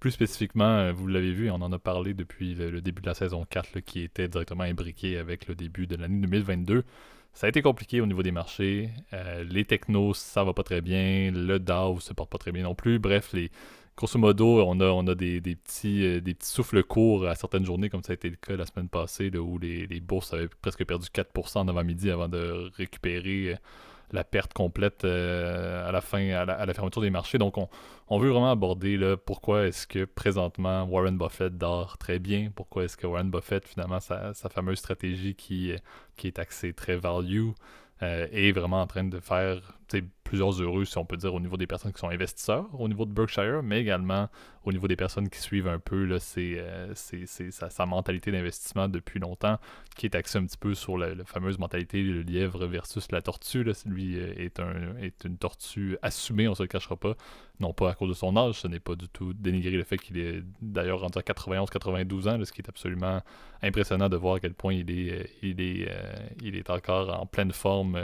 Plus 0.00 0.10
spécifiquement, 0.10 0.92
vous 0.92 1.06
l'avez 1.06 1.32
vu, 1.32 1.50
on 1.52 1.56
en 1.56 1.72
a 1.72 1.78
parlé 1.78 2.14
depuis 2.14 2.54
le, 2.54 2.80
début 2.80 3.00
de 3.00 3.06
la 3.06 3.14
saison 3.14 3.46
4, 3.48 3.78
qui 3.80 4.02
était 4.02 4.26
directement 4.26 4.64
imbriqué 4.64 5.18
avec 5.18 5.46
le 5.46 5.54
début 5.54 5.86
de 5.86 5.94
l'année 5.94 6.20
2022. 6.20 6.84
Ça 7.32 7.46
a 7.46 7.48
été 7.48 7.62
compliqué 7.62 8.00
au 8.00 8.06
niveau 8.06 8.24
des 8.24 8.32
marchés. 8.32 8.90
les 9.44 9.64
technos, 9.64 10.14
ça 10.14 10.42
va 10.42 10.52
pas 10.52 10.64
très 10.64 10.80
bien. 10.80 11.30
Le 11.32 11.58
Dow 11.58 12.00
se 12.00 12.12
porte 12.12 12.30
pas 12.30 12.38
très 12.38 12.52
bien 12.52 12.64
non 12.64 12.74
plus. 12.74 12.98
Bref, 12.98 13.32
les, 13.32 13.50
grosso 13.98 14.16
modo, 14.16 14.64
on 14.64 14.80
a, 14.80 14.84
on 14.84 15.06
a 15.08 15.14
des, 15.16 15.40
petits, 15.40 16.04
euh, 16.04 16.20
des 16.20 16.32
petits 16.34 16.50
souffles 16.50 16.84
courts 16.84 17.26
à 17.26 17.34
certaines 17.34 17.64
journées, 17.64 17.90
comme 17.90 18.04
ça 18.04 18.12
a 18.12 18.14
été 18.14 18.30
le 18.30 18.36
cas 18.36 18.54
la 18.56 18.64
semaine 18.64 18.88
passée, 18.88 19.28
où 19.36 19.58
les, 19.58 19.88
les, 19.88 20.00
bourses 20.00 20.32
avaient 20.32 20.48
presque 20.62 20.84
perdu 20.84 21.08
4% 21.08 21.58
en 21.58 21.68
avant-midi 21.68 22.08
avant 22.08 22.28
de 22.28 22.70
récupérer 22.76 23.54
euh, 23.54 23.56
la 24.12 24.22
perte 24.22 24.52
complète 24.52 25.04
euh, 25.04 25.86
à 25.86 25.90
la 25.90 26.00
fin, 26.00 26.30
à 26.30 26.44
la, 26.44 26.74
fermeture 26.74 27.02
des 27.02 27.10
marchés. 27.10 27.38
Donc, 27.38 27.56
on, 27.58 28.18
veut 28.20 28.30
vraiment 28.30 28.52
aborder 28.52 28.96
là, 28.96 29.16
pourquoi 29.16 29.66
est-ce 29.66 29.88
que 29.88 30.04
présentement 30.04 30.84
Warren 30.84 31.18
Buffett 31.18 31.58
dort 31.58 31.98
très 31.98 32.20
bien, 32.20 32.52
pourquoi 32.54 32.84
est-ce 32.84 32.96
que 32.96 33.06
Warren 33.06 33.32
Buffett, 33.32 33.66
finalement, 33.66 33.98
sa, 33.98 34.32
sa 34.32 34.48
fameuse 34.48 34.78
stratégie 34.78 35.34
qui, 35.34 35.72
qui 36.16 36.28
est 36.28 36.38
axée 36.38 36.72
très 36.72 36.96
value, 36.96 37.50
est 38.00 38.52
vraiment 38.52 38.80
en 38.80 38.86
train 38.86 39.02
de 39.02 39.18
faire 39.18 39.76
plusieurs 40.28 40.60
heureux, 40.60 40.84
si 40.84 40.98
on 40.98 41.06
peut 41.06 41.16
dire, 41.16 41.32
au 41.32 41.40
niveau 41.40 41.56
des 41.56 41.66
personnes 41.66 41.90
qui 41.90 42.00
sont 42.00 42.10
investisseurs, 42.10 42.66
au 42.78 42.86
niveau 42.86 43.06
de 43.06 43.12
Berkshire, 43.12 43.62
mais 43.62 43.80
également 43.80 44.28
au 44.62 44.72
niveau 44.72 44.86
des 44.86 44.94
personnes 44.94 45.30
qui 45.30 45.38
suivent 45.38 45.68
un 45.68 45.78
peu 45.78 46.04
là, 46.04 46.18
euh, 46.36 46.92
sa, 46.94 47.86
mentalité 47.86 48.30
d'investissement 48.30 48.88
depuis 48.88 49.20
longtemps, 49.20 49.58
qui 49.96 50.04
est 50.04 50.14
axée 50.14 50.36
un 50.36 50.44
petit 50.44 50.58
peu 50.58 50.74
sur 50.74 50.98
la, 50.98 51.14
fameuse 51.24 51.58
mentalité 51.58 52.02
le 52.02 52.20
lièvre 52.20 52.66
versus 52.66 53.10
la 53.10 53.22
tortue. 53.22 53.64
Là. 53.64 53.72
Lui 53.86 54.18
euh, 54.18 54.34
est, 54.36 54.60
un, 54.60 54.98
est 55.00 55.24
une 55.24 55.38
tortue 55.38 55.96
assumée, 56.02 56.46
on 56.46 56.50
ne 56.50 56.56
se 56.56 56.62
le 56.62 56.68
cachera 56.68 56.96
pas, 56.96 57.14
non 57.58 57.72
pas 57.72 57.92
à 57.92 57.94
cause 57.94 58.10
de 58.10 58.14
son 58.14 58.36
âge, 58.36 58.56
ce 58.56 58.68
n'est 58.68 58.80
pas 58.80 58.96
du 58.96 59.08
tout 59.08 59.32
dénigrer 59.32 59.78
le 59.78 59.84
fait 59.84 59.96
qu'il 59.96 60.18
est 60.18 60.42
d'ailleurs 60.60 61.00
rendu 61.00 61.18
à 61.18 61.22
91-92 61.22 62.28
ans, 62.28 62.44
ce 62.44 62.52
qui 62.52 62.60
est 62.60 62.68
absolument 62.68 63.22
impressionnant 63.62 64.10
de 64.10 64.16
voir 64.18 64.34
à 64.34 64.40
quel 64.40 64.52
point 64.52 64.74
il 64.74 64.90
est, 64.90 65.10
euh, 65.10 65.24
il 65.42 65.58
est, 65.62 65.88
il 66.42 66.54
est 66.54 66.68
encore 66.68 67.18
en 67.18 67.24
pleine 67.24 67.52
forme 67.52 67.98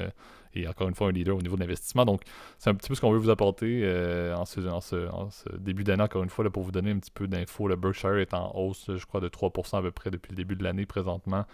et 0.55 0.69
encore 0.69 0.89
une 0.89 0.95
fois 0.95 1.09
un 1.09 1.13
leader 1.13 1.37
au 1.37 1.43
niveau 1.43 1.57
de 1.57 1.61
l'investissement. 1.61 2.05
Donc, 2.05 2.23
c'est 2.59 2.71
un 2.71 2.75
petit 2.75 2.89
peu 2.89 2.95
ce 2.95 3.01
qu'on 3.01 3.13
veut 3.13 3.19
vous 3.19 3.31
apporter 3.31 3.81
euh, 3.85 4.35
en, 4.37 4.45
ce, 4.45 5.57
début 5.59 5.85
d'année, 5.85 6.03
encore 6.03 6.23
une 6.23 6.31
fois, 6.31 6.49
pour 6.51 6.63
vous 6.63 6.73
donner 6.73 6.91
un 6.91 6.99
petit 6.99 7.11
peu 7.11 7.27
d'infos. 7.27 7.69
Le 7.69 7.77
Berkshire 7.77 8.17
est 8.17 8.35
en 8.35 8.53
hausse, 8.55 8.91
je 8.95 9.07
crois, 9.07 9.21
de 9.21 9.29
3% 9.29 9.79
à 9.79 9.83
peu 9.83 9.91
près 9.91 10.11
depuis 10.11 10.31
le 10.31 10.37
début 10.37 10.57
de 10.57 10.65
l'année 10.65 10.87
présentement. 10.87 11.45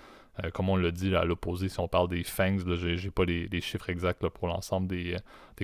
Euh, 0.44 0.50
comme 0.50 0.68
on 0.68 0.76
l'a 0.76 0.90
dit 0.90 1.14
à 1.14 1.24
l'opposé, 1.24 1.68
si 1.68 1.80
on 1.80 1.88
parle 1.88 2.08
des 2.08 2.22
FANGs, 2.22 2.60
je 2.60 3.04
n'ai 3.04 3.10
pas 3.10 3.24
les, 3.24 3.60
chiffres 3.60 3.90
exacts 3.90 4.28
pour 4.28 4.48
l'ensemble 4.48 4.86
des, 4.86 5.16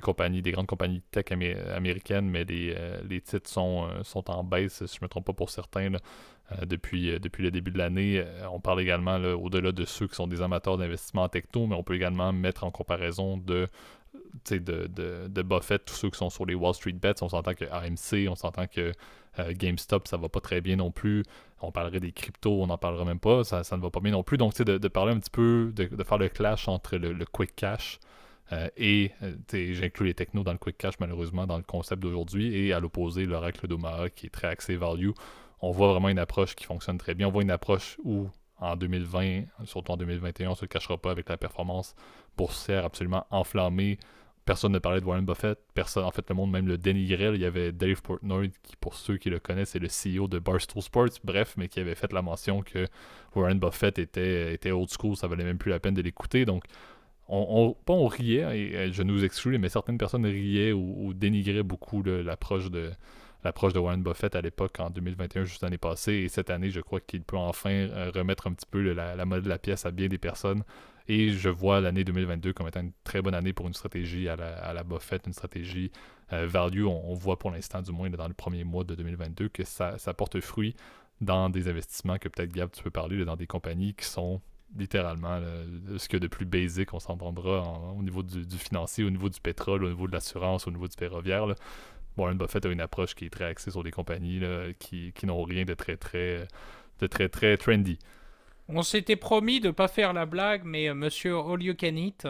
compagnies, 0.03 0.43
des 0.43 0.53
grandes 0.53 0.67
compagnies 0.67 1.03
tech 1.11 1.27
américaines, 1.31 2.29
mais 2.29 2.45
les, 2.45 2.75
euh, 2.77 3.21
titres 3.25 3.49
sont, 3.49 3.89
en 4.27 4.45
baisse, 4.45 4.85
si 4.87 4.97
je 4.97 5.01
ne 5.01 5.07
me 5.07 5.09
trompe 5.09 5.27
pas 5.27 5.33
pour 5.33 5.51
certains. 5.51 5.95
Euh, 5.95 5.99
depuis, 6.67 7.11
euh, 7.11 7.19
depuis 7.19 7.43
le 7.43 7.51
début 7.51 7.71
de 7.71 7.79
l'année. 7.79 8.19
Euh, 8.19 8.49
on 8.51 8.61
parle 8.61 8.81
également, 8.81 9.17
au-delà 9.17 9.73
de 9.73 9.85
ceux 9.85 10.07
qui 10.07 10.15
sont 10.15 10.27
des 10.27 10.43
amateurs 10.43 10.79
d'investissement 10.79 11.25
en 11.25 11.29
techno, 11.29 11.67
mais 11.67 11.75
on 11.75 11.83
peut 11.83 11.95
également 11.95 12.33
mettre 12.33 12.65
en 12.65 12.71
comparaison 12.71 13.37
de 13.37 13.69
de, 14.51 14.59
de, 14.59 15.29
de, 15.29 15.43
Buffett, 15.43 15.85
tous 15.85 15.95
ceux 15.95 16.11
qui 16.11 16.17
sont 16.17 16.31
sur 16.31 16.47
les 16.47 16.55
Wall 16.55 16.73
Street 16.73 16.93
Bets, 16.93 17.23
on 17.23 17.29
s'entend 17.29 17.53
que 17.53 17.65
AMC, 17.65 18.31
on 18.31 18.35
s'entend 18.35 18.67
que 18.67 18.93
GameStop, 19.51 20.09
ça 20.09 20.17
va 20.17 20.31
pas 20.31 20.41
très 20.41 20.63
bien 20.63 20.77
non 20.77 20.91
plus. 20.91 21.23
On 21.61 21.71
parlerait 21.71 22.01
des 22.01 22.13
cryptos, 22.13 22.63
on 22.63 22.67
n'en 22.67 22.79
parlera 22.79 23.05
même 23.05 23.19
pas, 23.19 23.45
ça, 23.45 23.63
ça, 23.63 23.77
ne 23.77 23.83
va 23.83 23.91
pas 23.91 24.01
bien 24.01 24.13
non 24.13 24.23
plus. 24.23 24.39
Donc, 24.39 24.57
de, 24.57 24.79
de 24.79 24.89
parler 24.89 25.13
un 25.13 25.19
petit 25.19 25.31
peu, 25.31 25.71
de, 25.75 26.03
faire 26.03 26.19
le 26.19 26.29
clash 26.31 26.67
entre 26.69 26.97
le, 26.97 27.25
quick 27.27 27.55
cash 27.57 27.99
et, 28.79 29.13
j'inclus 29.53 30.07
les 30.07 30.15
technos 30.15 30.45
dans 30.45 30.53
le 30.53 30.59
quick 30.59 30.79
cash 30.79 30.95
malheureusement 30.99 31.47
dans 31.47 31.59
le 31.59 31.63
concept 31.63 32.01
d'aujourd'hui, 32.01 32.57
et 32.57 32.73
à 32.73 32.81
l'opposé, 32.81 33.27
l'oracle 33.27 33.69
d'Omaha 33.69 34.09
qui 34.09 34.27
est 34.27 34.31
très 34.31 34.49
axé 34.49 34.77
value 34.77 35.11
on 35.61 35.71
voit 35.71 35.89
vraiment 35.93 36.09
une 36.09 36.19
approche 36.19 36.55
qui 36.55 36.65
fonctionne 36.65 36.99
très 36.99 37.15
bien. 37.15 37.29
On 37.29 37.31
voit 37.31 37.43
une 37.43 37.51
approche 37.51 37.99
où, 38.05 38.29
en 38.59 38.77
2020, 38.77 39.45
surtout 39.65 39.93
en 39.93 39.97
2021, 39.97 40.49
on 40.49 40.51
ne 40.51 40.57
se 40.57 40.67
cachera 40.67 40.99
pas 40.99 41.11
avec 41.11 41.29
la 41.29 41.37
performance 41.37 41.95
boursière 42.37 42.85
absolument 42.85 43.27
enflammée. 43.31 43.99
Personne 44.45 44.73
ne 44.73 44.79
parlait 44.79 45.01
de 45.01 45.07
Warren 45.07 45.25
Buffett. 45.25 45.59
Personne, 45.75 46.05
en 46.05 46.13
fait, 46.13 46.29
le 46.29 46.37
monde 46.37 46.53
même 46.53 46.69
le 46.69 46.79
dénigrait. 46.79 47.35
Il 47.35 47.41
y 47.41 47.45
avait 47.45 47.73
Dave 47.73 48.01
Portnoy, 48.01 48.53
qui, 48.63 48.77
pour 48.77 48.95
ceux 48.95 49.17
qui 49.17 49.29
le 49.29 49.41
connaissent, 49.41 49.75
est 49.75 49.81
le 49.81 49.89
CEO 49.89 50.29
de 50.29 50.39
Barstool 50.39 50.83
Sports. 50.83 51.19
Bref, 51.25 51.55
mais 51.57 51.69
qui 51.69 51.81
avait 51.81 51.97
fait 51.97 52.13
la 52.13 52.23
mention 52.23 52.63
que 52.63 52.87
Warren 53.35 53.59
Buffett 53.59 53.99
était, 53.99 54.55
était 54.55 54.71
old 54.71 54.89
school. 54.89 55.17
Ça 55.17 55.27
valait 55.27 55.43
même 55.43 55.59
plus 55.59 55.71
la 55.71 55.81
peine 55.81 55.95
de 55.95 56.03
l'écouter. 56.03 56.45
Donc, 56.45 56.63
on, 57.29 57.75
pas 57.85 57.93
on 57.93 58.07
riait, 58.07 58.57
et 58.57 58.93
je 58.93 59.03
nous 59.03 59.25
exclus, 59.25 59.59
mais 59.59 59.69
certaines 59.69 59.99
personnes 59.99 60.25
riaient 60.25 60.73
ou, 60.73 61.13
dénigraient 61.13 61.65
beaucoup 61.65 62.03
l'approche 62.03 62.71
de, 62.71 62.93
l'approche 63.47 63.73
de 63.73 63.79
Warren 63.79 64.03
Buffett 64.03 64.35
à 64.35 64.41
l'époque 64.41 64.81
en 64.81 64.91
2021, 64.91 65.45
juste 65.45 65.63
l'année 65.63 65.79
passée. 65.79 66.15
Et 66.15 66.29
cette 66.29 66.51
année, 66.51 66.71
je 66.71 66.81
crois 66.81 67.01
qu'il 67.01 67.23
peut 67.23 67.37
enfin 67.37 67.71
euh, 67.71 68.11
remettre 68.13 68.49
un 68.49 68.53
petit 68.53 68.67
peu 68.69 68.93
la, 68.93 69.25
mode 69.25 69.45
de 69.45 69.49
la 69.49 69.59
pièce 69.59 69.87
à 69.87 69.93
bien 69.93 70.09
des 70.09 70.19
personnes. 70.19 70.65
Et 71.09 71.31
je 71.31 71.49
vois 71.49 71.81
l'année 71.81 72.03
2022 72.03 72.53
comme 72.53 72.67
étant 72.67 72.81
une 72.81 72.93
très 73.05 73.23
bonne 73.23 73.35
année 73.35 73.53
pour 73.53 73.69
une 73.69 73.75
stratégie 73.75 74.29
à 74.29 74.35
la, 74.37 74.83
Buffett, 74.83 75.27
une 75.27 75.33
stratégie 75.33 75.93
euh, 76.33 76.47
value. 76.49 76.85
On, 76.85 77.15
voit 77.15 77.39
pour 77.39 77.53
l'instant, 77.53 77.81
du 77.81 77.93
moins 77.93 78.11
dans 78.11 78.27
le 78.27 78.35
premier 78.35 78.65
mois 78.65 78.83
de 78.83 78.97
2022, 78.97 79.49
que 79.49 79.63
ça, 79.65 79.97
porte 80.17 80.41
fruit 80.41 80.75
dans 81.21 81.49
des 81.49 81.69
investissements 81.69 82.19
que 82.19 82.29
peut-être 82.29 82.53
Gab, 82.53 82.71
tu 82.73 82.83
peux 82.83 82.91
parler, 82.91 83.25
dans 83.25 83.37
des 83.37 83.47
compagnies 83.47 83.95
qui 83.95 84.05
sont 84.07 84.43
littéralement 84.77 85.41
ce 85.97 86.09
que 86.09 86.17
de 86.17 86.27
plus 86.27 86.45
basique 86.45 86.93
on 86.93 86.99
s'entendra 86.99 87.63
au 87.97 88.03
niveau 88.03 88.25
du, 88.25 88.59
financier, 88.59 89.05
au 89.05 89.11
niveau 89.11 89.29
du 89.29 89.41
pétrole, 89.41 89.85
au 89.85 89.89
niveau 89.89 90.09
de 90.09 90.13
l'assurance, 90.13 90.67
au 90.67 90.73
niveau 90.73 90.89
du 90.89 90.97
ferroviaire. 90.99 91.47
Warren 92.17 92.39
Buffett 92.39 92.65
a 92.67 92.69
une 92.69 92.81
approche 92.81 93.15
qui 93.15 93.27
est 93.27 93.31
très 93.31 93.45
axée 93.45 93.71
sur 93.71 93.83
des 93.83 93.91
compagnies 93.91 94.41
qui, 94.79 95.13
n'ont 95.25 95.43
rien 95.43 95.65
de 95.65 95.75
très 95.75 95.97
très 95.97 96.47
de 97.01 97.07
très 97.07 97.29
très 97.29 97.57
trendy. 97.57 97.99
On 98.69 98.83
s'était 98.83 99.17
promis 99.17 99.61
de 99.61 99.69
ne 99.69 99.73
pas 99.73 99.89
faire 99.89 100.13
la 100.13 100.27
blague, 100.27 100.63
mais 100.65 100.89
euh, 100.89 100.95
Monsieur 100.95 101.37
All 101.37 101.63
You 101.63 101.75
Can 101.79 101.97
Eat. 101.97 102.29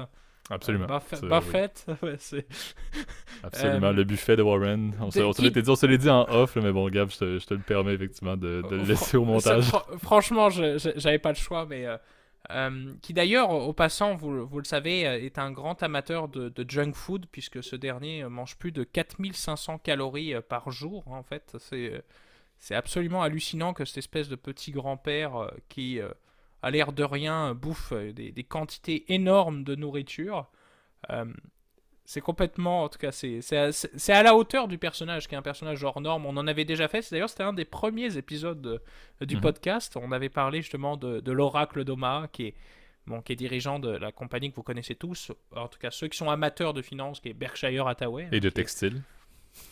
Absolument. 0.48 0.86
Buffett, 1.22 1.86
Absolument, 3.42 3.90
le 3.90 4.04
buffet 4.04 4.36
de 4.36 4.42
Warren. 4.42 4.94
On 5.00 5.10
se, 5.10 5.86
l'est 5.86 5.98
dit, 5.98 6.10
en 6.10 6.24
off, 6.28 6.56
mais 6.56 6.70
bon, 6.70 6.88
Gab, 6.88 7.10
je 7.10 7.44
te, 7.44 7.54
le 7.54 7.60
permets 7.60 7.94
effectivement 7.94 8.36
de, 8.36 8.62
le 8.70 8.84
laisser 8.84 9.16
au 9.16 9.24
montage. 9.24 9.64
franchement, 10.02 10.48
j'avais 10.50 11.18
pas 11.18 11.30
le 11.30 11.36
choix, 11.36 11.66
mais 11.66 11.86
euh, 11.86 11.96
euh, 12.50 12.94
qui 13.02 13.12
d'ailleurs, 13.12 13.50
au 13.50 13.72
passant, 13.72 14.14
vous, 14.14 14.30
le 14.30 14.64
savez, 14.64 15.06
euh, 15.06 15.20
est 15.20 15.38
un 15.38 15.50
grand 15.50 15.82
amateur 15.82 16.28
de, 16.28 16.52
junk 16.68 16.92
food, 16.92 17.26
puisque 17.30 17.62
ce 17.62 17.76
dernier 17.76 18.22
euh, 18.22 18.28
mange 18.28 18.56
plus 18.56 18.72
de 18.72 18.84
4500 18.84 19.78
calories 19.78 20.34
par 20.48 20.70
jour, 20.70 21.06
en 21.08 21.22
fait. 21.22 21.56
C'est, 21.58 22.74
absolument 22.74 23.22
hallucinant 23.22 23.74
que 23.74 23.84
cette 23.84 23.98
espèce 23.98 24.28
de 24.28 24.36
petit 24.36 24.72
grand-père 24.72 25.50
qui, 25.68 26.00
a 26.62 26.70
l'air 26.70 26.92
de 26.92 27.04
rien, 27.04 27.54
bouffe 27.54 27.92
des, 27.92 28.44
quantités 28.44 29.12
énormes 29.12 29.62
de 29.62 29.74
nourriture 29.74 30.50
c'est 32.06 32.20
complètement, 32.20 32.84
en 32.84 32.88
tout 32.88 33.00
cas, 33.00 33.10
c'est 33.10 33.40
à, 33.52 34.22
la 34.22 34.36
hauteur 34.36 34.68
du 34.68 34.78
personnage, 34.78 35.26
qui 35.26 35.34
est 35.34 35.38
un 35.38 35.42
personnage 35.42 35.82
hors 35.82 36.00
norme. 36.00 36.24
On 36.24 36.36
en 36.36 36.46
avait 36.46 36.64
déjà 36.64 36.86
fait, 36.86 37.04
d'ailleurs, 37.10 37.28
c'était 37.28 37.42
un 37.42 37.52
des 37.52 37.64
premiers 37.64 38.16
épisodes 38.16 38.80
du 39.20 39.34
mhm. 39.34 39.42
podcast. 39.42 39.96
On 40.00 40.12
avait 40.12 40.28
parlé 40.28 40.62
justement 40.62 40.96
de, 40.96 41.32
l'oracle 41.32 41.82
d'Oma, 41.82 42.28
qui 42.32 42.44
est, 42.44 42.54
bon, 43.08 43.22
qui 43.22 43.32
est 43.32 43.36
dirigeant 43.36 43.80
de 43.80 43.88
la 43.88 44.12
compagnie 44.12 44.50
que 44.50 44.56
vous 44.56 44.62
connaissez 44.62 44.94
tous, 44.94 45.32
en 45.54 45.66
tout 45.66 45.80
cas 45.80 45.90
ceux 45.90 46.06
qui 46.06 46.16
sont 46.16 46.30
amateurs 46.30 46.74
de 46.74 46.80
finance, 46.80 47.18
qui 47.18 47.30
est 47.30 47.34
Berkshire 47.34 47.88
Hathaway. 47.88 48.28
Et 48.30 48.38
de 48.38 48.50
textile. 48.50 49.02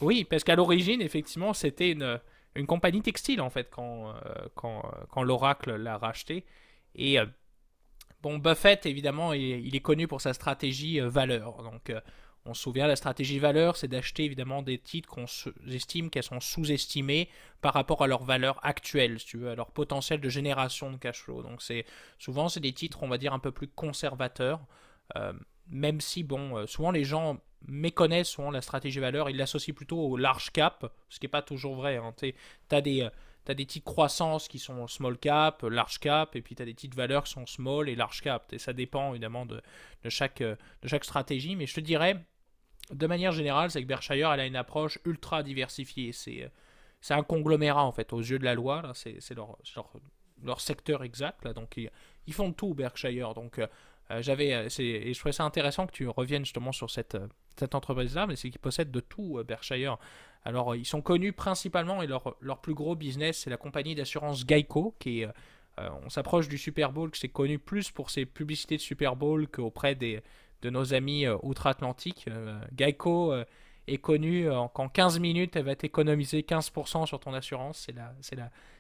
Oui, 0.01 0.25
parce 0.25 0.43
qu'à 0.43 0.57
l'origine, 0.57 1.01
effectivement, 1.03 1.55
c'était 1.55 1.93
une, 1.93 2.21
une, 2.57 2.67
compagnie 2.67 3.03
textile, 3.03 3.41
en 3.41 3.51
fait, 3.51 3.69
quand, 3.71 4.09
euh, 4.09 4.13
quand, 4.57 4.83
quand 5.09 5.23
l'oracle 5.23 5.77
l'a 5.77 5.99
racheté. 5.99 6.45
Et. 6.97 7.21
Euh, 7.21 7.27
bon, 8.23 8.39
Buffett, 8.39 8.87
évidemment, 8.87 9.35
il, 9.35 9.77
est 9.77 9.81
connu 9.81 10.09
pour 10.09 10.21
sa 10.21 10.33
stratégie 10.33 11.01
euh, 11.01 11.09
valeur. 11.09 11.63
Donc, 11.63 11.93
on 12.47 12.55
se 12.55 12.63
souvient, 12.63 12.87
la 12.87 12.97
stratégie 12.97 13.39
valeur, 13.39 13.77
c'est 13.77 13.89
d'acheter 13.89 14.25
évidemment 14.25 14.63
des 14.63 14.79
titres 14.79 15.09
qu'on 15.09 15.25
estime 15.67 16.11
qu'elles 16.11 16.23
sont 16.23 16.41
sous-estimées 16.41 17.29
par 17.63 17.73
rapport 17.73 18.03
à 18.03 18.07
leur 18.07 18.23
valeur 18.23 18.61
actuelle, 18.63 19.19
si 19.19 19.27
tu 19.27 19.39
veux, 19.39 19.51
à 19.51 19.55
leur 19.55 19.71
potentiel 19.71 20.21
de 20.21 20.29
génération 20.29 20.91
de 20.91 20.97
cash 20.97 21.23
flow. 21.23 21.43
Donc 21.43 21.63
c'est 21.63 21.87
souvent 22.19 22.49
c'est 22.49 22.61
des 22.61 22.73
titres, 22.73 23.03
on 23.03 23.09
va 23.09 23.17
dire, 23.17 23.33
un 23.33 23.39
peu 23.39 23.51
plus 23.51 23.69
conservateurs. 23.69 24.61
Euh, 25.17 25.33
même 25.69 26.01
si, 26.01 26.23
bon, 26.23 26.67
souvent 26.67 26.91
les 26.91 27.05
gens 27.05 27.39
méconnaissent 27.67 28.29
souvent 28.29 28.51
la 28.51 28.61
stratégie 28.61 29.01
valeur, 29.01 29.31
ils 29.31 29.37
l'associent 29.37 29.75
plutôt 29.75 29.99
au 29.99 30.19
large 30.19 30.51
cap, 30.51 30.93
ce 31.09 31.19
qui 31.19 31.25
n'est 31.25 31.31
pas 31.31 31.41
toujours 31.41 31.77
vrai. 31.77 31.97
Hein. 31.97 32.15
Tu 32.19 32.35
as 32.71 32.81
des 32.83 33.09
tu 33.45 33.53
as 33.53 33.55
des 33.55 33.67
petites 33.67 33.85
croissances 33.85 34.49
qui 34.49 34.59
sont 34.59 34.87
small 34.87 35.19
cap, 35.19 35.63
large 35.63 35.99
cap, 36.01 36.35
et 36.35 36.41
puis 36.41 36.55
tu 36.55 36.65
des 36.65 36.73
petites 36.73 36.95
valeurs 36.95 37.25
qui 37.25 37.33
sont 37.33 37.47
small 37.47 37.89
et 37.89 37.95
large 37.95 38.23
cap. 38.23 38.51
Et 38.53 38.59
ça 38.59 38.73
dépend 38.73 39.11
évidemment 39.11 39.45
de 39.47 39.61
chaque 40.09 40.43
stratégie. 41.03 41.55
Mais 41.55 41.67
je 41.67 41.75
te 41.75 41.81
dirais, 41.81 42.25
de 42.91 43.07
manière 43.07 43.33
générale, 43.33 43.71
c'est 43.71 43.83
que 43.83 43.87
Berkshire, 43.87 44.33
elle 44.33 44.41
a 44.41 44.47
une 44.47 44.57
approche 44.57 44.99
ultra 45.05 45.43
diversifiée. 45.43 46.13
C'est, 46.13 46.51
c'est 47.01 47.15
un 47.15 47.23
conglomérat, 47.23 47.85
en 47.85 47.93
fait, 47.93 48.13
aux 48.13 48.21
yeux 48.21 48.39
de 48.39 48.45
la 48.45 48.55
loi. 48.55 48.83
C'est, 48.95 49.19
leur, 49.35 50.61
secteur 50.61 51.03
exact. 51.03 51.47
Donc, 51.49 51.77
ils, 51.77 51.91
ils 52.27 52.35
font 52.35 52.53
tout, 52.53 52.75
Berkshire. 52.75 53.35
Donc, 53.35 53.59
euh, 53.59 53.67
j'avais, 54.21 54.69
c'est, 54.69 54.85
et 54.85 55.15
je 55.15 55.19
trouvais 55.19 55.33
ça 55.33 55.45
intéressant 55.45 55.87
que 55.87 55.93
tu 55.93 56.09
reviennes 56.09 56.45
justement 56.45 56.73
sur 56.73 56.91
cette, 56.91 57.17
entreprise-là, 57.73 58.27
mais 58.27 58.37
c'est 58.37 58.51
qu'ils 58.51 58.61
possèdent 58.61 58.91
de 58.91 59.01
tout, 59.01 59.43
Berkshire. 59.47 59.97
Alors, 60.45 60.77
ils 60.77 60.85
sont 60.85 61.01
connus 61.01 61.33
principalement, 61.33 62.03
et 62.03 62.07
leur, 62.07 62.61
plus 62.61 62.75
gros 62.75 62.95
business, 62.97 63.39
c'est 63.39 63.51
la 63.51 63.57
compagnie 63.57 63.95
d'assurance 63.95 64.45
Geico, 64.45 64.95
qui 64.99 65.23
est, 65.23 65.29
euh, 65.81 65.89
on 66.05 66.09
s'approche 66.09 66.49
du 66.49 66.59
Super 66.59 66.93
Bowl, 66.93 67.11
qui 67.11 67.21
c'est 67.21 67.29
connu 67.29 67.59
plus 67.59 67.91
pour 67.91 68.11
ses 68.11 68.27
publicités 68.27 68.77
de 68.77 68.83
Super 68.83 69.17
Bowl 69.17 69.49
qu'auprès 69.49 69.95
des, 69.95 70.23
de 70.65 70.71
nos 70.71 70.95
amis 70.95 71.27
euh, 71.27 71.37
outre-Atlantique. 71.43 72.27
Euh, 72.29 72.59
Geico 72.75 73.33
est 73.87 73.99
connu 73.99 74.49
qu'en 74.73 74.89
15 74.89 75.21
minutes, 75.21 75.57
elle 75.57 75.67
va 75.67 75.77
t'économiser 75.77 76.41
15% 76.41 77.07
sur 77.07 77.21
ton 77.21 77.35
assurance. 77.35 77.87
C'est, 77.87 77.95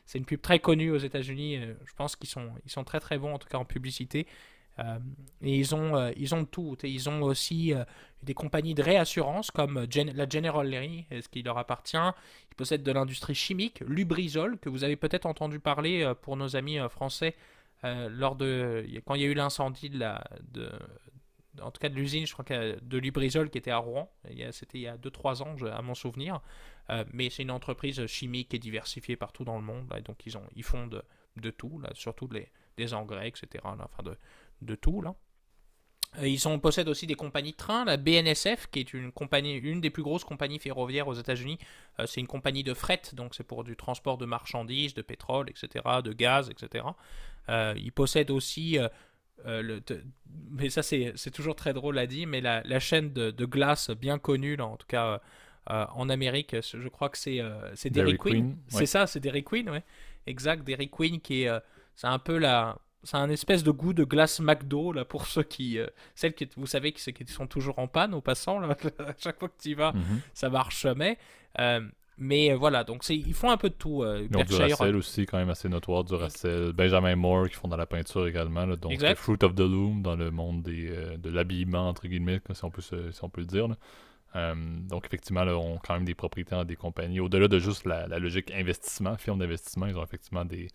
c'est, 0.06 0.18
une 0.18 0.24
pub 0.24 0.40
très 0.40 0.58
connue 0.58 0.90
aux 0.90 0.98
États-Unis. 0.98 1.60
je 1.84 1.92
pense 1.94 2.16
qu'ils 2.16 2.30
sont, 2.30 2.50
ils 2.64 2.70
sont 2.70 2.84
très 2.84 3.00
très 3.00 3.18
bons, 3.18 3.34
en 3.34 3.38
tout 3.38 3.48
cas 3.48 3.58
en 3.58 3.66
publicité. 3.66 4.26
Euh, 4.78 4.98
et 5.42 5.56
ils 5.56 5.74
ont, 5.74 5.96
euh, 5.96 6.10
ils 6.16 6.34
ont 6.34 6.44
tout. 6.44 6.76
ils 6.82 7.08
ont 7.08 7.22
aussi 7.22 7.72
euh, 7.72 7.84
des 8.22 8.34
compagnies 8.34 8.74
de 8.74 8.82
réassurance 8.82 9.50
comme 9.50 9.86
la 10.14 10.28
General 10.28 10.68
Lee, 10.68 11.06
ce 11.10 11.28
qui 11.28 11.42
leur 11.42 11.58
appartient. 11.58 11.96
Ils 11.96 12.54
possèdent 12.56 12.82
de 12.82 12.92
l'industrie 12.92 13.34
chimique, 13.34 13.80
Lubrizol, 13.80 14.58
que 14.58 14.68
vous 14.68 14.84
avez 14.84 14.96
peut-être 14.96 15.26
entendu 15.26 15.60
parler 15.60 16.12
pour 16.22 16.36
nos 16.36 16.56
amis 16.56 16.78
français 16.88 17.34
lors 17.82 18.34
de 18.34 18.86
quand 19.04 19.14
il 19.14 19.20
y 19.20 19.24
a 19.24 19.28
eu 19.28 19.34
l'incendie 19.34 19.90
de 19.90 19.98
la 19.98 20.24
de, 20.52 20.70
en 21.60 21.70
tout 21.70 21.80
cas 21.80 21.88
de 21.88 21.94
l'usine, 21.94 22.26
je 22.26 22.32
crois 22.32 22.44
que 22.44 22.78
de 22.80 22.98
Lubrizol 22.98 23.50
qui 23.50 23.58
était 23.58 23.70
à 23.70 23.78
Rouen. 23.78 24.10
C'était 24.50 24.78
il 24.78 24.82
y 24.82 24.88
a 24.88 24.96
2-3 24.96 25.42
ans, 25.42 25.56
à 25.66 25.82
mon 25.82 25.94
souvenir. 25.94 26.40
mais 27.12 27.30
c'est 27.30 27.42
une 27.42 27.50
entreprise 27.50 28.06
chimique 28.06 28.54
et 28.54 28.58
diversifiée 28.58 29.16
partout 29.16 29.44
dans 29.44 29.56
le 29.56 29.64
monde. 29.64 29.86
donc 30.04 30.26
ils, 30.26 30.36
ont, 30.36 30.46
ils 30.56 30.64
font 30.64 30.86
de, 30.86 31.50
tout, 31.50 31.82
surtout 31.94 32.28
des 32.76 32.94
engrais, 32.94 33.28
etc. 33.28 33.64
enfin 33.64 34.02
de, 34.60 34.74
tout. 34.74 35.02
Euh, 36.18 36.28
ils 36.28 36.46
ont, 36.48 36.58
possèdent 36.58 36.88
aussi 36.88 37.06
des 37.06 37.14
compagnies 37.14 37.52
de 37.52 37.56
train, 37.56 37.84
la 37.84 37.96
BNSF, 37.96 38.68
qui 38.70 38.80
est 38.80 38.94
une, 38.94 39.12
compagnie, 39.12 39.54
une 39.54 39.80
des 39.80 39.90
plus 39.90 40.02
grosses 40.02 40.24
compagnies 40.24 40.58
ferroviaires 40.58 41.08
aux 41.08 41.14
États-Unis. 41.14 41.58
Euh, 41.98 42.06
c'est 42.06 42.20
une 42.20 42.26
compagnie 42.26 42.62
de 42.62 42.74
fret, 42.74 43.02
donc 43.12 43.34
c'est 43.34 43.44
pour 43.44 43.64
du 43.64 43.76
transport 43.76 44.18
de 44.18 44.26
marchandises, 44.26 44.94
de 44.94 45.02
pétrole, 45.02 45.50
etc., 45.50 45.84
de 46.02 46.12
gaz, 46.12 46.50
etc. 46.50 46.84
Euh, 47.48 47.74
ils 47.76 47.92
possèdent 47.92 48.30
aussi, 48.30 48.78
le, 49.44 49.82
mais 50.50 50.70
ça 50.70 50.82
c'est 50.82 51.30
toujours 51.32 51.54
très 51.56 51.72
drôle 51.72 51.98
à 51.98 52.06
dire, 52.06 52.26
mais 52.26 52.40
la, 52.40 52.62
la 52.64 52.80
chaîne 52.80 53.12
de, 53.12 53.30
de, 53.30 53.44
glace 53.44 53.90
bien 53.90 54.18
connue, 54.18 54.56
là, 54.56 54.66
en 54.66 54.76
tout 54.76 54.86
cas 54.86 55.20
en 55.66 56.08
Amérique, 56.08 56.56
je 56.60 56.88
crois 56.88 57.08
que 57.08 57.18
c'est 57.18 57.40
Dairy, 57.90 58.16
Queen. 58.18 58.56
C'est 58.68 58.86
ça, 58.86 59.06
c'est 59.06 59.20
Dairy 59.20 59.44
Queen, 59.44 59.68
ouais. 59.70 59.82
Exact, 60.26 60.64
Dairy 60.64 60.88
Queen 60.88 61.20
qui 61.20 61.42
est, 61.42 61.50
c'est 61.96 62.06
un 62.06 62.18
peu 62.18 62.38
la 62.38 62.78
c'est 63.04 63.18
un 63.18 63.30
espèce 63.30 63.62
de 63.62 63.70
goût 63.70 63.92
de 63.92 64.04
glace 64.04 64.40
McDo 64.40 64.92
là 64.92 65.04
pour 65.04 65.26
ceux 65.26 65.42
qui 65.42 65.78
euh, 65.78 65.86
celles 66.14 66.34
qui 66.34 66.48
vous 66.56 66.66
savez 66.66 66.92
qui, 66.92 67.12
qui 67.12 67.32
sont 67.32 67.46
toujours 67.46 67.78
en 67.78 67.86
panne 67.86 68.14
au 68.14 68.20
passant 68.20 68.58
là, 68.58 68.76
à 68.98 69.14
chaque 69.18 69.38
fois 69.38 69.48
que 69.48 69.60
tu 69.60 69.70
y 69.70 69.74
vas 69.74 69.92
mhm. 69.92 70.20
ça 70.32 70.50
marche 70.50 70.80
jamais 70.80 71.18
euh, 71.60 71.86
mais 72.18 72.52
euh, 72.52 72.56
voilà 72.56 72.84
donc 72.84 73.08
ils 73.08 73.34
font 73.34 73.50
un 73.50 73.56
peu 73.56 73.68
de 73.68 73.74
tout 73.74 74.02
euh, 74.02 74.26
ils 74.30 74.36
ont 74.36 74.44
du 74.44 74.54
Racel 74.54 74.96
aussi 74.96 75.26
quand 75.26 75.38
même 75.38 75.50
assez 75.50 75.68
notoire 75.68 76.04
du 76.04 76.14
Racel. 76.14 76.72
Benjamin 76.72 77.16
Moore 77.16 77.48
qui 77.48 77.54
font 77.54 77.68
dans 77.68 77.76
la 77.76 77.86
peinture 77.86 78.26
également 78.26 78.66
là, 78.66 78.76
donc 78.76 79.02
Fruit 79.16 79.38
of 79.42 79.54
the 79.54 79.60
Loom 79.60 80.02
dans 80.02 80.16
le 80.16 80.30
monde 80.30 80.62
des, 80.62 81.16
de 81.16 81.30
l'habillement 81.30 81.88
entre 81.88 82.06
guillemets 82.06 82.40
si 82.52 82.64
on 82.64 82.70
peut 82.70 82.82
si 82.82 82.94
on 83.22 83.28
peut 83.28 83.40
le 83.40 83.46
dire 83.46 83.68
donc 84.34 85.06
effectivement, 85.06 85.44
là, 85.44 85.56
ont 85.56 85.78
quand 85.78 85.94
même 85.94 86.04
des 86.04 86.14
propriétés 86.14 86.54
dans 86.54 86.64
des 86.64 86.76
compagnies. 86.76 87.20
Au-delà 87.20 87.48
de 87.48 87.58
juste 87.58 87.84
la, 87.84 88.08
la 88.08 88.18
logique 88.18 88.50
investissement, 88.52 89.16
firme 89.16 89.38
d'investissement, 89.38 89.86
ils 89.86 89.96
ont 89.96 90.02
effectivement 90.02 90.44
des, 90.44 90.68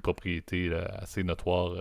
propriétés 0.00 0.72
assez 0.74 1.22
notoires. 1.22 1.72
Euh, 1.72 1.80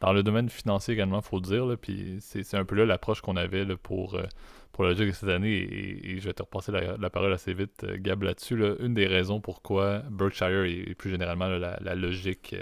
dans 0.00 0.14
le 0.14 0.22
domaine 0.22 0.48
financier 0.48 0.94
également, 0.94 1.18
il 1.18 1.24
faut 1.24 1.36
le 1.36 1.42
dire. 1.42 1.76
puis 1.78 2.16
c'est 2.20 2.54
un 2.54 2.64
peu 2.64 2.74
là 2.76 2.86
l'approche 2.86 3.20
qu'on 3.20 3.36
avait 3.36 3.66
pour, 3.76 4.14
euh, 4.14 4.24
pour 4.72 4.84
la 4.84 4.90
logique 4.90 5.08
de 5.08 5.12
cette 5.12 5.28
année. 5.28 5.50
Et, 5.50 6.18
je 6.20 6.24
vais 6.24 6.32
te 6.32 6.42
repasser 6.42 6.72
la, 6.72 7.10
parole 7.10 7.32
assez 7.32 7.52
vite, 7.52 7.84
euh, 7.84 7.98
Gab, 7.98 8.22
là-dessus. 8.22 8.58
une 8.80 8.94
des 8.94 9.06
raisons 9.06 9.40
pourquoi 9.40 9.98
Berkshire 10.10 10.64
et, 10.64 10.94
plus 10.94 11.10
généralement 11.10 11.48
la, 11.48 11.94
logique 11.94 12.56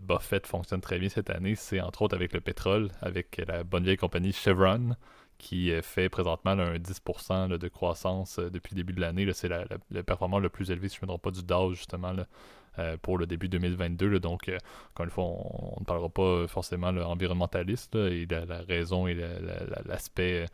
Buffett 0.00 0.46
fonctionne 0.46 0.80
très 0.80 1.00
bien 1.00 1.08
cette 1.08 1.30
année, 1.30 1.56
c'est 1.56 1.80
entre 1.80 2.02
autres 2.02 2.14
avec 2.14 2.32
le 2.32 2.40
pétrole, 2.40 2.90
avec 3.00 3.42
la 3.48 3.64
bonne 3.64 3.82
vieille 3.82 3.96
compagnie 3.96 4.32
Chevron 4.32 4.94
qui 5.38 5.72
fait 5.82 6.08
présentement 6.08 6.50
un 6.50 6.76
10% 6.76 7.56
de 7.56 7.68
croissance 7.68 8.38
depuis 8.38 8.74
le 8.74 8.76
début 8.76 8.92
de 8.92 9.00
l'année. 9.00 9.26
C'est 9.32 9.48
le 9.48 10.02
performance 10.02 10.42
le 10.42 10.48
plus 10.48 10.70
élevé, 10.70 10.88
si 10.88 10.96
je 10.96 11.00
ne 11.00 11.06
me 11.06 11.08
trompe 11.08 11.22
pas, 11.22 11.30
du 11.30 11.42
Dow, 11.42 11.74
justement, 11.74 12.14
euh, 12.78 12.96
pour 13.00 13.18
le 13.18 13.26
début 13.26 13.48
2022. 13.48 14.20
donc, 14.20 14.48
euh, 14.48 14.58
encore 14.94 15.04
une 15.04 15.10
fois, 15.10 15.24
on, 15.24 15.80
ne 15.80 15.84
parlera 15.84 16.08
pas 16.08 16.46
forcément 16.48 16.88
environnementaliste 16.88 17.94
et 17.94 18.26
la, 18.26 18.44
la, 18.44 18.60
raison 18.62 19.06
et 19.06 19.14
l'aspect 19.86 20.46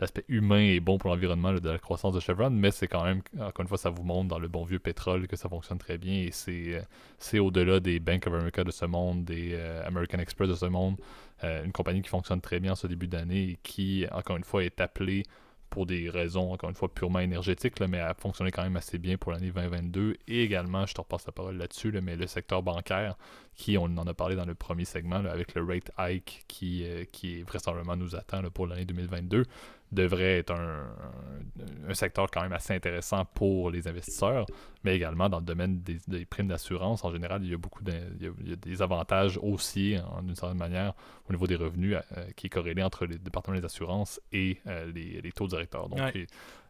l'aspect 0.00 0.24
humain 0.28 0.60
est 0.60 0.80
bon 0.80 0.98
pour 0.98 1.10
l'environnement 1.10 1.52
de 1.52 1.70
la 1.70 1.78
croissance 1.78 2.14
de 2.14 2.20
Chevron, 2.20 2.50
mais 2.50 2.70
c'est 2.70 2.88
quand 2.88 3.04
même, 3.04 3.22
encore 3.38 3.62
une 3.62 3.68
fois, 3.68 3.78
ça 3.78 3.90
vous 3.90 4.02
montre 4.02 4.28
dans 4.28 4.38
le 4.38 4.48
bon 4.48 4.64
vieux 4.64 4.78
pétrole 4.78 5.26
que 5.28 5.36
ça 5.36 5.48
fonctionne 5.48 5.78
très 5.78 5.98
bien 5.98 6.14
et 6.14 6.30
c'est, 6.32 6.82
c'est 7.18 7.38
au-delà 7.38 7.80
des 7.80 8.00
Bank 8.00 8.26
of 8.26 8.34
America 8.34 8.64
de 8.64 8.70
ce 8.70 8.86
monde, 8.86 9.24
des 9.24 9.50
euh, 9.52 9.86
American 9.86 10.18
Express 10.18 10.48
de 10.48 10.54
ce 10.54 10.66
monde, 10.66 10.96
une 11.42 11.72
compagnie 11.72 12.02
qui 12.02 12.10
fonctionne 12.10 12.42
très 12.42 12.60
bien 12.60 12.72
en 12.72 12.76
ce 12.76 12.86
début 12.86 13.06
d'année 13.06 13.42
et 13.42 13.58
qui, 13.62 14.04
encore 14.12 14.36
une 14.36 14.44
fois, 14.44 14.62
est 14.62 14.78
appelée 14.78 15.22
pour 15.70 15.86
des 15.86 16.10
raisons, 16.10 16.52
encore 16.52 16.68
une 16.68 16.76
fois, 16.76 16.92
purement 16.92 17.20
énergétiques, 17.20 17.80
mais 17.80 18.00
a 18.00 18.12
fonctionné 18.12 18.50
quand 18.50 18.64
même 18.64 18.76
assez 18.76 18.98
bien 18.98 19.16
pour 19.16 19.32
l'année 19.32 19.50
2022. 19.52 20.16
Et 20.26 20.42
également, 20.42 20.84
je 20.84 20.94
te 20.94 21.00
repasse 21.00 21.24
la 21.26 21.32
parole 21.32 21.56
là-dessus, 21.56 21.92
mais 22.02 22.16
le 22.16 22.26
secteur 22.26 22.62
bancaire, 22.62 23.16
qui, 23.54 23.78
on 23.78 23.84
en 23.84 24.06
a 24.06 24.12
parlé 24.12 24.34
dans 24.34 24.44
le 24.44 24.54
premier 24.54 24.84
segment, 24.84 25.24
avec 25.24 25.54
le 25.54 25.64
rate 25.64 25.90
hike 25.96 26.44
qui, 26.48 26.84
euh, 26.84 27.04
qui 27.10 27.42
vraisemblablement 27.42 27.96
nous 27.96 28.16
attend 28.16 28.42
pour 28.50 28.66
l'année 28.66 28.84
2022, 28.84 29.44
devrait 29.92 30.38
être 30.38 30.52
un, 30.52 31.94
secteur 31.94 32.30
quand 32.30 32.42
même 32.42 32.52
assez 32.52 32.72
intéressant 32.72 33.24
pour 33.24 33.70
les 33.70 33.88
investisseurs, 33.88 34.46
mais 34.84 34.94
également 34.94 35.28
dans 35.28 35.38
le 35.40 35.44
domaine 35.44 35.82
des, 35.82 36.24
primes 36.24 36.48
d'assurance. 36.48 37.04
En 37.04 37.10
général, 37.10 37.42
il 37.42 37.50
y 37.50 37.54
a 37.54 37.58
beaucoup 37.58 37.82
de, 37.82 37.92
il 38.20 38.48
y 38.48 38.52
a, 38.52 38.56
des 38.56 38.82
avantages 38.82 39.38
aussi, 39.42 39.96
d'une 40.22 40.36
certaine 40.36 40.58
manière, 40.58 40.94
au 41.28 41.32
niveau 41.32 41.46
des 41.46 41.56
revenus, 41.56 41.96
euh, 41.96 42.30
qui 42.36 42.46
est 42.46 42.50
corrélé 42.50 42.82
entre 42.82 43.06
les 43.06 43.18
départements 43.18 43.56
des 43.56 43.64
assurances 43.64 44.20
et 44.32 44.58
euh, 44.66 44.90
les, 44.92 45.32
taux 45.32 45.48
directeurs. 45.48 45.88
Donc, 45.88 46.00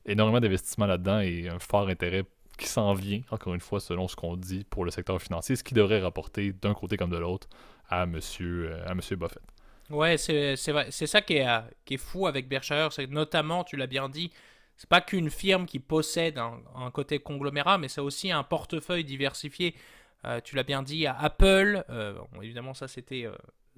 énormément 0.07 0.41
d'investissements 0.41 0.87
là-dedans 0.87 1.21
et 1.21 1.49
un 1.49 1.59
fort 1.59 1.89
intérêt 1.89 2.25
qui 2.61 2.69
s'en 2.69 2.93
vient, 2.95 3.21
encore 3.31 3.55
une 3.55 3.61
fois, 3.61 3.81
selon 3.81 4.07
ce 4.07 4.17
qu'on 4.17 4.37
dit 4.37 4.65
pour 4.69 4.85
le 4.85 4.91
secteur 4.91 5.21
financier, 5.21 5.57
ce 5.57 5.65
qui 5.65 5.75
devrait 5.75 6.01
rapporter 6.01 6.53
d'un 6.53 6.75
côté 6.75 6.97
comme 6.97 7.11
de 7.11 7.17
l'autre 7.17 7.49
à 7.89 8.07
monsieur, 8.07 8.73
euh, 8.73 8.87
à 8.87 8.95
monsieur 8.95 9.17
Buffett. 9.17 9.43
Ouais, 9.91 10.17
c'est 10.19 10.55
c'est 10.57 11.07
ça 11.07 11.21
qui 11.21 11.35
est, 11.35 11.49
euh, 11.49 11.61
qui 11.85 11.95
est 11.95 11.97
fou 11.99 12.29
avec 12.29 12.49
Berkshire, 12.49 12.93
c'est 12.93 13.09
notamment, 13.09 13.65
tu 13.65 13.77
l'as 13.77 13.89
bien 13.89 14.09
dit, 14.09 14.31
c'est 14.77 14.89
pas 14.89 15.01
qu'une 15.01 15.31
firme 15.31 15.67
qui 15.67 15.81
possède 15.81 16.39
un, 16.39 16.91
côté 16.93 17.19
conglomérat, 17.19 17.77
mais 17.77 17.89
c'est 17.89 18.01
aussi 18.01 18.31
un 18.31 18.45
portefeuille 18.45 19.05
diversifié. 19.05 19.75
Euh, 20.25 20.41
tu 20.43 20.55
l'as 20.55 20.63
bien 20.63 20.83
dit, 20.83 21.07
à 21.07 21.19
Apple, 21.19 21.85
évidemment 22.41 22.75
ça 22.75 22.89
c'était 22.89 23.27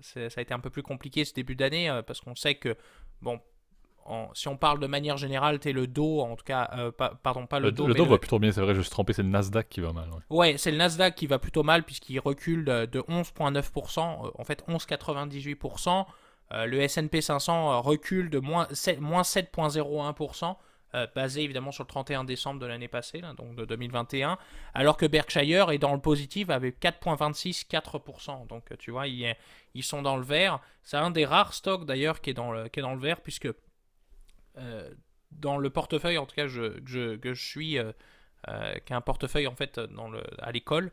ça 0.01 0.21
a 0.37 0.41
été 0.41 0.53
un 0.53 0.61
peu 0.61 0.71
plus 0.71 0.83
compliqué 0.83 1.25
ce 1.25 1.33
début 1.33 1.55
d'année 1.55 2.01
parce 2.07 2.21
qu'on 2.21 2.35
sait 2.35 2.57
que 2.57 2.77
bon 3.23 3.41
si 4.35 4.49
on 4.49 4.57
parle 4.57 4.81
de 4.81 4.87
manière 4.87 5.17
générale, 5.17 5.59
es 5.65 5.73
le 5.73 5.87
dos, 5.87 6.21
en 6.21 6.37
tout 6.37 6.45
cas, 6.45 6.71
euh, 6.77 6.91
pardon, 6.91 7.47
pas 7.47 7.61
le, 7.61 7.73
dos. 7.73 7.87
Le 7.87 7.95
dos 7.95 8.07
va 8.07 8.19
plutôt 8.19 8.39
bien, 8.39 8.53
c'est 8.53 8.61
vrai, 8.61 8.75
je 8.75 8.81
suis 8.81 8.91
trompé, 8.91 9.13
c'est 9.13 9.23
le 9.23 9.29
Nasdaq 9.29 9.69
qui 9.69 9.81
va 9.81 9.93
mal. 9.93 10.09
Ouais, 10.31 10.57
c'est 10.59 10.71
le 10.71 10.77
Nasdaq 10.77 11.15
qui 11.15 11.27
va 11.27 11.39
plutôt 11.39 11.63
mal 11.63 11.85
puisqu'il 11.85 12.19
recule 12.19 12.65
de, 12.65 12.87
11,9%, 12.87 14.27
euh, 14.27 14.31
en 14.35 14.45
fait 14.45 14.65
11,98%. 14.69 16.07
Euh, 16.53 16.67
le 16.67 16.87
SP 16.87 17.21
500 17.21 17.81
recule 17.81 18.29
de 18.29 18.39
moins, 18.39 18.67
7,01%. 18.73 20.57
basé 21.15 21.43
évidemment 21.43 21.73
sur 21.73 21.85
le 21.85 21.89
31 21.89 22.25
décembre 22.25 22.61
de 22.61 22.67
l'année 22.67 22.89
passée, 22.89 23.23
donc 23.39 23.55
de 23.55 23.65
2021, 23.65 24.37
alors 24.75 24.97
que 24.97 25.07
Berkshire 25.07 25.71
est 25.71 25.79
dans 25.79 25.95
le 25.95 26.01
positif 26.01 26.51
avec 26.51 26.81
4,26, 26.81 27.67
4%. 27.69 28.47
Donc 28.49 28.65
tu 28.79 28.91
vois, 28.91 29.07
ils, 29.07 29.35
ils 29.75 29.85
sont 29.85 30.03
dans 30.03 30.17
le 30.17 30.25
vert. 30.25 30.61
C'est 30.83 30.97
un 30.97 31.11
des 31.11 31.25
rares 31.25 31.55
stocks 31.55 31.87
d'ailleurs 31.87 32.21
qui, 32.21 32.31
est 32.31 32.35
dans 32.35 32.53
le, 32.53 32.69
qui 32.69 32.81
est 32.81 32.83
dans 32.83 32.95
le 32.95 33.01
vert, 33.01 33.21
puisque 33.21 33.49
dans 35.33 35.59
le 35.59 35.71
portefeuille, 35.71 36.19
en 36.19 36.27
tout 36.27 36.37
cas, 36.37 36.47
je, 36.47 37.17
que 37.17 37.35
je 37.35 37.45
suis, 37.45 37.79
euh, 37.79 37.93
euh, 38.49 38.75
qui 38.85 38.93
a 38.93 38.97
un 38.97 39.01
portefeuille 39.01 39.47
en 39.47 39.55
fait 39.55 39.79
dans 39.79 40.11
le, 40.11 40.23
à 40.39 40.53
l'école, 40.53 40.91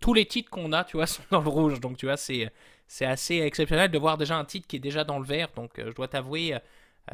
tous 0.00 0.14
les 0.14 0.26
titres 0.26 0.50
qu'on 0.50 0.72
a, 0.72 0.84
tu 0.84 0.96
vois, 0.96 1.06
sont 1.06 1.22
dans 1.30 1.40
le 1.40 1.48
rouge. 1.48 1.80
Donc, 1.80 1.96
tu 1.96 2.06
vois, 2.06 2.16
c'est, 2.16 2.52
c'est 2.86 3.06
assez 3.06 3.36
exceptionnel 3.38 3.90
de 3.90 3.98
voir 3.98 4.18
déjà 4.18 4.36
un 4.36 4.44
titre 4.44 4.66
qui 4.66 4.76
est 4.76 4.80
déjà 4.80 5.04
dans 5.04 5.18
le 5.18 5.24
vert. 5.24 5.48
Donc, 5.56 5.72
je 5.76 5.92
dois 5.92 6.08
t'avouer, 6.08 6.56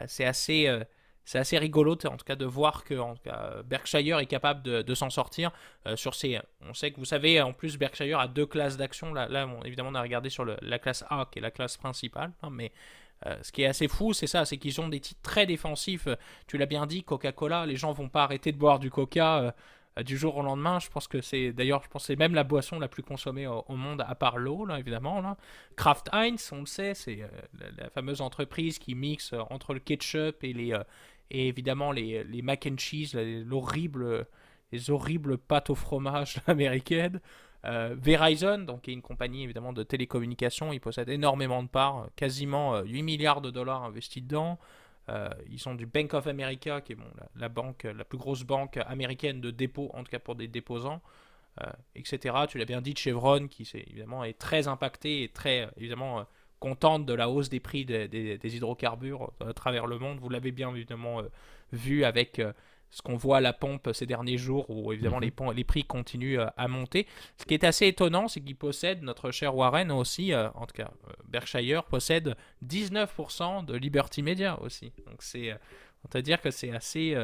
c'est 0.07 0.25
assez 0.25 0.68
c'est 1.31 1.39
assez 1.39 1.59
rigolo 1.59 1.93
en 1.93 2.16
tout 2.16 2.25
cas 2.25 2.35
de 2.35 2.45
voir 2.45 2.83
que 2.83 2.95
en 2.99 3.14
Berkshire 3.64 4.18
est 4.18 4.27
capable 4.27 4.62
de, 4.62 4.95
s'en 4.95 5.11
sortir 5.11 5.53
euh, 5.87 5.95
sur 5.95 6.14
ces. 6.14 6.41
On 6.61 6.75
sait 6.75 6.91
que 6.91 6.97
vous 6.97 7.05
savez 7.05 7.41
en 7.41 7.53
plus 7.53 7.79
Berkshire 7.79 8.18
a 8.18 8.27
deux 8.27 8.47
classes 8.47 8.77
d'action. 8.77 9.14
Là, 9.14 9.47
évidemment 9.64 9.91
on 9.91 9.95
a 9.95 10.03
regardé 10.03 10.29
sur 10.29 10.45
la 10.45 10.79
classe 10.81 11.05
A 11.09 11.29
qui 11.31 11.39
est 11.39 11.43
la 11.43 11.53
classe 11.53 11.77
principale, 11.77 12.33
hein, 12.43 12.49
mais 12.51 12.73
euh, 13.27 13.37
ce 13.43 13.53
qui 13.53 13.62
est 13.62 13.66
assez 13.66 13.89
fou, 13.89 14.12
c'est 14.12 14.27
ça, 14.27 14.45
c'est 14.45 14.57
qu'ils 14.57 14.81
ont 14.81 14.89
des 14.89 15.01
titres 15.01 15.21
très 15.23 15.47
défensifs. 15.47 16.09
Tu 16.47 16.57
l'as 16.57 16.66
bien 16.66 16.87
dit, 16.87 17.03
Coca-Cola, 17.03 17.66
les 17.66 17.77
gens 17.77 17.93
vont 17.93 18.09
pas 18.09 18.25
arrêter 18.25 18.53
de 18.53 18.59
boire 18.59 18.79
du 18.79 18.91
Coca. 18.91 19.39
Euh, 19.41 19.51
euh, 19.99 20.05
du 20.05 20.16
jour 20.16 20.37
au 20.37 20.43
lendemain. 20.43 20.79
Je 20.79 20.89
pense 20.89 21.09
que 21.09 21.21
c'est 21.21 21.53
d'ailleurs, 21.53 21.83
je 21.83 21.89
pense 21.89 22.05
c'est 22.05 22.14
même 22.14 22.33
la 22.33 22.45
boisson 22.45 22.79
la 22.79 22.87
plus 22.87 23.03
consommée 23.03 23.49
au, 23.49 23.64
monde, 23.75 24.05
à 24.07 24.14
part 24.14 24.39
l'eau, 24.39 24.64
là, 24.64 24.79
évidemment. 24.79 25.37
Kraft 25.75 26.09
Heinz, 26.12 26.51
on 26.53 26.61
le 26.61 26.66
sait, 26.66 26.95
c'est 26.95 27.29
la, 27.77 27.91
fameuse 27.91 28.21
entreprise 28.21 28.79
qui 28.79 28.95
mixe 28.95 29.35
entre 29.51 29.75
le 29.75 29.81
ketchup 29.81 30.45
et, 30.45 30.53
les, 30.53 30.79
et 31.33 31.49
évidemment 31.49 31.91
les, 31.91 32.23
les 32.23 32.41
mac 32.41 32.68
and 32.71 32.79
cheese, 32.79 33.16
les 33.16 33.45
horribles 33.51 35.39
pâtes 35.39 35.71
au 35.71 35.75
fromage 35.75 36.37
américaines. 36.47 37.21
Verizon, 37.63 38.59
donc 38.59 38.83
qui 38.83 38.91
est 38.91 38.95
une 38.95 39.03
compagnie 39.03 39.45
évidemment 39.45 39.73
de 39.73 39.83
télécommunications, 39.83 40.73
il 40.73 40.81
possède 40.81 41.09
énormément 41.11 41.63
de 41.63 41.69
parts, 41.69 42.09
quasiment 42.17 42.81
8 42.81 43.03
milliards 43.03 43.41
de 43.41 43.51
dollars 43.51 43.85
investis 43.85 44.23
dedans. 44.23 44.59
Euh, 45.11 45.29
ils 45.51 45.59
sont 45.59 45.75
du 45.75 45.87
Bank 45.87 46.15
of 46.15 46.27
America, 46.27 46.81
qui 46.81 46.93
est 46.93 46.97
bon, 46.97 47.05
la, 47.35 47.49
banque, 47.49 47.85
la 47.85 48.05
plus 48.05 48.19
grosse 48.19 48.45
banque 48.45 48.79
américaine 48.87 49.41
de 49.41 49.51
dépôt, 49.51 49.91
en 49.95 50.05
tout 50.05 50.11
cas 50.11 50.19
pour 50.19 50.37
des 50.37 50.47
déposants, 50.47 51.01
euh, 51.63 51.67
etc. 51.97 52.37
Tu 52.49 52.59
l'as 52.59 52.65
bien 52.65 52.81
dit, 52.81 52.95
Chevron, 52.97 53.49
qui 53.49 53.63
est, 53.63 53.89
évidemment 53.89 54.25
est 54.25 54.39
très 54.39 54.69
impacté 54.69 55.25
et 55.25 55.29
très 55.29 55.69
évidemment 55.77 56.21
euh, 56.21 56.25
contente 56.61 57.07
de 57.07 57.15
la 57.15 57.29
hausse 57.29 57.49
des 57.49 57.61
prix 57.61 57.85
des, 57.85 58.39
hydrocarbures 58.45 59.33
à 59.41 59.53
travers 59.53 59.87
le 59.87 59.99
monde. 59.99 60.21
Vous 60.21 60.29
l'avez 60.29 60.53
bien 60.53 60.71
évidemment 60.75 61.23
vu 61.73 62.05
avec 62.05 62.41
ce 62.91 63.03
qu'on 63.03 63.16
voit 63.16 63.38
à 63.38 63.41
la 63.41 63.53
pompe 63.53 63.91
ces 63.93 64.07
derniers 64.07 64.36
jours, 64.36 64.68
où 64.68 64.93
évidemment 64.93 65.20
mhm. 65.20 65.30
les, 65.38 65.55
les, 65.55 65.64
prix 65.64 65.84
continuent 65.84 66.41
euh, 66.41 66.47
à 66.57 66.68
monter. 66.68 67.07
Ce 67.38 67.45
qui 67.45 67.55
est 67.55 67.64
assez 67.64 67.86
étonnant, 67.86 68.28
c'est 68.28 68.41
qu'il 68.41 68.57
possède, 68.57 69.03
notre 69.03 69.30
cher 69.30 69.55
Warren 69.55 69.91
aussi, 69.93 70.32
euh, 70.32 70.51
en 70.55 70.66
tout 70.66 70.74
cas 70.74 70.91
euh, 71.09 71.12
Berkshire, 71.28 71.84
possède 71.84 72.36
19% 72.66 73.64
de 73.64 73.74
Liberty 73.76 74.22
Media 74.22 74.61
aussi. 74.61 74.93
Donc 75.07 75.22
c'est, 75.22 75.53
on 76.05 76.09
peut 76.09 76.22
dire 76.22 76.41
que 76.41 76.51
c'est 76.51 76.72
assez, 76.72 77.16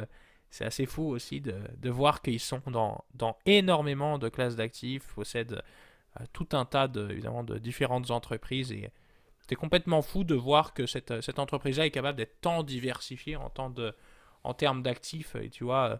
c'est 0.51 0.65
assez 0.65 0.87
fou 0.87 1.09
aussi 1.09 1.41
de, 1.41 1.57
de 1.79 1.91
voir 1.91 2.23
qu'ils 2.23 2.41
sont 2.41 2.63
dans, 2.67 3.05
dans 3.15 3.37
énormément 3.45 4.19
de 4.19 4.29
classes 4.29 4.57
d'actifs, 4.57 5.15
possèdent 5.15 5.63
tout 6.33 6.49
un 6.53 6.65
tas 6.65 6.89
de, 6.89 7.11
évidemment, 7.11 7.45
de 7.45 7.59
différentes 7.59 8.11
entreprises 8.11 8.73
et 8.73 8.91
c'est 9.49 9.55
complètement 9.55 10.03
fou 10.03 10.25
de 10.25 10.35
voir 10.35 10.75
que 10.75 10.87
cette, 10.87 11.21
cette 11.21 11.39
entreprise-là 11.39 11.87
est 11.87 11.91
capable 11.91 12.19
d'être 12.19 12.41
tant 12.41 12.63
diversifiée 12.63 13.37
en 13.37 13.49
tant 13.49 13.71
de 13.71 13.95
en 14.47 14.55
termes 14.55 14.83
d'actifs. 14.83 15.37
Tu 15.51 15.65
vois, 15.65 15.91
euh, 15.91 15.97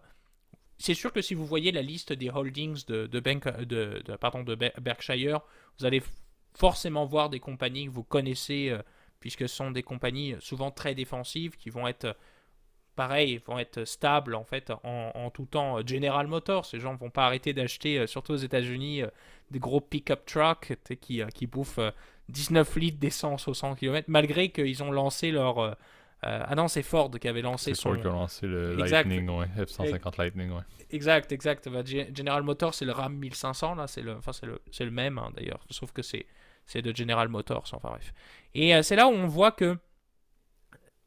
c'est 0.77 0.93
sûr 0.93 1.11
que 1.11 1.21
si 1.21 1.33
vous 1.33 1.45
voyez 1.45 1.71
la 1.71 1.81
liste 1.81 2.13
des 2.13 2.29
holdings 2.29 2.85
de, 2.85 3.19
Bank, 3.19 3.47
de, 3.61 4.01
pardon, 4.19 4.43
de 4.43 4.55
Berkshire, 4.55 5.41
vous 5.77 5.85
allez 5.85 6.01
forcément 6.55 7.05
voir 7.05 7.29
des 7.29 7.39
compagnies 7.39 7.85
que 7.85 7.91
vous 7.91 8.03
connaissez, 8.03 8.69
euh, 8.69 8.81
puisque 9.19 9.47
ce 9.49 9.55
sont 9.55 9.71
des 9.71 9.83
compagnies 9.83 10.35
souvent 10.39 10.71
très 10.71 10.95
défensives 10.95 11.57
qui 11.57 11.69
vont 11.69 11.87
être 11.87 12.15
pareil, 12.95 13.39
vont 13.45 13.59
être 13.59 13.85
stables 13.85 14.33
en 14.33 14.43
fait 14.43 14.71
en, 14.83 15.29
tout 15.29 15.45
temps. 15.45 15.85
General 15.85 16.25
Motors, 16.25 16.65
ces 16.65 16.79
gens 16.79 16.93
ne 16.93 16.97
vont 16.97 17.11
pas 17.11 17.25
arrêter 17.25 17.53
d'acheter, 17.53 17.99
euh, 17.99 18.07
surtout 18.07 18.33
aux 18.33 18.37
États-Unis, 18.37 19.01
des 19.51 19.59
gros 19.59 19.81
pick-up 19.81 20.25
trucks 20.25 20.73
qui, 21.01 21.21
qui 21.33 21.47
bouffent 21.47 21.79
19 22.29 22.75
litres 22.77 22.99
d'essence 22.99 23.47
au 23.47 23.53
100 23.53 23.75
km, 23.75 24.05
malgré 24.09 24.49
qu'ils 24.49 24.83
ont 24.83 24.91
lancé 24.91 25.31
leur, 25.31 25.77
euh, 26.25 26.43
ah 26.47 26.55
non, 26.55 26.67
c'est 26.67 26.81
Ford 26.81 27.11
qui 27.11 27.27
avait 27.27 27.43
lancé 27.43 27.75
son. 27.75 27.93
C'est 27.93 28.01
qui 28.01 28.07
a 28.07 28.11
lancé 28.11 28.47
le 28.47 28.75
Lightning, 28.75 29.29
ouais. 29.29 29.45
F-150 29.55 30.17
Lightning, 30.17 30.51
ouais. 30.51 30.63
Exact, 30.89 31.31
exact. 31.31 31.69
Bah, 31.69 31.83
General 31.85 32.41
Motors, 32.41 32.73
c'est 32.73 32.85
le 32.85 32.91
Ram 32.91 33.15
1500, 33.15 33.75
là. 33.75 33.87
C'est 33.87 34.01
le, 34.01 34.15
enfin, 34.15 34.33
c'est 34.33 34.47
le, 34.47 34.59
le 34.79 34.91
même, 34.91 35.19
hein, 35.19 35.31
d'ailleurs. 35.35 35.59
Sauf 35.69 35.91
que 35.91 36.01
c'est, 36.01 36.25
c'est 36.65 36.81
de 36.81 36.95
General 36.95 37.27
Motors, 37.29 37.69
enfin 37.71 37.89
bref. 37.89 38.13
Et 38.55 38.75
euh, 38.75 38.81
c'est 38.81 38.95
là 38.95 39.07
où 39.07 39.11
on 39.11 39.27
voit 39.27 39.51
que 39.51 39.77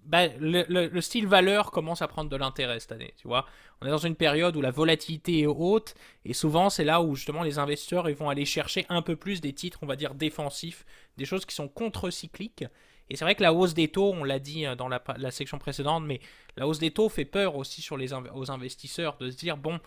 bah, 0.05 0.29
le, 0.39 0.65
le, 0.69 1.01
style 1.01 1.27
valeur 1.27 1.73
commence 1.73 2.03
à 2.03 2.09
prendre 2.09 2.31
de 2.31 2.37
l'intérêt 2.37 2.79
cette 2.79 2.93
année. 2.93 3.13
Tu 3.17 3.27
vois, 3.27 3.47
on 3.81 3.87
est 3.87 3.91
dans 3.91 3.99
une 3.99 4.17
période 4.17 4.57
où 4.57 4.61
la 4.61 4.71
volatilité 4.71 5.41
est 5.41 5.47
haute 5.47 5.95
et 6.25 6.33
souvent 6.33 6.71
c'est 6.71 6.85
là 6.85 7.03
où 7.03 7.15
justement 7.15 7.43
les 7.43 7.59
investisseurs 7.59 8.09
ils 8.09 8.17
vont 8.17 8.31
aller 8.31 8.47
chercher 8.47 8.87
un 8.89 9.03
peu 9.03 9.17
plus 9.17 9.41
des 9.41 9.53
titres, 9.53 9.79
on 9.83 9.87
va 9.87 9.97
dire 9.97 10.15
défensifs, 10.15 10.87
des 11.19 11.27
choses 11.27 11.45
qui 11.45 11.55
sont 11.55 11.69
contre-cycliques 11.69 12.65
et 13.11 13.17
c'est 13.17 13.25
vrai 13.25 13.35
que 13.35 13.43
la 13.43 13.53
hausse 13.53 13.75
des 13.75 13.89
taux, 13.89 14.13
on 14.13 14.23
l'a 14.23 14.39
dit 14.39 14.65
euh, 14.65 14.77
dans 14.77 14.89
la, 14.89 15.31
section 15.31 15.59
précédente, 15.59 16.05
mais 16.07 16.21
la 16.57 16.67
hausse 16.67 16.79
des 16.79 16.93
taux 16.93 17.09
fait 17.09 17.25
peur 17.25 17.57
aussi 17.57 17.87
aux 17.93 18.51
investisseurs 18.51 19.17
de 19.19 19.31
se 19.31 19.37
dire, 19.37 19.57
bon, 19.57 19.81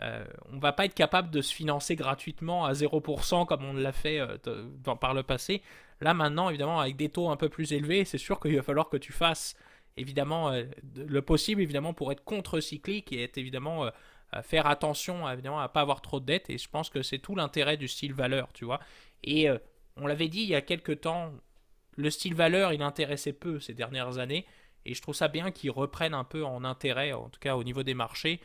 euh, 0.00 0.24
on 0.50 0.58
va 0.58 0.72
pas 0.72 0.86
être 0.86 0.94
capable 0.94 1.30
de 1.30 1.42
se 1.42 1.52
financer 1.52 1.96
gratuitement 1.96 2.64
à 2.64 2.72
0% 2.72 3.44
comme 3.46 3.64
on 3.64 3.74
l'a 3.74 3.92
fait 3.92 4.20
euh, 4.20 4.38
par 5.00 5.12
le 5.12 5.22
passé. 5.22 5.62
Là 6.00 6.14
maintenant, 6.14 6.48
évidemment, 6.48 6.80
avec 6.80 6.96
des 6.96 7.10
taux 7.10 7.28
un 7.28 7.36
peu 7.36 7.50
plus 7.50 7.74
élevés, 7.74 8.06
c'est 8.06 8.18
sûr 8.18 8.40
qu'il 8.40 8.56
va 8.56 8.62
falloir 8.62 8.88
que 8.88 8.96
tu 8.96 9.12
fasses 9.12 9.54
évidemment 9.98 10.50
le 10.96 11.22
possible 11.22 11.60
évidemment 11.60 11.92
pour 11.92 12.10
être 12.10 12.24
contre-cyclique 12.24 13.12
et 13.12 13.24
être 13.24 13.36
évidemment 13.36 13.90
faire 14.42 14.66
attention 14.66 15.30
évidemment 15.30 15.60
à 15.60 15.68
pas 15.68 15.82
avoir 15.82 16.00
trop 16.00 16.18
de 16.18 16.24
dettes. 16.24 16.48
Et 16.48 16.56
je 16.56 16.68
pense 16.68 16.88
que 16.88 17.02
c'est 17.02 17.18
tout 17.18 17.36
l'intérêt 17.36 17.76
du 17.76 17.86
style 17.86 18.14
valeur, 18.14 18.48
tu 18.54 18.64
vois. 18.64 18.80
Et 19.22 19.48
on 19.96 20.06
l'avait 20.06 20.28
dit 20.28 20.40
il 20.40 20.48
y 20.48 20.54
a 20.54 20.62
quelques 20.62 21.02
temps, 21.02 21.32
le 21.96 22.10
style 22.10 22.34
valeur, 22.34 22.72
il 22.72 22.82
intéressait 22.82 23.32
peu 23.32 23.60
ces 23.60 23.74
dernières 23.74 24.18
années. 24.18 24.46
Et 24.84 24.94
je 24.94 25.02
trouve 25.02 25.14
ça 25.14 25.28
bien 25.28 25.50
qu'ils 25.50 25.70
reprennent 25.70 26.14
un 26.14 26.24
peu 26.24 26.44
en 26.44 26.64
intérêt, 26.64 27.12
en 27.12 27.28
tout 27.28 27.40
cas 27.40 27.54
au 27.56 27.62
niveau 27.62 27.82
des 27.82 27.94
marchés, 27.94 28.40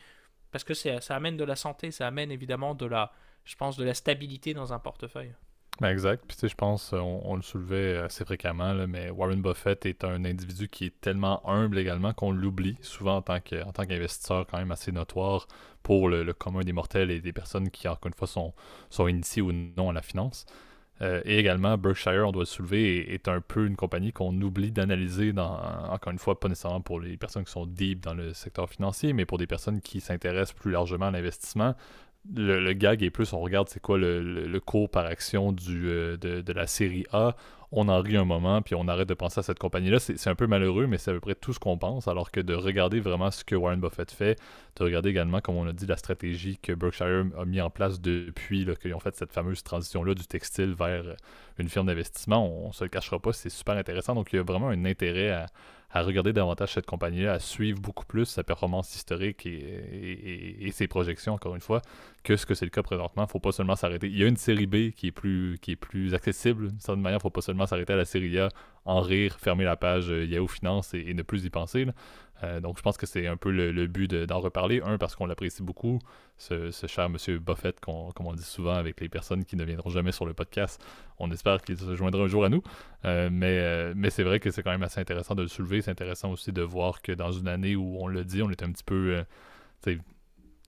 parce 0.52 0.64
que 0.64 0.74
ça 0.74 0.98
amène 1.10 1.36
de 1.36 1.44
la 1.44 1.56
santé, 1.56 1.90
ça 1.90 2.06
amène 2.06 2.30
évidemment 2.30 2.74
de 2.74 2.86
la, 2.86 3.12
je 3.44 3.56
pense, 3.56 3.76
de 3.76 3.84
la 3.84 3.94
stabilité 3.94 4.54
dans 4.54 4.72
un 4.72 4.78
portefeuille. 4.78 5.34
Ben 5.80 5.90
exact. 5.90 6.24
Puis 6.26 6.36
tu 6.36 6.40
sais, 6.40 6.48
je 6.48 6.56
pense, 6.56 6.92
on, 6.92 7.36
le 7.36 7.42
soulevait 7.42 7.98
assez 7.98 8.24
fréquemment, 8.24 8.74
mais 8.88 9.10
Warren 9.10 9.40
Buffett 9.40 9.86
est 9.86 10.02
un 10.02 10.24
individu 10.24 10.68
qui 10.68 10.86
est 10.86 11.00
tellement 11.00 11.48
humble 11.48 11.78
également 11.78 12.12
qu'on 12.12 12.32
l'oublie 12.32 12.76
souvent 12.82 13.16
en 13.18 13.22
tant 13.22 13.38
qu'investisseur 13.40 14.46
quand 14.46 14.58
même 14.58 14.72
assez 14.72 14.90
notoire 14.90 15.46
pour 15.84 16.08
le, 16.08 16.32
commun 16.32 16.62
des 16.62 16.72
mortels 16.72 17.12
et 17.12 17.20
des 17.20 17.32
personnes 17.32 17.70
qui, 17.70 17.86
encore 17.86 18.08
une 18.08 18.14
fois, 18.14 18.26
sont, 18.26 18.54
sont 18.90 19.06
initiées 19.06 19.42
ou 19.42 19.52
non 19.52 19.90
à 19.90 19.92
la 19.92 20.02
finance. 20.02 20.46
Euh, 21.00 21.20
et 21.24 21.38
également, 21.38 21.78
Berkshire, 21.78 22.26
on 22.26 22.32
doit 22.32 22.42
le 22.42 22.46
soulever, 22.46 23.12
est, 23.12 23.28
un 23.28 23.40
peu 23.40 23.66
une 23.66 23.76
compagnie 23.76 24.12
qu'on 24.12 24.34
oublie 24.40 24.72
d'analyser, 24.72 25.32
encore 25.36 26.12
une 26.12 26.18
fois, 26.18 26.38
pas 26.40 26.48
nécessairement 26.48 26.80
pour 26.80 27.00
les 27.00 27.16
personnes 27.16 27.44
qui 27.44 27.52
sont 27.52 27.66
deep 27.66 28.00
dans 28.00 28.14
le 28.14 28.32
secteur 28.34 28.68
financier, 28.68 29.12
mais 29.12 29.24
pour 29.24 29.38
des 29.38 29.46
personnes 29.46 29.80
qui 29.80 30.00
s'intéressent 30.00 30.54
plus 30.54 30.72
largement 30.72 31.06
à 31.06 31.10
l'investissement. 31.10 31.74
Le, 32.34 32.72
gag 32.72 33.02
est 33.02 33.10
plus, 33.10 33.32
on 33.32 33.40
regarde 33.40 33.68
c'est 33.68 33.80
quoi 33.80 33.96
le, 33.96 34.58
cours 34.58 34.90
par 34.90 35.06
action 35.06 35.54
euh, 35.70 36.16
de, 36.16 36.52
la 36.52 36.66
série 36.66 37.06
A 37.12 37.36
on 37.70 37.88
en 37.88 38.00
rit 38.00 38.16
un 38.16 38.24
moment, 38.24 38.62
puis 38.62 38.74
on 38.74 38.88
arrête 38.88 39.08
de 39.08 39.14
penser 39.14 39.40
à 39.40 39.42
cette 39.42 39.58
compagnie-là. 39.58 39.98
C'est 39.98 40.28
un 40.28 40.34
peu 40.34 40.46
malheureux, 40.46 40.86
mais 40.86 40.96
c'est 40.96 41.10
à 41.10 41.14
peu 41.14 41.20
près 41.20 41.34
tout 41.34 41.52
ce 41.52 41.58
qu'on 41.58 41.76
pense, 41.76 42.08
alors 42.08 42.30
que 42.30 42.40
de 42.40 42.54
regarder 42.54 43.00
vraiment 43.00 43.30
ce 43.30 43.44
que 43.44 43.54
Warren 43.54 43.80
Buffett 43.80 44.10
fait, 44.10 44.38
de 44.76 44.84
regarder 44.84 45.10
également, 45.10 45.40
comme 45.40 45.56
on 45.56 45.66
a 45.66 45.72
dit, 45.72 45.86
la 45.86 45.96
stratégie 45.96 46.58
que 46.58 46.72
Berkshire 46.72 47.26
a 47.38 47.44
mis 47.44 47.60
en 47.60 47.70
place 47.70 48.00
depuis 48.00 48.66
qu'ils 48.80 48.94
ont 48.94 49.00
fait 49.00 49.14
cette 49.14 49.32
fameuse 49.32 49.62
transition-là 49.62 50.14
du 50.14 50.26
textile 50.26 50.74
vers 50.74 51.04
une 51.58 51.68
firme 51.68 51.86
d'investissement, 51.86 52.48
on, 52.64 52.68
ne 52.68 52.72
se 52.72 52.84
le 52.84 52.90
cachera 52.90 53.18
pas, 53.18 53.32
c'est 53.32 53.50
super 53.50 53.76
intéressant. 53.76 54.14
Donc 54.14 54.32
il 54.32 54.36
y 54.36 54.38
a 54.38 54.42
vraiment 54.42 54.68
un 54.68 54.84
intérêt 54.84 55.30
à, 55.30 55.46
à 55.90 56.02
regarder 56.02 56.34
davantage 56.34 56.74
cette 56.74 56.84
compagnie-là, 56.84 57.32
à 57.32 57.38
suivre 57.38 57.80
beaucoup 57.80 58.04
plus 58.04 58.26
sa 58.26 58.44
performance 58.44 58.94
historique 58.94 59.46
et, 59.46 60.70
ses 60.72 60.86
projections, 60.86 61.32
encore 61.32 61.54
une 61.54 61.62
fois, 61.62 61.80
que 62.24 62.36
ce 62.36 62.44
que 62.44 62.54
c'est 62.54 62.66
le 62.66 62.70
cas 62.70 62.82
présentement. 62.82 63.22
Il 63.22 63.26
ne 63.26 63.30
faut 63.30 63.40
pas 63.40 63.52
seulement 63.52 63.74
s'arrêter. 63.74 64.06
Il 64.06 64.18
y 64.18 64.22
a 64.22 64.26
une 64.26 64.36
série 64.36 64.66
B 64.66 64.90
qui 64.90 65.06
est 65.06 65.12
plus, 65.12 66.14
accessible. 66.14 66.68
D'une 66.68 66.80
certaine 66.80 67.02
manière, 67.02 67.16
il 67.16 67.20
ne 67.20 67.22
faut 67.22 67.30
pas 67.30 67.40
seulement 67.40 67.66
s'arrêter 67.66 67.94
à 67.94 67.96
la 67.96 68.04
série 68.04 68.38
A, 68.38 68.50
en 68.84 69.00
rire, 69.00 69.38
fermer 69.40 69.64
la 69.64 69.76
page 69.76 70.10
euh, 70.10 70.24
Yahoo 70.26 70.46
Finance 70.46 70.92
et, 70.92 71.14
ne 71.14 71.22
plus 71.22 71.44
y 71.44 71.50
penser. 71.50 71.86
Euh, 72.44 72.60
donc 72.60 72.78
je 72.78 72.82
pense 72.82 72.96
que 72.96 73.06
c'est 73.06 73.26
un 73.26 73.36
peu 73.36 73.50
le, 73.50 73.86
but 73.86 74.12
d'en 74.14 74.40
reparler. 74.40 74.80
Un, 74.84 74.98
parce 74.98 75.16
qu'on 75.16 75.26
l'apprécie 75.26 75.62
beaucoup, 75.62 75.98
ce, 76.36 76.70
cher 76.86 77.08
monsieur 77.08 77.38
Buffett, 77.38 77.80
comme 77.80 78.12
on 78.18 78.32
dit 78.34 78.42
souvent 78.42 78.74
avec 78.74 79.00
les 79.00 79.08
personnes 79.08 79.44
qui 79.44 79.56
ne 79.56 79.64
viendront 79.64 79.90
jamais 79.90 80.12
sur 80.12 80.26
le 80.26 80.34
podcast. 80.34 80.82
On 81.18 81.30
espère 81.30 81.62
qu'il 81.62 81.76
se 81.76 81.94
joindra 81.96 82.22
un 82.22 82.28
jour 82.28 82.44
à 82.44 82.48
nous. 82.48 82.62
Euh, 83.04 83.28
mais 83.32 83.94
mais 83.94 84.10
c'est 84.10 84.22
vrai 84.22 84.40
que 84.40 84.50
c'est 84.50 84.62
quand 84.62 84.70
même 84.70 84.82
assez 84.82 85.00
intéressant 85.00 85.34
de 85.34 85.42
le 85.42 85.48
soulever. 85.48 85.82
C'est 85.82 85.90
intéressant 85.90 86.30
aussi 86.30 86.52
de 86.52 86.62
voir 86.62 87.02
que 87.02 87.12
dans 87.12 87.32
une 87.32 87.48
année 87.48 87.76
où 87.76 87.98
on 88.00 88.06
le 88.06 88.24
dit, 88.24 88.42
on 88.42 88.50
est 88.50 88.62
un 88.62 88.70
petit 88.72 88.84
peu 88.84 89.24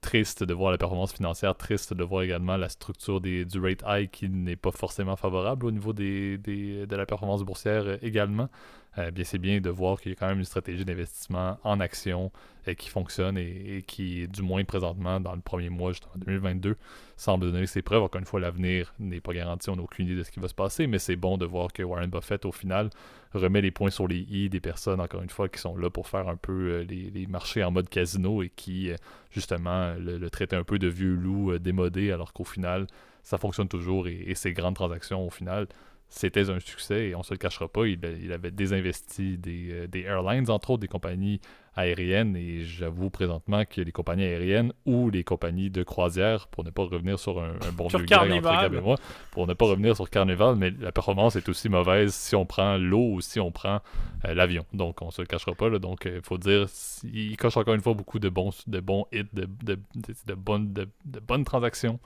triste 0.01 0.43
de 0.43 0.53
voir 0.53 0.71
la 0.71 0.77
performance 0.77 1.13
financière, 1.13 1.55
triste 1.55 1.93
de 1.93 2.03
voir 2.03 2.23
également 2.23 2.57
la 2.57 2.69
structure 2.69 3.21
des, 3.21 3.45
du 3.45 3.59
rate 3.59 3.83
high 3.87 4.09
qui 4.09 4.29
n'est 4.29 4.55
pas 4.55 4.71
forcément 4.71 5.15
favorable 5.15 5.67
au 5.67 5.71
niveau 5.71 5.93
des, 5.93 6.37
des, 6.39 6.85
de 6.87 6.95
la 6.95 7.05
performance 7.05 7.43
boursière 7.43 8.03
également. 8.03 8.49
euh, 8.97 9.11
bien 9.11 9.23
c'est 9.23 9.37
bien 9.37 9.61
de 9.61 9.69
voir 9.69 10.01
qu'il 10.01 10.11
y 10.11 10.13
a 10.13 10.15
quand 10.15 10.27
même 10.27 10.39
une 10.39 10.45
stratégie 10.45 10.83
d'investissement 10.85 11.57
en 11.63 11.79
action 11.79 12.31
euh, 12.67 12.73
qui 12.73 12.89
fonctionne 12.89 13.37
et, 13.37 13.83
qui, 13.87 14.27
du 14.27 14.41
moins 14.41 14.63
présentement, 14.63 15.19
dans 15.19 15.35
le 15.35 15.41
premier 15.41 15.69
mois, 15.69 15.91
justement 15.91 16.13
2022, 16.17 16.75
semble 17.15 17.51
donner 17.51 17.67
ses 17.67 17.81
preuves. 17.81 18.03
Encore 18.03 18.19
une 18.19 18.25
fois, 18.25 18.39
l'avenir 18.39 18.93
n'est 18.99 19.21
pas 19.21 19.33
garanti, 19.33 19.69
on 19.69 19.75
n'a 19.75 19.83
aucune 19.83 20.07
idée 20.07 20.15
de 20.17 20.23
ce 20.23 20.31
qui 20.31 20.39
va 20.39 20.47
se 20.47 20.53
passer, 20.55 20.87
mais 20.87 20.99
c'est 20.99 21.15
bon 21.15 21.37
de 21.37 21.45
voir 21.45 21.71
que 21.73 21.83
Warren 21.83 22.09
Buffett, 22.09 22.45
au 22.45 22.51
final, 22.51 22.89
remet 23.33 23.61
les 23.61 23.71
points 23.71 23.89
sur 23.89 24.07
les 24.07 24.19
i 24.19 24.49
des 24.49 24.59
personnes, 24.59 24.99
encore 24.99 25.21
une 25.21 25.29
fois, 25.29 25.49
qui 25.49 25.59
sont 25.59 25.75
là 25.75 25.89
pour 25.89 26.07
faire 26.07 26.27
un 26.27 26.35
peu 26.35 26.51
euh, 26.51 26.83
les, 26.83 27.27
marchés 27.27 27.63
en 27.63 27.71
mode 27.71 27.89
casino 27.89 28.43
et 28.43 28.49
qui, 28.49 28.91
justement, 29.31 29.93
le, 29.97 30.29
traitent 30.29 30.53
un 30.53 30.63
peu 30.63 30.79
de 30.79 30.87
vieux 30.87 31.15
loup 31.15 31.57
démodé, 31.57 32.11
alors 32.11 32.33
qu'au 32.33 32.43
final, 32.43 32.87
ça 33.23 33.37
fonctionne 33.37 33.67
toujours 33.67 34.07
et 34.07 34.33
ces 34.35 34.53
grandes 34.53 34.75
transactions, 34.75 35.25
au 35.25 35.29
final, 35.29 35.67
c'était 36.13 36.49
un 36.49 36.59
succès 36.59 37.07
et 37.07 37.15
on 37.15 37.23
se 37.23 37.33
le 37.33 37.37
cachera 37.37 37.69
pas. 37.69 37.87
Il, 37.87 38.31
avait 38.33 38.51
désinvesti 38.51 39.37
des, 39.37 39.69
euh, 39.71 39.87
des, 39.87 40.01
airlines, 40.01 40.49
entre 40.49 40.71
autres 40.71 40.81
des 40.81 40.89
compagnies 40.89 41.39
aériennes. 41.77 42.35
Et 42.35 42.65
j'avoue 42.65 43.09
présentement 43.09 43.63
que 43.63 43.79
les 43.79 43.93
compagnies 43.93 44.25
aériennes 44.25 44.73
ou 44.85 45.09
les 45.09 45.23
compagnies 45.23 45.69
de 45.69 45.83
croisière, 45.83 46.49
pour 46.49 46.65
ne 46.65 46.69
pas 46.69 46.83
revenir 46.83 47.17
sur 47.17 47.41
un, 47.41 47.53
bon 47.73 47.87
vieux 47.87 48.03
gag 48.03 48.29
entre 48.45 48.81
moi, 48.81 48.97
pour 49.31 49.47
ne 49.47 49.53
pas 49.53 49.65
revenir 49.65 49.95
sur 49.95 50.09
Carnival, 50.09 50.57
mais 50.57 50.71
la 50.81 50.91
performance 50.91 51.37
est 51.37 51.47
aussi 51.47 51.69
mauvaise 51.69 52.13
si 52.13 52.35
on 52.35 52.45
prend 52.45 52.77
l'eau 52.77 53.13
ou 53.13 53.21
si 53.21 53.39
on 53.39 53.51
prend 53.51 53.79
euh, 54.25 54.33
l'avion. 54.33 54.65
Donc 54.73 55.01
on 55.01 55.11
se 55.11 55.21
le 55.21 55.27
cachera 55.27 55.53
pas. 55.53 55.69
Là. 55.69 55.79
Donc 55.79 56.01
il 56.05 56.21
faut 56.21 56.37
dire, 56.37 56.67
il 57.05 57.37
coche 57.37 57.55
encore 57.55 57.73
une 57.73 57.81
fois 57.81 57.93
beaucoup 57.93 58.19
de 58.19 58.27
bons, 58.27 58.51
de 58.67 58.81
bons 58.81 59.05
hits, 59.13 59.23
de, 59.31 59.47
de, 59.63 59.79
de 60.27 60.33
bonnes, 60.33 60.73
de 60.73 61.19
bonnes 61.21 61.45
transactions. 61.45 62.01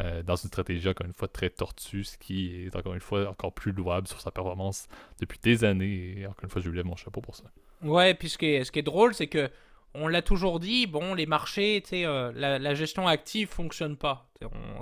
Euh, 0.00 0.22
dans 0.22 0.36
une 0.36 0.48
stratégie, 0.48 0.88
encore 0.88 1.06
une 1.06 1.12
fois, 1.12 1.26
très 1.26 1.50
tortue, 1.50 2.04
ce 2.04 2.16
qui 2.18 2.66
est 2.66 2.76
encore 2.76 2.94
une 2.94 3.00
fois 3.00 3.28
encore 3.28 3.52
plus 3.52 3.72
louable 3.72 4.06
sur 4.06 4.20
sa 4.20 4.30
performance 4.30 4.86
depuis 5.20 5.40
des 5.42 5.64
années. 5.64 6.14
Et 6.18 6.26
encore 6.26 6.44
une 6.44 6.50
fois, 6.50 6.62
je 6.62 6.68
lui 6.70 6.76
lève 6.76 6.86
mon 6.86 6.96
chapeau 6.96 7.20
pour 7.20 7.34
ça. 7.34 7.44
Ouais, 7.82 8.14
puis 8.14 8.28
ce 8.28 8.38
qui 8.38 8.46
est, 8.46 8.82
drôle, 8.82 9.14
c'est 9.14 9.26
que 9.26 9.50
on 9.94 10.06
l'a 10.06 10.22
toujours 10.22 10.60
dit, 10.60 10.86
bon, 10.86 11.14
les 11.14 11.26
marchés, 11.26 11.82
euh, 11.92 12.30
la, 12.34 12.58
la, 12.58 12.74
gestion 12.74 13.08
active 13.08 13.48
fonctionne 13.48 13.96
pas. 13.96 14.30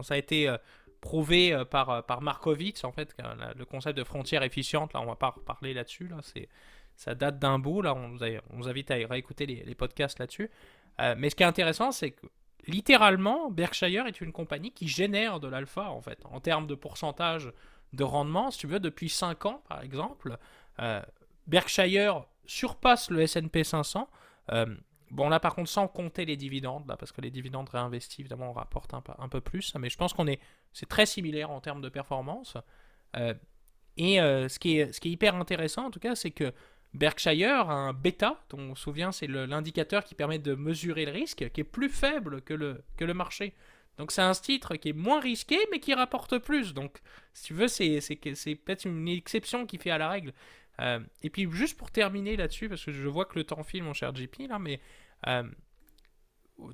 ça 0.03 0.15
a 0.15 0.17
été 0.19 0.49
euh, 0.49 0.59
prouvé 1.01 1.63
par, 1.71 2.05
par 2.05 2.21
Markowitz, 2.21 2.85
en 2.85 2.93
fait, 2.93 3.17
le 3.57 3.65
concept 3.65 3.97
de 3.97 4.05
frontière 4.05 4.43
efficiente, 4.43 4.93
là, 4.93 5.01
on 5.01 5.07
va 5.07 5.15
pas 5.15 5.31
reparler 5.31 5.73
là-dessus, 5.73 6.09
là, 6.09 6.17
c'est, 6.23 6.49
ça 6.95 7.15
date 7.15 7.39
d'un 7.39 7.59
bout, 7.59 7.81
là, 7.81 7.95
on 7.95 8.17
vous, 8.57 8.69
invite 8.69 8.91
à 8.91 8.95
réécouter 8.95 9.47
les 9.47 9.75
podcasts 9.75 10.19
là-dessus. 10.19 10.51
mais 11.17 11.31
ce 11.31 11.37
qui 11.37 11.43
est 11.43 11.47
intéressant, 11.47 11.93
c'est 11.93 12.11
que 12.11 12.27
littéralement, 12.67 13.51
Berkshire 13.51 14.07
est 14.07 14.21
une 14.21 14.33
compagnie 14.33 14.73
qui 14.73 14.89
génère 14.89 15.41
de 15.41 15.49
l'alpha, 15.49 15.91
en 15.91 16.01
fait, 16.01 16.19
en 16.25 16.41
termes 16.41 16.67
de 16.67 16.75
pourcentage 16.75 17.53
de 17.93 18.05
rendement. 18.05 18.51
Si 18.51 18.59
tu 18.59 18.67
veux, 18.67 18.81
depuis 18.81 19.09
5 19.09 19.47
ans, 19.47 19.63
par 19.69 19.83
exemple, 19.83 20.37
euh, 20.81 21.03
Berkshire 21.47 22.27
surpasse 22.47 23.11
le 23.11 23.23
S&P 23.23 23.65
500. 23.65 24.09
Euh, 24.53 24.67
bon, 25.11 25.29
là, 25.29 25.41
par 25.41 25.55
contre, 25.55 25.69
sans 25.69 25.89
compter 25.89 26.25
les 26.25 26.37
dividendes, 26.37 26.87
parce 26.99 27.13
que 27.13 27.21
les 27.21 27.31
dividendes 27.31 27.69
réinvestis, 27.69 28.23
évidemment, 28.23 28.51
on 28.51 28.55
rapporte 28.55 28.93
un, 28.95 29.29
peu 29.29 29.41
plus. 29.41 29.75
Mais 29.77 29.91
je 29.91 29.97
pense 29.97 30.13
qu'on 30.13 30.27
est, 30.27 30.41
c'est 30.73 30.89
très 30.89 31.07
similaire 31.07 31.51
en 31.51 31.61
termes 31.61 31.81
de 31.81 31.89
performance. 31.89 32.57
Euh, 33.17 33.35
et 33.97 34.17
ce 34.17 34.59
qui 34.59 34.79
est 34.79 35.07
hyper 35.07 35.37
intéressant, 35.37 35.87
en 35.87 35.91
tout 35.91 36.01
cas, 36.01 36.15
c'est 36.15 36.31
que 36.31 36.53
Berkshire 36.97 37.71
a 37.71 37.75
un 37.75 37.93
bêta, 37.93 38.43
on 38.53 38.75
se 38.75 38.83
souvient, 38.83 39.13
c'est 39.13 39.27
l'indicateur 39.27 40.05
qui 40.05 40.15
permet 40.15 40.39
de 40.39 40.55
mesurer 40.55 41.05
le 41.05 41.13
risque, 41.13 41.49
qui 41.51 41.61
est 41.61 41.65
plus 41.65 41.89
faible 41.89 42.43
que 42.43 42.55
le, 42.55 42.83
que 42.97 43.05
le 43.05 43.15
marché. 43.15 43.55
Donc 43.99 44.13
c'est 44.13 44.23
un 44.23 44.33
titre 44.33 44.77
qui 44.77 44.91
est 44.91 44.93
moins 44.93 45.21
risqué, 45.21 45.59
mais 45.71 45.81
qui 45.81 45.95
rapporte 45.95 46.39
plus. 46.39 46.75
Donc, 46.75 46.99
si 47.33 47.45
tu 47.45 47.55
veux, 47.55 47.69
c'est 47.69 48.01
peut-être 48.65 48.85
une 48.85 49.09
exception 49.09 49.67
qui 49.67 49.79
fait 49.79 49.91
à 49.91 49.99
la 49.99 50.09
règle. 50.09 50.33
Euh, 50.81 51.01
et 51.23 51.31
puis, 51.31 51.49
juste 51.51 51.79
pour 51.79 51.91
terminer 51.91 52.37
là-dessus, 52.37 52.69
parce 52.69 52.85
que 52.85 52.93
je 52.93 53.09
vois 53.09 53.25
que 53.25 53.39
le 53.39 53.45
temps 53.45 53.63
file, 53.63 53.83
mon 53.83 53.95
cher 53.95 54.15
JP, 54.15 54.49
là, 54.49 54.59
mais 54.59 54.81
euh, 55.27 55.45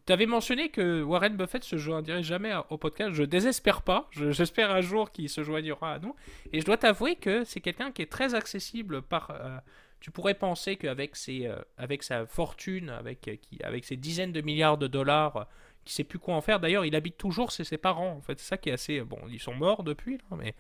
tu 0.07 0.13
avais 0.13 0.27
mentionné 0.27 0.71
que 0.71 1.03
Warren 1.03 1.37
Buffett 1.37 1.63
se 1.65 1.77
joindrait 1.77 2.23
jamais 2.23 2.53
au 2.71 2.79
podcast. 2.79 3.13
Je 3.13 3.25
désespère 3.25 3.83
pas. 3.83 4.09
J'espère 4.13 4.71
un 4.71 4.81
jour 4.81 5.11
qu'il 5.11 5.29
se 5.29 5.43
joignera 5.43 5.95
à 5.95 5.99
nous. 5.99 6.15
Et 6.53 6.61
je 6.61 6.67
dois 6.67 6.77
t'avouer 6.77 7.17
que 7.17 7.45
c'est 7.45 7.61
quelqu'un 7.61 7.91
qui 7.91 8.03
est 8.03 8.11
très 8.11 8.35
accessible 8.35 9.03
par, 9.03 9.31
euh, 9.31 9.59
tu 10.03 10.11
pourrais 10.11 10.35
penser 10.35 10.75
qu'avec 10.77 11.15
euh, 11.29 11.63
avec 11.79 12.03
sa 12.03 12.27
fortune, 12.27 12.91
avec, 12.91 13.29
euh, 13.29 13.37
qui, 13.37 13.63
avec 13.63 13.85
ses 13.85 13.97
dizaines 13.97 14.33
de 14.33 14.41
milliards 14.41 14.77
de 14.77 14.89
dollars, 14.89 15.37
euh, 15.37 15.45
qui 15.85 15.95
sait 15.95 16.03
plus 16.03 16.19
quoi 16.19 16.35
en 16.35 16.41
faire. 16.41 16.59
D'ailleurs, 16.59 16.85
il 16.85 16.97
habite 16.97 17.17
toujours 17.17 17.53
chez 17.53 17.63
ses 17.63 17.79
parents. 17.79 18.17
En 18.17 18.21
fait, 18.21 18.37
c'est 18.41 18.49
ça 18.49 18.57
qui 18.57 18.69
est 18.69 18.73
assez. 18.73 19.01
Bon, 19.03 19.19
ils 19.31 19.39
sont 19.39 19.55
morts 19.55 19.85
depuis, 19.85 20.19
mais 20.37 20.55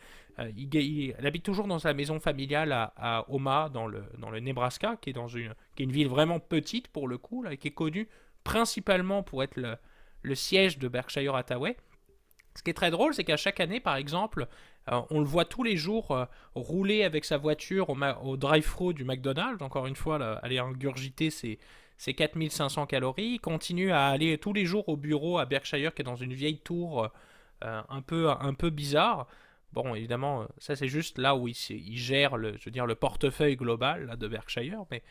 il, 0.56 1.14
habite 1.24 1.42
toujours 1.42 1.66
dans 1.66 1.80
sa 1.80 1.92
maison 1.92 2.20
familiale 2.20 2.70
à, 2.70 2.92
à, 2.96 3.30
Omaha, 3.30 3.68
dans 3.68 3.88
le, 3.88 4.04
dans 4.18 4.30
le 4.30 4.38
Nebraska, 4.38 4.96
qui 5.00 5.10
est, 5.10 5.12
dans 5.12 5.28
une, 5.28 5.54
qui 5.74 5.82
est 5.82 5.86
une 5.86 5.92
ville 5.92 6.08
vraiment 6.08 6.38
petite 6.38 6.86
pour 6.86 7.08
le 7.08 7.18
coup, 7.18 7.42
là, 7.42 7.52
et 7.52 7.56
qui 7.56 7.68
est 7.68 7.72
connue 7.72 8.08
principalement 8.44 9.24
pour 9.24 9.42
être 9.42 9.56
le, 9.56 9.76
le 10.22 10.34
siège 10.36 10.78
de 10.78 10.86
Berkshire 10.86 11.34
Hathaway. 11.34 11.76
Ce 12.54 12.62
qui 12.62 12.70
est 12.70 12.74
très 12.74 12.90
drôle, 12.90 13.14
c'est 13.14 13.24
qu'à 13.24 13.36
chaque 13.36 13.60
année, 13.60 13.80
par 13.80 13.96
exemple, 13.96 14.46
euh, 14.90 15.00
on 15.10 15.20
le 15.20 15.26
voit 15.26 15.44
tous 15.44 15.62
les 15.62 15.76
jours 15.76 16.10
euh, 16.10 16.24
rouler 16.54 17.04
avec 17.04 17.24
sa 17.24 17.38
voiture 17.38 17.90
au, 17.90 18.36
drive-thru 18.36 18.94
du 18.94 19.04
McDonald's, 19.04 19.62
encore 19.62 19.86
une 19.86 19.94
fois, 19.96 20.22
aller 20.42 20.58
ingurgiter 20.58 21.30
ses, 21.30 21.58
4500 21.98 22.86
calories. 22.86 23.34
Il 23.34 23.40
continue 23.40 23.92
à 23.92 24.06
aller 24.06 24.38
tous 24.38 24.52
les 24.52 24.64
jours 24.64 24.88
au 24.88 24.96
bureau 24.96 25.38
à 25.38 25.46
Berkshire, 25.46 25.94
qui 25.94 26.02
est 26.02 26.04
dans 26.04 26.16
une 26.16 26.34
vieille 26.34 26.58
tour 26.58 27.08
euh, 27.64 27.82
un, 27.88 28.02
peu, 28.02 28.30
un 28.30 28.54
peu 28.54 28.70
bizarre. 28.70 29.28
Bon, 29.72 29.94
évidemment, 29.94 30.46
ça 30.58 30.76
c'est 30.76 30.88
juste 30.88 31.16
là 31.16 31.34
où 31.36 31.48
il, 31.48 31.54
gère 31.96 32.36
le, 32.36 32.94
portefeuille 32.94 33.56
global 33.56 34.16
de 34.18 34.28
Berkshire, 34.28 34.84
mais 34.90 35.02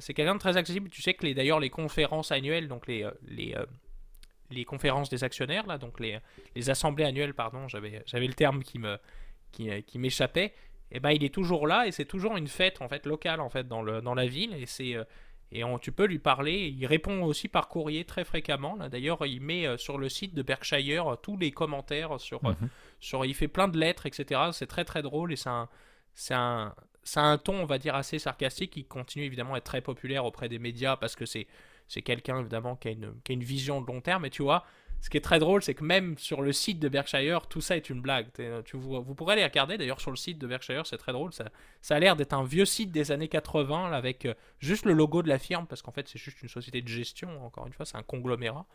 c'est 0.00 0.14
quelqu'un 0.14 0.34
de 0.34 0.40
très 0.40 0.56
accessible. 0.56 0.88
Tu 0.90 1.02
sais 1.02 1.12
que 1.12 1.30
d'ailleurs 1.32 1.60
les 1.60 1.70
conférences 1.70 2.30
annuelles, 2.30 2.68
donc 2.68 2.86
les, 2.86 3.04
les 4.50 4.64
conférences 4.64 5.10
des 5.10 5.24
actionnaires, 5.24 5.66
là, 5.66 5.78
donc 5.78 6.00
les, 6.00 6.18
les 6.54 6.70
assemblées 6.70 7.04
annuelles, 7.04 7.34
pardon, 7.34 7.68
j'avais, 7.68 8.02
le 8.12 8.32
terme 8.34 8.62
qui, 8.62 8.78
me, 8.78 8.98
qui, 9.52 9.70
qui 9.84 9.98
m'échappait, 9.98 10.54
et 10.90 10.96
eh 10.96 11.00
ben 11.00 11.10
il 11.10 11.22
est 11.22 11.34
toujours 11.34 11.66
là 11.66 11.86
et 11.86 11.92
c'est 11.92 12.06
toujours 12.06 12.38
une 12.38 12.48
fête 12.48 12.80
en 12.80 12.88
fait 12.88 13.04
locale 13.04 13.40
en 13.40 13.50
fait 13.50 13.68
dans, 13.68 13.82
le, 13.82 14.00
dans 14.00 14.14
la 14.14 14.26
ville 14.26 14.54
et 14.54 14.64
c'est 14.64 14.96
euh, 14.96 15.04
et 15.50 15.64
on, 15.64 15.78
tu 15.78 15.92
peux 15.92 16.04
lui 16.04 16.18
parler. 16.18 16.74
Il 16.78 16.86
répond 16.86 17.22
aussi 17.22 17.48
par 17.48 17.68
courrier 17.68 18.04
très 18.04 18.24
fréquemment. 18.24 18.76
D'ailleurs, 18.90 19.24
il 19.24 19.40
met 19.40 19.66
euh, 19.66 19.78
sur 19.78 19.96
le 19.96 20.08
site 20.08 20.34
de 20.34 20.42
Berkshire 20.42 21.16
tous 21.22 21.36
les 21.38 21.52
commentaires 21.52 22.20
sur, 22.20 22.44
mhm. 22.44 22.68
sur 23.00 23.24
il 23.24 23.34
fait 23.34 23.48
plein 23.48 23.68
de 23.68 23.78
lettres, 23.78 24.06
etc. 24.06 24.40
C'est 24.52 24.66
très 24.66 24.84
très 24.84 25.00
drôle 25.00 25.32
et 25.32 25.36
c'est 25.36 25.48
un, 25.48 25.68
c'est 26.14 26.34
un, 26.34 26.74
c'est 27.02 27.20
un 27.20 27.38
ton, 27.38 27.62
on 27.62 27.64
va 27.64 27.78
dire, 27.78 27.94
assez 27.94 28.18
sarcastique 28.18 28.72
qui 28.72 28.84
continue 28.84 29.24
évidemment 29.24 29.54
à 29.54 29.58
être 29.58 29.64
très 29.64 29.80
populaire 29.80 30.26
auprès 30.26 30.50
des 30.50 30.58
médias 30.58 30.96
parce 30.96 31.16
que 31.16 31.24
c'est 31.24 31.46
c'est 31.88 32.02
quelqu'un 32.02 32.40
évidemment 32.40 32.76
qui 32.76 32.88
a, 32.88 32.90
une, 32.90 33.42
vision 33.42 33.80
de 33.80 33.86
long 33.86 34.00
terme. 34.00 34.26
Et 34.26 34.30
tu 34.30 34.42
vois, 34.42 34.64
ce 35.00 35.10
qui 35.10 35.16
est 35.16 35.22
très 35.22 35.38
drôle, 35.38 35.62
c'est 35.62 35.74
que 35.74 35.84
même 35.84 36.18
sur 36.18 36.42
le 36.42 36.52
site 36.52 36.78
de 36.78 36.88
Berkshire, 36.88 37.46
tout 37.46 37.60
ça 37.60 37.76
est 37.76 37.88
une 37.88 38.00
blague. 38.00 38.28
Tu, 38.64 38.76
vous, 38.76 39.14
pourrez 39.14 39.34
aller 39.34 39.44
regarder 39.44 39.78
d'ailleurs 39.78 40.00
sur 40.00 40.10
le 40.10 40.16
site 40.16 40.38
de 40.38 40.46
Berkshire, 40.46 40.86
c'est 40.86 40.98
très 40.98 41.12
drôle. 41.12 41.32
Ça, 41.32 41.50
a 41.94 41.98
l'air 41.98 42.14
d'être 42.14 42.34
un 42.34 42.44
vieux 42.44 42.66
site 42.66 42.92
des 42.92 43.10
années 43.10 43.28
80 43.28 43.92
avec 43.92 44.26
euh, 44.26 44.34
juste 44.58 44.84
le 44.84 44.92
logo 44.92 45.22
de 45.22 45.28
la 45.28 45.38
firme, 45.38 45.66
parce 45.66 45.82
qu'en 45.82 45.92
fait 45.92 46.08
c'est 46.08 46.18
juste 46.18 46.42
une 46.42 46.48
société 46.48 46.82
de 46.82 46.88
gestion, 46.88 47.44
encore 47.44 47.66
une 47.66 47.72
fois, 47.72 47.86
c'est 47.86 47.96
un 47.96 48.02
conglomérat. 48.02 48.66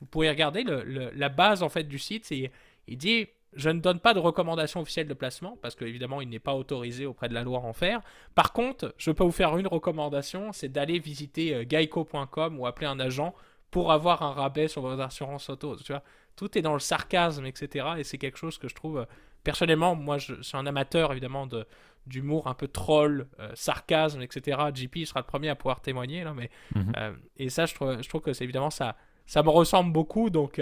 Vous 0.00 0.06
pourrez 0.06 0.30
regarder 0.30 0.64
la 0.64 1.28
base 1.28 1.62
en 1.62 1.68
fait 1.68 1.84
du 1.84 1.98
site, 1.98 2.24
c'est 2.24 2.50
il 2.88 2.98
dit 2.98 3.28
je 3.54 3.70
ne 3.70 3.80
donne 3.80 4.00
pas 4.00 4.14
de 4.14 4.18
recommandation 4.18 4.80
officielle 4.80 5.08
de 5.08 5.14
placement 5.14 5.58
parce 5.60 5.74
qu'évidemment 5.74 6.20
il 6.20 6.28
n'est 6.28 6.38
pas 6.38 6.54
autorisé 6.54 7.06
auprès 7.06 7.28
de 7.28 7.34
la 7.34 7.42
loi 7.42 7.58
à 7.58 7.62
en 7.62 7.72
faire. 7.72 8.00
Par 8.34 8.52
contre, 8.52 8.94
je 8.98 9.10
peux 9.10 9.24
vous 9.24 9.32
faire 9.32 9.56
une 9.58 9.66
recommandation, 9.66 10.52
c'est 10.52 10.68
d'aller 10.68 10.98
visiter 10.98 11.54
euh, 11.54 11.64
geico.com 11.64 12.58
ou 12.58 12.66
appeler 12.66 12.86
un 12.86 12.98
agent 12.98 13.34
pour 13.70 13.92
avoir 13.92 14.22
un 14.22 14.32
rabais 14.32 14.68
sur 14.68 14.82
votre 14.82 15.02
assurance 15.02 15.48
auto. 15.50 15.76
Tu 15.76 15.92
vois, 15.92 16.02
tout 16.36 16.56
est 16.56 16.62
dans 16.62 16.72
le 16.72 16.80
sarcasme, 16.80 17.46
etc. 17.46 17.86
Et 17.98 18.04
c'est 18.04 18.18
quelque 18.18 18.38
chose 18.38 18.58
que 18.58 18.68
je 18.68 18.74
trouve, 18.74 18.98
euh, 18.98 19.04
personnellement, 19.44 19.94
moi 19.94 20.18
je 20.18 20.40
suis 20.42 20.56
un 20.56 20.66
amateur 20.66 21.12
évidemment 21.12 21.46
de 21.46 21.66
d'humour 22.04 22.48
un 22.48 22.54
peu 22.54 22.66
troll, 22.66 23.28
euh, 23.38 23.52
sarcasme, 23.54 24.22
etc. 24.22 24.58
JP 24.74 25.04
sera 25.06 25.20
le 25.20 25.26
premier 25.26 25.50
à 25.50 25.54
pouvoir 25.54 25.80
témoigner 25.80 26.24
là, 26.24 26.34
mais 26.34 26.50
mhm. 26.74 26.92
et 27.36 27.48
ça 27.48 27.64
je 27.66 27.74
trouve, 27.76 28.02
je 28.02 28.08
trouve 28.08 28.22
que 28.22 28.32
c'est 28.32 28.42
évidemment 28.42 28.70
ça, 28.70 28.96
ça 29.24 29.44
me 29.44 29.50
ressemble 29.50 29.92
beaucoup 29.92 30.28
donc 30.28 30.60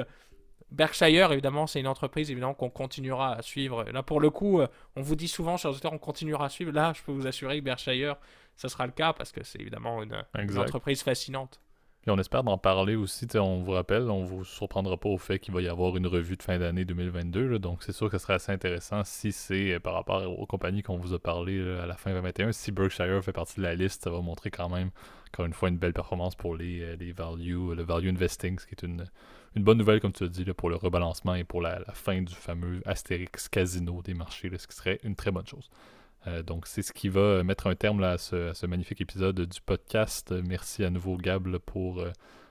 Berkshire, 0.73 1.33
évidemment, 1.33 1.67
c'est 1.67 1.81
une 1.81 1.89
entreprise 1.89 2.31
évidemment 2.31 2.55
qu'on 2.55 2.71
continuera 2.71 3.35
à 3.35 3.43
suivre. 3.43 3.85
Là, 3.93 4.03
pour 4.03 4.21
le 4.21 4.31
coup, 4.31 4.61
euh, 4.61 4.69
on 4.97 5.03
vous 5.03 5.17
dit 5.17 5.29
souvent, 5.29 5.57
chers 5.57 5.73
auditeurs, 5.73 5.93
on 5.93 5.99
continuera 5.99 6.47
à 6.47 6.49
suivre. 6.49 6.73
Là, 6.73 6.93
je 6.95 7.03
peux 7.03 7.13
vous 7.13 7.27
assurer 7.27 7.59
que 7.59 7.65
Berkshire, 7.65 8.17
ça 8.57 8.69
sera 8.69 8.87
le 8.87 8.93
cas 8.93 9.13
parce 9.13 9.33
que 9.33 9.43
c'est 9.43 9.61
évidemment 9.61 10.03
une, 10.03 10.15
entreprise 10.59 11.03
fascinante. 11.03 11.61
Et 12.07 12.11
on 12.11 12.17
espère 12.19 12.45
d'en 12.45 12.57
parler 12.57 12.95
aussi. 12.95 13.27
On 13.35 13.63
vous 13.63 13.73
rappelle, 13.73 14.05
on 14.05 14.25
vous 14.25 14.45
surprendra 14.45 14.97
pas 14.97 15.11
au 15.11 15.19
fait 15.19 15.39
qu'il 15.39 15.53
va 15.53 15.61
y 15.61 15.69
avoir 15.69 15.97
une 15.99 16.07
revue 16.07 16.37
de 16.37 16.43
fin 16.43 16.59
d'année 16.59 16.87
2022. 16.87 17.59
donc, 17.59 17.83
c'est 17.83 17.93
sûr 17.93 18.09
que 18.09 18.17
ce 18.17 18.23
serait 18.23 18.35
assez 18.35 18.53
intéressant 18.53 19.03
si 19.05 19.33
c'est 19.33 19.75
euh, 19.75 19.81
par 19.81 19.95
rapport 19.95 20.23
aux 20.39 20.47
compagnies 20.47 20.83
qu'on 20.83 20.97
vous 20.97 21.13
a 21.13 21.19
parlé 21.19 21.61
à 21.79 21.87
la 21.87 21.97
fin 21.97 22.11
2021. 22.11 22.53
Si 22.53 22.73
Berkshire 22.73 23.23
fait 23.23 23.33
partie 23.33 23.57
de 23.57 23.63
la 23.63 23.75
liste, 23.75 24.05
ça 24.05 24.11
va 24.11 24.21
montrer 24.21 24.51
quand 24.51 24.71
même, 24.71 24.91
encore 25.33 25.45
une 25.45 25.53
fois, 25.53 25.69
une 25.69 25.79
belle 25.79 25.93
performance 25.93 26.37
pour 26.37 26.57
les, 26.57 26.81
euh, 26.81 26.97
les 26.97 27.13
value, 27.13 27.73
le 27.73 27.83
value 27.83 28.09
investing, 28.09 28.59
ce 28.59 28.67
qui 28.67 28.75
est 28.75 28.83
une 28.83 29.05
une 29.57 29.65
bonne 29.65 29.79
nouvelle, 29.79 30.01
comme 30.01 30.13
tu 30.13 30.25
as 30.25 30.29
dit, 30.29 30.45
pour 30.45 30.71
le 30.71 30.77
rebalancement 30.77 31.35
et 31.35 31.45
pour 31.45 31.61
la, 31.61 31.81
fin 31.93 32.23
du 32.23 32.35
fameux 32.35 32.81
Astérix 32.85 33.49
Casino 33.49 34.03
des 34.03 34.15
marchés, 34.15 34.51
ce 34.57 34.67
qui 34.67 34.77
serait 34.77 35.01
une 35.03 35.17
très 35.17 35.31
bonne 35.31 35.47
chose. 35.47 35.71
donc, 36.47 36.67
c'est 36.67 36.83
ce 36.83 36.93
qui 36.93 37.09
va 37.09 37.43
mettre 37.43 37.67
un 37.67 37.75
terme 37.75 38.01
là, 38.01 38.13
à, 38.13 38.19
ce, 38.19 38.67
magnifique 38.67 39.01
épisode 39.01 39.41
du 39.41 39.61
podcast. 39.61 40.33
Merci 40.47 40.85
à 40.85 40.91
nouveau, 40.91 41.17
Gab, 41.17 41.59
pour 41.59 42.05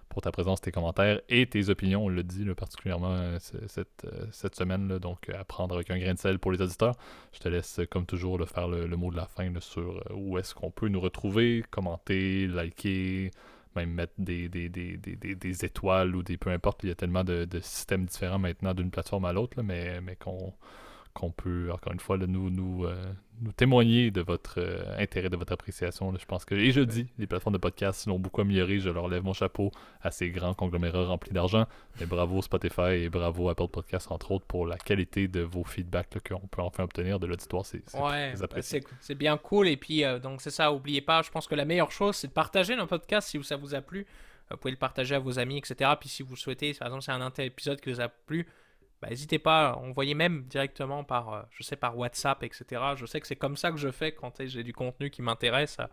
pour 0.09 0.23
ta 0.23 0.31
présence, 0.31 0.59
tes 0.59 0.71
commentaires 0.71 1.21
et 1.29 1.45
tes 1.45 1.69
opinions. 1.69 2.05
On 2.05 2.09
le 2.09 2.23
dit 2.23 2.43
particulièrement 2.55 3.13
euh, 3.15 3.37
cette, 3.39 4.05
euh, 4.05 4.49
semaine. 4.53 4.87
Là, 4.89 4.99
donc, 4.99 5.29
à 5.29 5.43
prendre 5.45 5.75
avec 5.75 5.91
un 5.91 5.99
grain 5.99 6.15
de 6.15 6.19
sel 6.19 6.39
pour 6.39 6.51
les 6.51 6.61
auditeurs. 6.61 6.95
Je 7.31 7.39
te 7.39 7.47
laisse, 7.47 7.79
comme 7.89 8.05
toujours, 8.05 8.39
faire 8.47 8.67
le, 8.67 8.87
mot 8.97 9.11
de 9.11 9.17
la 9.17 9.27
fin 9.27 9.47
sur 9.59 9.97
euh, 9.97 10.13
où 10.15 10.37
est-ce 10.37 10.55
qu'on 10.55 10.71
peut 10.71 10.89
nous 10.89 10.99
retrouver, 10.99 11.63
commenter, 11.69 12.47
liker, 12.47 13.31
même 13.79 13.93
mettre 13.93 14.13
des, 14.17 14.49
des, 14.49 14.69
des, 14.69 14.97
des, 14.97 15.65
étoiles 15.65 16.15
ou 16.15 16.23
des 16.23 16.37
peu 16.37 16.51
importe. 16.51 16.83
Il 16.83 16.89
y 16.89 16.91
a 16.91 16.95
tellement 16.95 17.23
de, 17.23 17.47
systèmes 17.61 18.05
différents 18.05 18.39
maintenant 18.39 18.73
d'une 18.73 18.91
plateforme 18.91 19.25
à 19.25 19.33
l'autre, 19.33 19.61
mais, 19.63 20.01
mais 20.01 20.15
qu'on 20.15 20.53
qu'on 21.13 21.31
peut, 21.31 21.71
encore 21.71 21.93
une 21.93 21.99
fois, 21.99 22.17
nous, 22.17 22.49
nous, 22.49 22.85
euh, 22.85 22.95
nous 23.41 23.51
témoigner 23.51 24.11
de 24.11 24.21
votre 24.21 24.59
euh, 24.59 24.97
intérêt, 24.97 25.29
de 25.29 25.37
votre 25.37 25.53
appréciation. 25.53 26.13
Je 26.17 26.25
pense 26.25 26.45
que, 26.45 26.55
et 26.55 26.71
je 26.71 26.81
dis, 26.81 27.07
les 27.17 27.27
plateformes 27.27 27.53
de 27.53 27.59
podcast 27.59 28.05
l'ont 28.07 28.19
beaucoup 28.19 28.41
amélioré. 28.41 28.79
Je 28.79 28.89
leur 28.89 29.07
lève 29.07 29.23
mon 29.23 29.33
chapeau 29.33 29.71
à 30.01 30.11
ces 30.11 30.29
grands 30.29 30.53
conglomérats 30.53 31.05
remplis 31.05 31.31
d'argent. 31.31 31.65
Mais 31.99 32.05
bravo 32.05 32.41
Spotify 32.41 32.93
et 32.93 33.09
bravo 33.09 33.49
Apple 33.49 33.67
Podcast, 33.67 34.11
entre 34.11 34.31
autres, 34.31 34.45
pour 34.45 34.65
la 34.65 34.77
qualité 34.77 35.27
de 35.27 35.41
vos 35.41 35.63
feedbacks 35.63 36.17
qu'on 36.27 36.47
peut 36.47 36.61
enfin 36.61 36.83
obtenir 36.83 37.19
de 37.19 37.27
l'auditoire. 37.27 37.65
C'est 37.65 37.83
ouais, 37.95 38.33
bah, 38.35 38.47
c'est 38.61 39.15
bien 39.15 39.37
cool. 39.37 39.67
Et 39.67 39.77
puis, 39.77 40.03
euh, 40.03 40.19
donc, 40.19 40.41
c'est 40.41 40.51
ça, 40.51 40.71
n'oubliez 40.71 41.01
pas, 41.01 41.21
je 41.21 41.31
pense 41.31 41.47
que 41.47 41.55
la 41.55 41.65
meilleure 41.65 41.91
chose, 41.91 42.15
c'est 42.15 42.27
de 42.27 42.33
partager 42.33 42.75
nos 42.75 42.87
podcasts 42.87 43.29
si 43.29 43.43
ça 43.43 43.55
vous 43.55 43.75
a 43.75 43.81
plu. 43.81 44.05
Vous 44.51 44.57
pouvez 44.57 44.71
le 44.71 44.77
partager 44.77 45.13
à 45.15 45.19
vos 45.19 45.37
amis, 45.37 45.57
etc. 45.57 45.91
Puis 45.99 46.09
si 46.09 46.23
vous 46.23 46.35
souhaitez, 46.35 46.73
par 46.73 46.87
exemple, 46.87 47.03
c'est 47.03 47.11
un 47.11 47.45
épisode 47.45 47.79
qui 47.79 47.91
vous 47.91 48.01
a 48.01 48.09
plu, 48.09 48.47
bah, 49.01 49.09
n'hésitez 49.09 49.39
pas, 49.39 49.75
envoyez 49.75 50.13
même 50.13 50.43
directement 50.43 51.03
par, 51.03 51.33
euh, 51.33 51.41
je 51.51 51.63
sais, 51.63 51.75
par 51.77 51.97
WhatsApp, 51.97 52.43
etc. 52.43 52.81
Je 52.95 53.05
sais 53.05 53.21
que 53.21 53.27
c'est 53.27 53.35
comme 53.35 53.55
ça 53.55 53.71
que 53.71 53.77
je 53.77 53.91
fais 53.91 54.11
quand 54.11 54.45
j'ai 54.45 54.63
du 54.63 54.73
contenu 54.73 55.09
qui 55.09 55.21
m'intéresse 55.21 55.77
euh, 55.79 55.85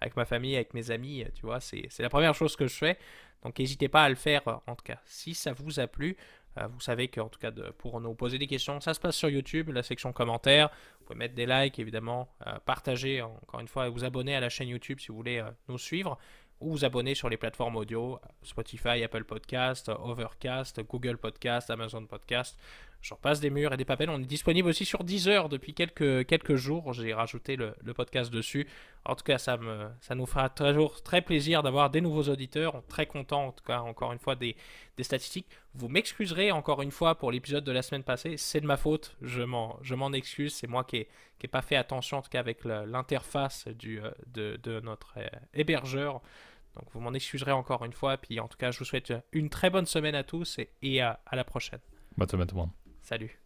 avec 0.00 0.16
ma 0.16 0.24
famille, 0.24 0.56
avec 0.56 0.74
mes 0.74 0.90
amis, 0.90 1.24
tu 1.34 1.42
vois, 1.46 1.60
c'est 1.60 1.88
la 1.98 2.08
première 2.08 2.34
chose 2.34 2.56
que 2.56 2.66
je 2.66 2.74
fais. 2.74 2.98
Donc 3.44 3.58
n'hésitez 3.58 3.88
pas 3.88 4.04
à 4.04 4.08
le 4.08 4.16
faire, 4.16 4.46
euh, 4.48 4.54
en 4.66 4.74
tout 4.74 4.84
cas, 4.84 4.98
si 5.04 5.34
ça 5.34 5.52
vous 5.52 5.80
a 5.80 5.86
plu. 5.86 6.16
vous 6.56 6.80
savez 6.80 7.06
qu'en 7.06 7.28
tout 7.28 7.38
cas, 7.38 7.52
pour 7.78 8.00
nous 8.00 8.14
poser 8.14 8.36
des 8.38 8.48
questions, 8.48 8.80
ça 8.80 8.92
se 8.92 8.98
passe 8.98 9.14
sur 9.14 9.28
YouTube, 9.28 9.68
la 9.70 9.84
section 9.84 10.12
commentaires. 10.12 10.70
Vous 10.98 11.06
pouvez 11.06 11.18
mettre 11.18 11.34
des 11.34 11.46
likes, 11.46 11.78
évidemment, 11.78 12.28
partager, 12.64 13.22
encore 13.22 13.60
une 13.60 13.68
fois, 13.68 13.86
et 13.86 13.90
vous 13.90 14.04
abonner 14.04 14.34
à 14.34 14.40
la 14.40 14.48
chaîne 14.48 14.68
YouTube 14.68 14.98
si 14.98 15.08
vous 15.08 15.16
voulez 15.16 15.40
nous 15.68 15.78
suivre 15.78 16.18
ou 16.60 16.70
vous 16.70 16.84
abonner 16.84 17.14
sur 17.14 17.28
les 17.28 17.36
plateformes 17.36 17.76
audio, 17.76 18.18
Spotify, 18.42 19.02
Apple 19.02 19.24
Podcast, 19.24 19.88
Overcast, 19.88 20.80
Google 20.88 21.16
Podcast, 21.16 21.70
Amazon 21.70 22.06
Podcast. 22.06 22.58
J'en 23.00 23.16
passe 23.16 23.38
des 23.38 23.50
murs 23.50 23.72
et 23.72 23.76
des 23.76 23.84
papels. 23.84 24.10
On 24.10 24.18
est 24.18 24.24
disponible 24.24 24.68
aussi 24.68 24.84
sur 24.84 25.04
Deezer 25.04 25.48
depuis 25.48 25.72
quelques, 25.72 26.26
quelques 26.26 26.56
jours. 26.56 26.92
J'ai 26.92 27.14
rajouté 27.14 27.54
le, 27.54 27.74
podcast 27.94 28.32
dessus. 28.32 28.66
En 29.04 29.14
tout 29.14 29.22
cas, 29.22 29.38
ça, 29.38 29.56
me, 29.56 29.86
ça 30.00 30.16
nous 30.16 30.26
fera 30.26 30.48
toujours 30.48 31.00
très 31.02 31.22
plaisir 31.22 31.62
d'avoir 31.62 31.90
des 31.90 32.00
nouveaux 32.00 32.24
auditeurs. 32.24 32.82
Très 32.88 33.06
content, 33.06 33.46
en 33.46 33.52
tout 33.52 33.64
cas, 33.64 33.80
encore 33.80 34.12
une 34.12 34.18
fois, 34.18 34.34
des, 34.34 34.56
des 34.96 35.04
statistiques. 35.04 35.46
Vous 35.74 35.88
m'excuserez 35.88 36.50
encore 36.50 36.82
une 36.82 36.90
fois 36.90 37.14
pour 37.14 37.30
l'épisode 37.30 37.62
de 37.62 37.72
la 37.72 37.82
semaine 37.82 38.02
passée. 38.02 38.36
C'est 38.36 38.60
de 38.60 38.66
ma 38.66 38.76
faute. 38.76 39.16
Je 39.22 39.42
m'en 39.44 40.12
excuse. 40.12 40.54
C'est 40.54 40.66
moi 40.66 40.82
qui 40.82 41.06
n'ai 41.46 41.50
pas 41.50 41.62
fait 41.62 41.76
attention, 41.76 42.18
en 42.18 42.22
tout 42.22 42.30
cas, 42.30 42.40
avec 42.40 42.64
l'interface 42.64 43.66
euh, 43.68 44.12
de, 44.26 44.56
de, 44.56 44.80
notre 44.80 45.14
euh, 45.16 45.26
hébergeur. 45.54 46.20
Donc 46.74 46.90
vous 46.92 47.00
m'en 47.00 47.12
excuserez 47.12 47.52
encore 47.52 47.84
une 47.84 47.92
fois. 47.92 48.16
Puis 48.16 48.40
en 48.40 48.48
tout 48.48 48.58
cas, 48.58 48.70
je 48.70 48.78
vous 48.78 48.84
souhaite 48.84 49.12
une 49.32 49.50
très 49.50 49.70
bonne 49.70 49.86
semaine 49.86 50.14
à 50.14 50.24
tous 50.24 50.58
et, 50.82 51.00
à, 51.00 51.20
à 51.26 51.36
la 51.36 51.44
prochaine. 51.44 51.80
Bonne 52.16 52.28
semaine 52.28 52.46
tout 52.46 52.54
le 52.54 52.62
monde. 52.62 52.70
Salut. 53.02 53.38